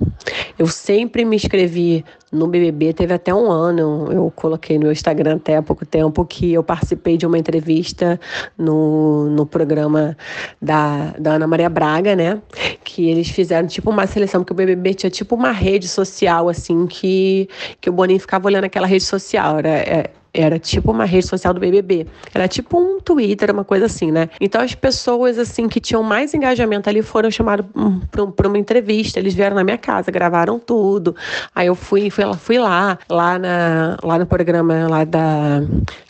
Eu 0.58 0.66
sempre 0.66 1.24
me 1.24 1.36
inscrevi 1.36 2.04
no 2.30 2.46
BBB, 2.46 2.92
teve 2.92 3.14
até 3.14 3.34
um 3.34 3.50
ano, 3.50 4.08
eu 4.12 4.30
coloquei 4.34 4.76
no 4.76 4.84
meu 4.84 4.92
Instagram 4.92 5.36
até 5.36 5.56
há 5.56 5.62
pouco 5.62 5.86
tempo, 5.86 6.24
que 6.24 6.52
eu 6.52 6.62
participei 6.62 7.16
de 7.16 7.26
uma 7.26 7.38
entrevista 7.38 8.20
no, 8.56 9.30
no 9.30 9.46
programa 9.46 10.16
da, 10.60 11.14
da 11.18 11.32
Ana 11.32 11.46
Maria 11.46 11.68
Braga, 11.68 12.14
né? 12.14 12.40
Que 12.84 13.08
eles 13.08 13.28
fizeram 13.28 13.66
tipo 13.66 13.90
uma 13.90 14.06
seleção, 14.06 14.42
porque 14.42 14.52
o 14.52 14.56
BBB 14.56 14.94
tinha 14.94 15.10
tipo 15.10 15.34
uma 15.34 15.52
rede 15.52 15.88
social, 15.88 16.48
assim, 16.48 16.86
que, 16.86 17.48
que 17.80 17.88
o 17.88 17.92
Boninho 17.92 18.20
ficava 18.20 18.46
olhando 18.46 18.64
aquela 18.64 18.86
rede 18.86 19.04
social. 19.04 19.58
Era, 19.58 19.70
é, 19.70 20.10
era 20.32 20.58
tipo 20.58 20.90
uma 20.90 21.04
rede 21.04 21.26
social 21.26 21.54
do 21.54 21.60
BBB. 21.60 22.06
Era 22.34 22.46
tipo 22.46 22.78
um 22.78 23.00
Twitter, 23.00 23.50
uma 23.50 23.64
coisa 23.64 23.86
assim, 23.86 24.12
né? 24.12 24.28
Então 24.40 24.60
as 24.60 24.74
pessoas, 24.74 25.38
assim, 25.38 25.68
que 25.68 25.80
tinham 25.80 26.02
mais 26.02 26.34
engajamento 26.34 26.88
ali 26.88 27.02
foram 27.02 27.30
chamadas 27.30 27.66
para 28.36 28.48
uma 28.48 28.58
entrevista. 28.58 29.18
Eles 29.18 29.34
vieram 29.34 29.56
na 29.56 29.64
minha 29.64 29.78
casa, 29.78 30.10
gravaram 30.10 30.58
tudo. 30.58 31.16
Aí 31.54 31.66
eu 31.66 31.74
fui, 31.74 32.10
fui, 32.10 32.24
fui 32.38 32.58
lá, 32.58 32.98
lá, 33.08 33.38
na, 33.38 33.96
lá 34.02 34.18
no 34.18 34.26
programa 34.26 34.86
lá 34.88 35.04
da, 35.04 35.62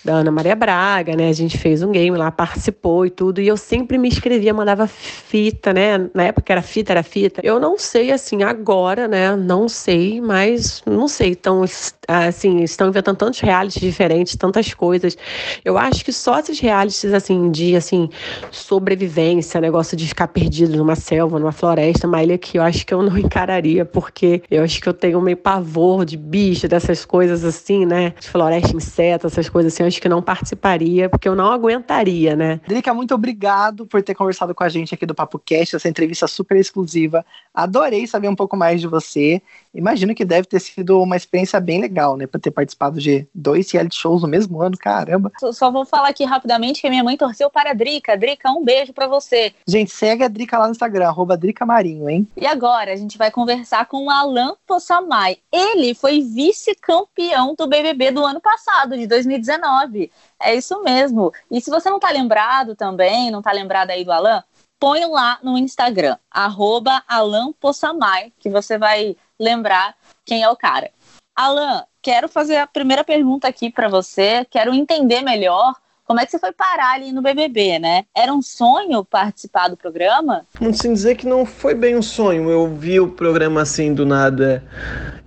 da 0.04 0.14
Ana 0.14 0.30
Maria 0.30 0.56
Braga, 0.56 1.16
né? 1.16 1.28
A 1.28 1.32
gente 1.32 1.56
fez 1.56 1.82
um 1.82 1.92
game 1.92 2.16
lá, 2.16 2.30
participou 2.30 3.06
e 3.06 3.10
tudo. 3.10 3.40
E 3.40 3.46
eu 3.46 3.56
sempre 3.56 3.98
me 3.98 4.08
inscrevia, 4.08 4.52
mandava 4.52 4.86
fita, 4.86 5.72
né? 5.72 6.08
Na 6.12 6.24
época 6.24 6.52
era 6.52 6.62
fita, 6.62 6.92
era 6.92 7.02
fita. 7.02 7.40
Eu 7.44 7.60
não 7.60 7.78
sei, 7.78 8.10
assim, 8.10 8.42
agora, 8.42 9.06
né? 9.06 9.36
Não 9.36 9.68
sei, 9.68 10.20
mas 10.20 10.82
não 10.84 11.06
sei. 11.06 11.30
Então, 11.30 11.64
assim, 12.08 12.62
estão 12.62 12.88
inventando 12.88 13.16
tantos 13.16 13.40
realities 13.40 13.80
diferentes 13.80 14.07
diferentes, 14.08 14.36
tantas 14.36 14.72
coisas. 14.72 15.16
Eu 15.64 15.76
acho 15.76 16.04
que 16.04 16.12
só 16.12 16.38
esses 16.38 16.58
realities, 16.58 17.12
assim, 17.12 17.50
de, 17.50 17.76
assim, 17.76 18.08
sobrevivência, 18.50 19.60
negócio 19.60 19.96
de 19.96 20.06
ficar 20.06 20.28
perdido 20.28 20.76
numa 20.76 20.96
selva, 20.96 21.38
numa 21.38 21.52
floresta, 21.52 22.06
uma 22.06 22.22
ilha 22.22 22.38
que 22.38 22.58
eu 22.58 22.62
acho 22.62 22.86
que 22.86 22.94
eu 22.94 23.02
não 23.02 23.16
encararia, 23.18 23.84
porque 23.84 24.42
eu 24.50 24.64
acho 24.64 24.80
que 24.80 24.88
eu 24.88 24.94
tenho 24.94 25.20
meio 25.20 25.36
pavor 25.36 26.04
de 26.04 26.16
bicho, 26.16 26.66
dessas 26.66 27.04
coisas 27.04 27.44
assim, 27.44 27.84
né? 27.84 28.14
De 28.18 28.28
floresta, 28.28 28.74
inseto, 28.74 29.26
essas 29.26 29.48
coisas 29.48 29.72
assim, 29.72 29.82
eu 29.82 29.86
acho 29.88 30.00
que 30.00 30.08
não 30.08 30.22
participaria, 30.22 31.08
porque 31.08 31.28
eu 31.28 31.36
não 31.36 31.52
aguentaria, 31.52 32.34
né? 32.34 32.60
Drica, 32.66 32.94
muito 32.94 33.14
obrigado 33.14 33.86
por 33.86 34.02
ter 34.02 34.14
conversado 34.14 34.54
com 34.54 34.64
a 34.64 34.68
gente 34.68 34.94
aqui 34.94 35.04
do 35.04 35.14
Papo 35.14 35.38
Cast, 35.38 35.76
essa 35.76 35.88
entrevista 35.88 36.26
super 36.26 36.56
exclusiva. 36.56 37.24
Adorei 37.52 38.06
saber 38.06 38.28
um 38.28 38.34
pouco 38.34 38.56
mais 38.56 38.80
de 38.80 38.86
você. 38.86 39.42
Imagino 39.78 40.12
que 40.12 40.24
deve 40.24 40.48
ter 40.48 40.58
sido 40.58 41.00
uma 41.00 41.16
experiência 41.16 41.60
bem 41.60 41.80
legal, 41.80 42.16
né? 42.16 42.26
Por 42.26 42.40
ter 42.40 42.50
participado 42.50 42.98
de 42.98 43.28
dois 43.32 43.70
reality 43.70 43.96
shows 43.96 44.22
no 44.22 44.28
mesmo 44.28 44.60
ano, 44.60 44.76
caramba. 44.76 45.30
Só 45.52 45.70
vou 45.70 45.84
falar 45.84 46.08
aqui 46.08 46.24
rapidamente 46.24 46.80
que 46.80 46.88
a 46.88 46.90
minha 46.90 47.04
mãe 47.04 47.16
torceu 47.16 47.48
para 47.48 47.70
a 47.70 47.74
Drica. 47.74 48.16
Drica, 48.16 48.50
um 48.50 48.64
beijo 48.64 48.92
para 48.92 49.06
você. 49.06 49.54
Gente, 49.66 49.92
segue 49.92 50.24
a 50.24 50.28
Drica 50.28 50.58
lá 50.58 50.66
no 50.66 50.72
Instagram, 50.72 51.06
arroba 51.06 51.36
Drica 51.36 51.64
Marinho, 51.64 52.10
hein? 52.10 52.26
E 52.36 52.44
agora 52.44 52.92
a 52.92 52.96
gente 52.96 53.16
vai 53.16 53.30
conversar 53.30 53.86
com 53.86 54.06
o 54.06 54.10
Alan 54.10 54.56
Possamay. 54.66 55.38
Ele 55.52 55.94
foi 55.94 56.22
vice-campeão 56.22 57.54
do 57.56 57.68
BBB 57.68 58.10
do 58.10 58.24
ano 58.24 58.40
passado, 58.40 58.96
de 58.96 59.06
2019. 59.06 60.10
É 60.42 60.56
isso 60.56 60.82
mesmo. 60.82 61.32
E 61.48 61.60
se 61.60 61.70
você 61.70 61.88
não 61.88 62.00
tá 62.00 62.10
lembrado 62.10 62.74
também, 62.74 63.30
não 63.30 63.40
tá 63.40 63.52
lembrado 63.52 63.90
aí 63.90 64.04
do 64.04 64.10
Alan, 64.10 64.42
põe 64.78 65.04
lá 65.06 65.38
no 65.42 65.58
Instagram, 65.58 66.16
arroba 66.30 67.02
Alan 67.06 67.52
Possamay, 67.52 68.32
que 68.38 68.48
você 68.48 68.78
vai 68.78 69.16
lembrar 69.38 69.94
quem 70.24 70.42
é 70.42 70.48
o 70.48 70.56
cara. 70.56 70.90
Alan, 71.34 71.84
quero 72.02 72.28
fazer 72.28 72.56
a 72.56 72.66
primeira 72.66 73.04
pergunta 73.04 73.46
aqui 73.46 73.70
para 73.70 73.88
você. 73.88 74.44
Quero 74.50 74.74
entender 74.74 75.22
melhor 75.22 75.74
como 76.04 76.20
é 76.20 76.24
que 76.24 76.32
você 76.32 76.38
foi 76.38 76.52
parar 76.52 76.94
ali 76.94 77.12
no 77.12 77.20
BBB, 77.20 77.78
né? 77.78 78.04
Era 78.16 78.32
um 78.32 78.40
sonho 78.40 79.04
participar 79.04 79.68
do 79.68 79.76
programa? 79.76 80.46
Não 80.58 80.72
sei 80.72 80.92
dizer 80.92 81.16
que 81.16 81.26
não 81.26 81.44
foi 81.44 81.74
bem 81.74 81.96
um 81.96 82.02
sonho. 82.02 82.50
Eu 82.50 82.74
vi 82.74 82.98
o 82.98 83.08
programa 83.08 83.60
assim 83.60 83.92
do 83.92 84.06
nada 84.06 84.64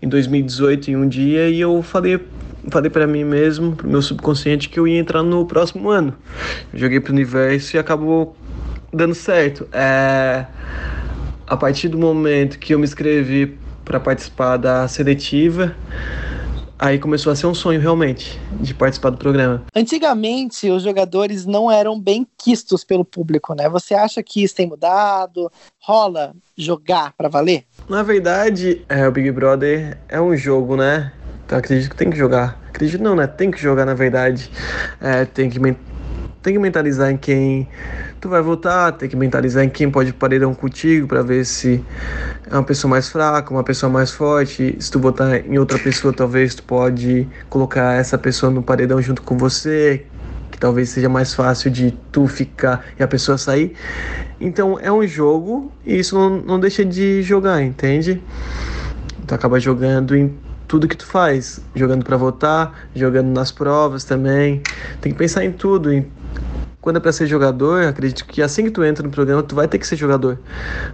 em 0.01 0.09
2018 0.09 0.91
em 0.91 0.95
um 0.95 1.07
dia 1.07 1.49
e 1.49 1.61
eu 1.61 1.81
falei 1.83 2.19
falei 2.69 2.91
para 2.91 3.07
mim 3.07 3.23
mesmo, 3.23 3.75
pro 3.75 3.87
meu 3.87 4.01
subconsciente 4.01 4.69
que 4.69 4.79
eu 4.79 4.87
ia 4.87 4.99
entrar 4.99 5.23
no 5.23 5.45
próximo 5.45 5.89
ano. 5.89 6.15
Joguei 6.73 6.99
pro 6.99 7.13
universo 7.13 7.75
e 7.75 7.79
acabou 7.79 8.35
dando 8.91 9.15
certo. 9.15 9.67
É 9.71 10.45
a 11.51 11.57
partir 11.57 11.89
do 11.89 11.97
momento 11.97 12.57
que 12.57 12.73
eu 12.73 12.79
me 12.79 12.85
inscrevi 12.85 13.59
para 13.83 13.99
participar 13.99 14.57
da 14.57 14.87
seletiva, 14.87 15.75
aí 16.81 16.97
começou 16.97 17.31
a 17.31 17.35
ser 17.35 17.45
um 17.45 17.53
sonho 17.53 17.79
realmente 17.79 18.39
de 18.59 18.73
participar 18.73 19.11
do 19.11 19.17
programa. 19.17 19.63
Antigamente, 19.75 20.69
os 20.69 20.81
jogadores 20.81 21.45
não 21.45 21.71
eram 21.71 21.99
bem 21.99 22.25
quistos 22.37 22.83
pelo 22.83 23.05
público, 23.05 23.53
né? 23.53 23.69
Você 23.69 23.93
acha 23.93 24.23
que 24.23 24.43
isso 24.43 24.55
tem 24.55 24.67
mudado? 24.67 25.51
Rola 25.79 26.33
jogar 26.57 27.13
para 27.13 27.29
valer? 27.29 27.65
Na 27.87 28.01
verdade, 28.01 28.83
é, 28.89 29.07
o 29.07 29.11
Big 29.11 29.31
Brother 29.31 29.97
é 30.09 30.19
um 30.19 30.35
jogo, 30.35 30.75
né? 30.75 31.11
Então 31.45 31.59
acredito 31.59 31.89
que 31.89 31.95
tem 31.95 32.09
que 32.09 32.17
jogar. 32.17 32.59
Acredito 32.69 33.03
não, 33.03 33.15
né? 33.15 33.27
Tem 33.27 33.51
que 33.51 33.59
jogar, 33.59 33.85
na 33.85 33.93
verdade. 33.93 34.49
É, 34.99 35.25
tem 35.25 35.49
que 35.49 35.59
tem 36.41 36.53
que 36.53 36.59
mentalizar 36.59 37.11
em 37.11 37.17
quem 37.17 37.67
tu 38.21 38.29
vai 38.29 38.41
votar, 38.41 38.91
tem 38.91 39.09
que 39.09 39.15
mentalizar 39.15 39.63
em 39.63 39.69
quem 39.69 39.89
pode 39.89 40.13
paredão 40.13 40.53
contigo 40.53 41.07
para 41.07 41.23
ver 41.23 41.43
se 41.43 41.83
é 42.47 42.53
uma 42.53 42.63
pessoa 42.63 42.91
mais 42.91 43.09
fraca, 43.09 43.51
uma 43.51 43.63
pessoa 43.63 43.91
mais 43.91 44.11
forte. 44.11 44.75
Se 44.79 44.91
tu 44.91 44.99
votar 44.99 45.43
em 45.43 45.57
outra 45.57 45.79
pessoa, 45.79 46.13
talvez 46.13 46.53
tu 46.53 46.61
pode 46.61 47.27
colocar 47.49 47.95
essa 47.95 48.19
pessoa 48.19 48.51
no 48.51 48.61
paredão 48.61 49.01
junto 49.01 49.23
com 49.23 49.35
você, 49.35 50.05
que 50.51 50.59
talvez 50.59 50.89
seja 50.89 51.09
mais 51.09 51.33
fácil 51.33 51.71
de 51.71 51.91
tu 52.11 52.27
ficar 52.27 52.85
e 52.99 53.01
a 53.01 53.07
pessoa 53.07 53.39
sair. 53.39 53.73
Então 54.39 54.77
é 54.79 54.91
um 54.91 55.05
jogo 55.07 55.71
e 55.83 55.97
isso 55.97 56.13
não, 56.13 56.29
não 56.29 56.59
deixa 56.59 56.85
de 56.85 57.23
jogar, 57.23 57.63
entende? 57.63 58.21
Tu 59.25 59.33
acaba 59.33 59.59
jogando 59.59 60.15
em 60.15 60.31
tudo 60.67 60.87
que 60.87 60.95
tu 60.95 61.07
faz, 61.07 61.59
jogando 61.73 62.05
para 62.05 62.17
votar, 62.17 62.87
jogando 62.95 63.29
nas 63.29 63.51
provas 63.51 64.03
também. 64.03 64.61
Tem 65.01 65.11
que 65.11 65.17
pensar 65.17 65.43
em 65.43 65.51
tudo, 65.51 65.91
em 65.91 66.05
quando 66.81 66.97
é 66.97 66.99
para 66.99 67.13
ser 67.13 67.27
jogador, 67.27 67.85
acredito 67.85 68.25
que 68.25 68.41
assim 68.41 68.63
que 68.63 68.71
tu 68.71 68.83
entra 68.83 69.03
no 69.03 69.11
programa, 69.11 69.43
tu 69.43 69.55
vai 69.55 69.67
ter 69.67 69.77
que 69.77 69.85
ser 69.85 69.95
jogador 69.95 70.39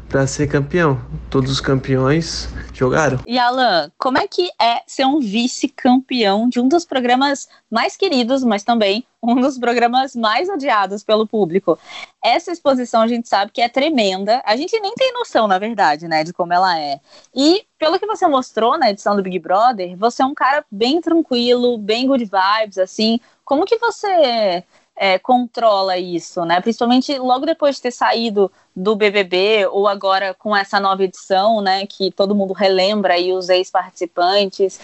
para 0.09 0.27
ser 0.27 0.47
campeão. 0.47 1.01
Todos 1.29 1.49
os 1.49 1.61
campeões 1.61 2.49
jogaram. 2.73 3.19
E 3.25 3.39
Alan, 3.39 3.89
como 3.97 4.17
é 4.17 4.27
que 4.27 4.49
é 4.61 4.81
ser 4.85 5.05
um 5.05 5.19
vice-campeão 5.19 6.49
de 6.49 6.59
um 6.59 6.67
dos 6.67 6.83
programas 6.83 7.47
mais 7.71 7.95
queridos, 7.95 8.43
mas 8.43 8.63
também 8.63 9.05
um 9.23 9.35
dos 9.35 9.57
programas 9.57 10.13
mais 10.13 10.49
odiados 10.49 11.05
pelo 11.05 11.25
público? 11.25 11.79
Essa 12.21 12.51
exposição 12.51 13.01
a 13.01 13.07
gente 13.07 13.29
sabe 13.29 13.51
que 13.53 13.61
é 13.61 13.69
tremenda. 13.69 14.41
A 14.45 14.57
gente 14.57 14.77
nem 14.81 14.93
tem 14.93 15.13
noção, 15.13 15.47
na 15.47 15.57
verdade, 15.57 16.05
né, 16.05 16.21
de 16.21 16.33
como 16.33 16.51
ela 16.51 16.77
é. 16.77 16.99
E 17.33 17.63
pelo 17.79 17.97
que 17.97 18.05
você 18.05 18.27
mostrou 18.27 18.77
na 18.77 18.89
edição 18.89 19.15
do 19.15 19.23
Big 19.23 19.39
Brother, 19.39 19.95
você 19.95 20.21
é 20.21 20.25
um 20.25 20.33
cara 20.33 20.65
bem 20.69 20.99
tranquilo, 20.99 21.77
bem 21.77 22.07
good 22.07 22.25
vibes, 22.25 22.77
assim. 22.77 23.21
Como 23.45 23.65
que 23.65 23.77
você 23.77 24.65
é, 24.97 25.19
controla 25.19 25.97
isso, 25.97 26.43
né? 26.43 26.59
Principalmente 26.59 27.17
logo 27.19 27.45
depois 27.45 27.75
de 27.75 27.83
ter 27.83 27.91
saído 27.91 28.51
do 28.75 28.95
BBB 28.95 29.67
ou 29.67 29.87
agora 29.87 30.33
com 30.33 30.55
essa 30.55 30.79
nova 30.79 31.03
edição, 31.03 31.61
né? 31.61 31.85
Que 31.85 32.11
todo 32.11 32.33
mundo 32.33 32.51
relembra 32.51 33.13
aí 33.13 33.31
os 33.31 33.47
ex-participantes. 33.47 34.79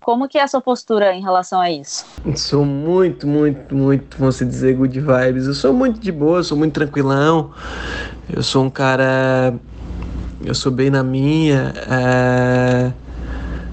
Como 0.00 0.26
que 0.26 0.38
é 0.38 0.42
a 0.42 0.48
sua 0.48 0.62
postura 0.62 1.14
em 1.14 1.20
relação 1.20 1.60
a 1.60 1.70
isso? 1.70 2.06
Sou 2.34 2.64
muito, 2.64 3.26
muito, 3.26 3.74
muito, 3.74 4.16
vamos 4.18 4.38
dizer, 4.38 4.74
good 4.74 4.98
vibes. 4.98 5.46
Eu 5.46 5.54
sou 5.54 5.74
muito 5.74 6.00
de 6.00 6.10
boa, 6.10 6.42
sou 6.42 6.56
muito 6.56 6.72
tranquilão. 6.72 7.52
Eu 8.32 8.42
sou 8.42 8.64
um 8.64 8.70
cara... 8.70 9.54
Eu 10.42 10.54
sou 10.54 10.72
bem 10.72 10.88
na 10.88 11.02
minha, 11.02 11.74
é, 11.86 12.90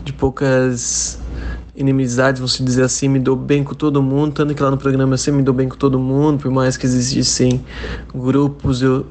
de 0.04 0.12
poucas 0.12 1.18
inimizades, 1.78 2.40
vamos 2.40 2.58
dizer 2.58 2.84
assim, 2.84 3.08
me 3.08 3.20
dou 3.20 3.36
bem 3.36 3.64
com 3.64 3.76
todo 3.76 4.02
mundo, 4.02 4.34
tanto 4.34 4.56
que 4.56 4.62
lá 4.62 4.72
no 4.72 4.78
programa 4.78 5.14
eu 5.14 5.18
sempre 5.18 5.38
me 5.38 5.44
dou 5.44 5.54
bem 5.54 5.70
com 5.70 5.78
todo 5.78 6.00
mundo, 6.00 6.42
por 6.42 6.52
mais 6.52 6.76
que 6.76 6.88
existissem 6.88 7.64
grupos, 8.14 8.82
eu 8.82 9.06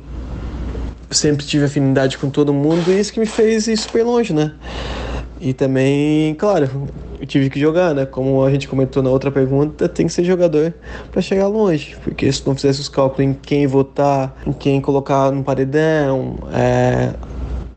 sempre 1.11 1.47
tive 1.47 1.64
afinidade 1.64 2.19
com 2.19 2.29
todo 2.29 2.53
mundo 2.53 2.91
e 2.91 2.99
isso 2.99 3.12
que 3.12 3.21
me 3.21 3.27
fez 3.27 3.69
ir 3.69 3.77
super 3.77 4.03
longe, 4.03 4.33
né? 4.33 4.53
E 5.41 5.53
também, 5.53 6.35
claro, 6.35 6.69
eu 7.21 7.27
tive 7.27 7.49
que 7.49 7.61
jogar, 7.61 7.95
né? 7.95 8.05
Como 8.05 8.43
a 8.43 8.51
gente 8.51 8.67
comentou 8.67 9.03
na 9.03 9.11
outra 9.11 9.31
pergunta, 9.31 9.89
tem 9.89 10.07
que 10.07 10.12
ser 10.12 10.25
jogador 10.25 10.75
para 11.12 11.23
chegar 11.23 11.47
longe, 11.47 11.97
porque 12.03 12.31
se 12.33 12.45
não 12.47 12.57
fizesse 12.57 12.81
os 12.81 12.89
cálculos 12.89 13.31
em 13.31 13.33
quem 13.33 13.67
votar, 13.67 14.37
em 14.45 14.53
quem 14.53 14.81
colocar 14.81 15.31
no 15.31 15.45
paredão, 15.45 16.39
é, 16.53 17.14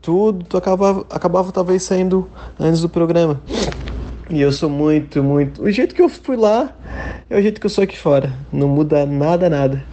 tudo, 0.02 0.44
tu 0.44 0.56
acabava, 0.56 1.06
acabava 1.10 1.52
talvez 1.52 1.84
saindo 1.84 2.28
antes 2.58 2.80
do 2.80 2.88
programa. 2.88 3.40
E 4.30 4.40
eu 4.40 4.52
sou 4.52 4.70
muito, 4.70 5.24
muito. 5.24 5.60
O 5.60 5.70
jeito 5.70 5.92
que 5.92 6.00
eu 6.00 6.08
fui 6.08 6.36
lá 6.36 6.72
é 7.28 7.36
o 7.36 7.42
jeito 7.42 7.60
que 7.60 7.66
eu 7.66 7.70
sou 7.70 7.82
aqui 7.82 7.98
fora. 7.98 8.32
Não 8.52 8.68
muda 8.68 9.04
nada, 9.04 9.50
nada. 9.50 9.84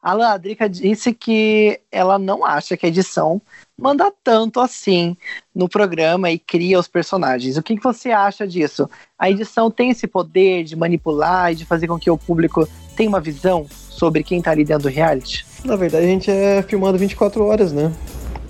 A 0.00 0.14
Ladrica 0.14 0.68
disse 0.68 1.12
que 1.12 1.78
ela 1.92 2.18
não 2.18 2.44
acha 2.44 2.76
que 2.76 2.86
a 2.86 2.88
edição 2.88 3.40
manda 3.78 4.12
tanto 4.24 4.60
assim 4.60 5.16
no 5.54 5.68
programa 5.68 6.30
e 6.30 6.38
cria 6.38 6.78
os 6.78 6.88
personagens. 6.88 7.56
O 7.56 7.62
que, 7.62 7.76
que 7.76 7.84
você 7.84 8.10
acha 8.10 8.48
disso? 8.48 8.88
A 9.18 9.30
edição 9.30 9.70
tem 9.70 9.90
esse 9.90 10.06
poder 10.06 10.64
de 10.64 10.74
manipular 10.74 11.52
e 11.52 11.54
de 11.54 11.66
fazer 11.66 11.86
com 11.86 11.98
que 11.98 12.10
o 12.10 12.18
público 12.18 12.66
tenha 12.96 13.10
uma 13.10 13.20
visão 13.20 13.66
sobre 13.70 14.24
quem 14.24 14.40
tá 14.40 14.50
ali 14.50 14.64
dentro 14.64 14.84
do 14.84 14.88
reality? 14.88 15.44
Na 15.64 15.76
verdade, 15.76 16.06
a 16.06 16.08
gente 16.08 16.30
é 16.30 16.62
filmado 16.62 16.96
24 16.98 17.44
horas, 17.44 17.72
né? 17.72 17.92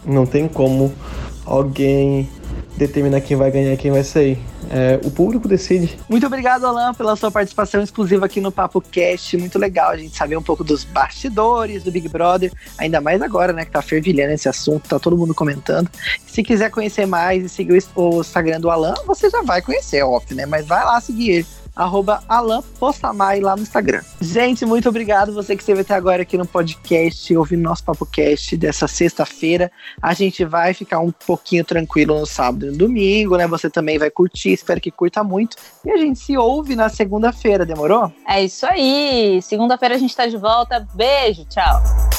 Não 0.07 0.25
tem 0.25 0.49
como 0.49 0.95
alguém 1.45 2.29
determinar 2.77 3.21
quem 3.21 3.37
vai 3.37 3.51
ganhar 3.51 3.73
e 3.73 3.77
quem 3.77 3.91
vai 3.91 4.05
sair. 4.05 4.39
É, 4.71 4.99
o 5.05 5.11
público 5.11 5.47
decide. 5.47 5.99
Muito 6.09 6.27
obrigado, 6.27 6.67
Alan, 6.67 6.95
pela 6.95 7.15
sua 7.17 7.31
participação 7.31 7.83
exclusiva 7.83 8.27
aqui 8.27 8.41
no 8.41 8.51
Papo 8.51 8.81
Cast. 8.81 9.37
Muito 9.37 9.59
legal 9.59 9.91
a 9.91 9.97
gente 9.97 10.17
saber 10.17 10.37
um 10.37 10.43
pouco 10.43 10.65
dos 10.65 10.85
bastidores 10.85 11.83
do 11.83 11.91
Big 11.91 12.09
Brother, 12.09 12.53
ainda 12.79 13.01
mais 13.01 13.21
agora, 13.21 13.53
né, 13.53 13.65
que 13.65 13.71
tá 13.71 13.83
fervilhando 13.83 14.33
esse 14.33 14.49
assunto, 14.49 14.89
tá 14.89 14.99
todo 14.99 15.17
mundo 15.17 15.35
comentando. 15.35 15.91
Se 16.27 16.43
quiser 16.43 16.71
conhecer 16.71 17.07
mais 17.07 17.45
e 17.45 17.49
seguir 17.49 17.83
o 17.95 18.21
Instagram 18.21 18.61
do 18.61 18.71
Alan, 18.71 18.95
você 19.07 19.29
já 19.29 19.43
vai 19.43 19.61
conhecer, 19.61 20.03
óbvio, 20.03 20.37
né? 20.37 20.47
Mas 20.47 20.67
vai 20.67 20.85
lá 20.85 21.01
seguir 21.01 21.31
ele 21.31 21.47
arroba 21.75 22.23
Alan 22.29 22.63
Possamay 22.79 23.41
lá 23.41 23.57
no 23.57 23.63
Instagram. 23.63 24.03
Gente, 24.21 24.65
muito 24.65 24.89
obrigado 24.89 25.33
você 25.33 25.57
que 25.57 25.63
esteve 25.63 25.81
até 25.81 25.95
agora 25.95 26.23
aqui 26.23 26.37
no 26.37 26.47
podcast, 26.47 27.37
ouvindo 27.37 27.63
nosso 27.63 27.85
Papo 27.85 28.07
Cast 28.07 28.57
dessa 28.57 28.87
sexta-feira. 28.87 29.71
A 30.01 30.15
gente 30.15 30.45
vai 30.45 30.75
ficar 30.75 31.01
um 31.01 31.11
pouquinho 31.11 31.65
tranquilo 31.65 32.19
no 32.19 32.27
sábado 32.27 32.67
e 32.67 32.71
no 32.71 32.77
domingo, 32.77 33.37
né? 33.37 33.47
Você 33.47 33.71
também 33.71 33.99
vai 33.99 34.11
curtir, 34.11 34.53
espero 34.53 34.81
que 34.81 34.91
curta 34.91 35.25
muito. 35.25 35.57
E 35.85 35.91
a 35.91 35.97
gente 35.97 36.19
se 36.19 36.37
ouve 36.37 36.77
na 36.77 36.89
segunda-feira, 36.89 37.65
demorou? 37.65 38.13
É 38.27 38.43
isso 38.43 38.67
aí. 38.67 39.41
Segunda-feira 39.43 39.95
a 39.95 39.99
gente 39.99 40.15
tá 40.15 40.27
de 40.27 40.37
volta. 40.37 40.87
Beijo, 40.95 41.45
tchau. 41.47 42.12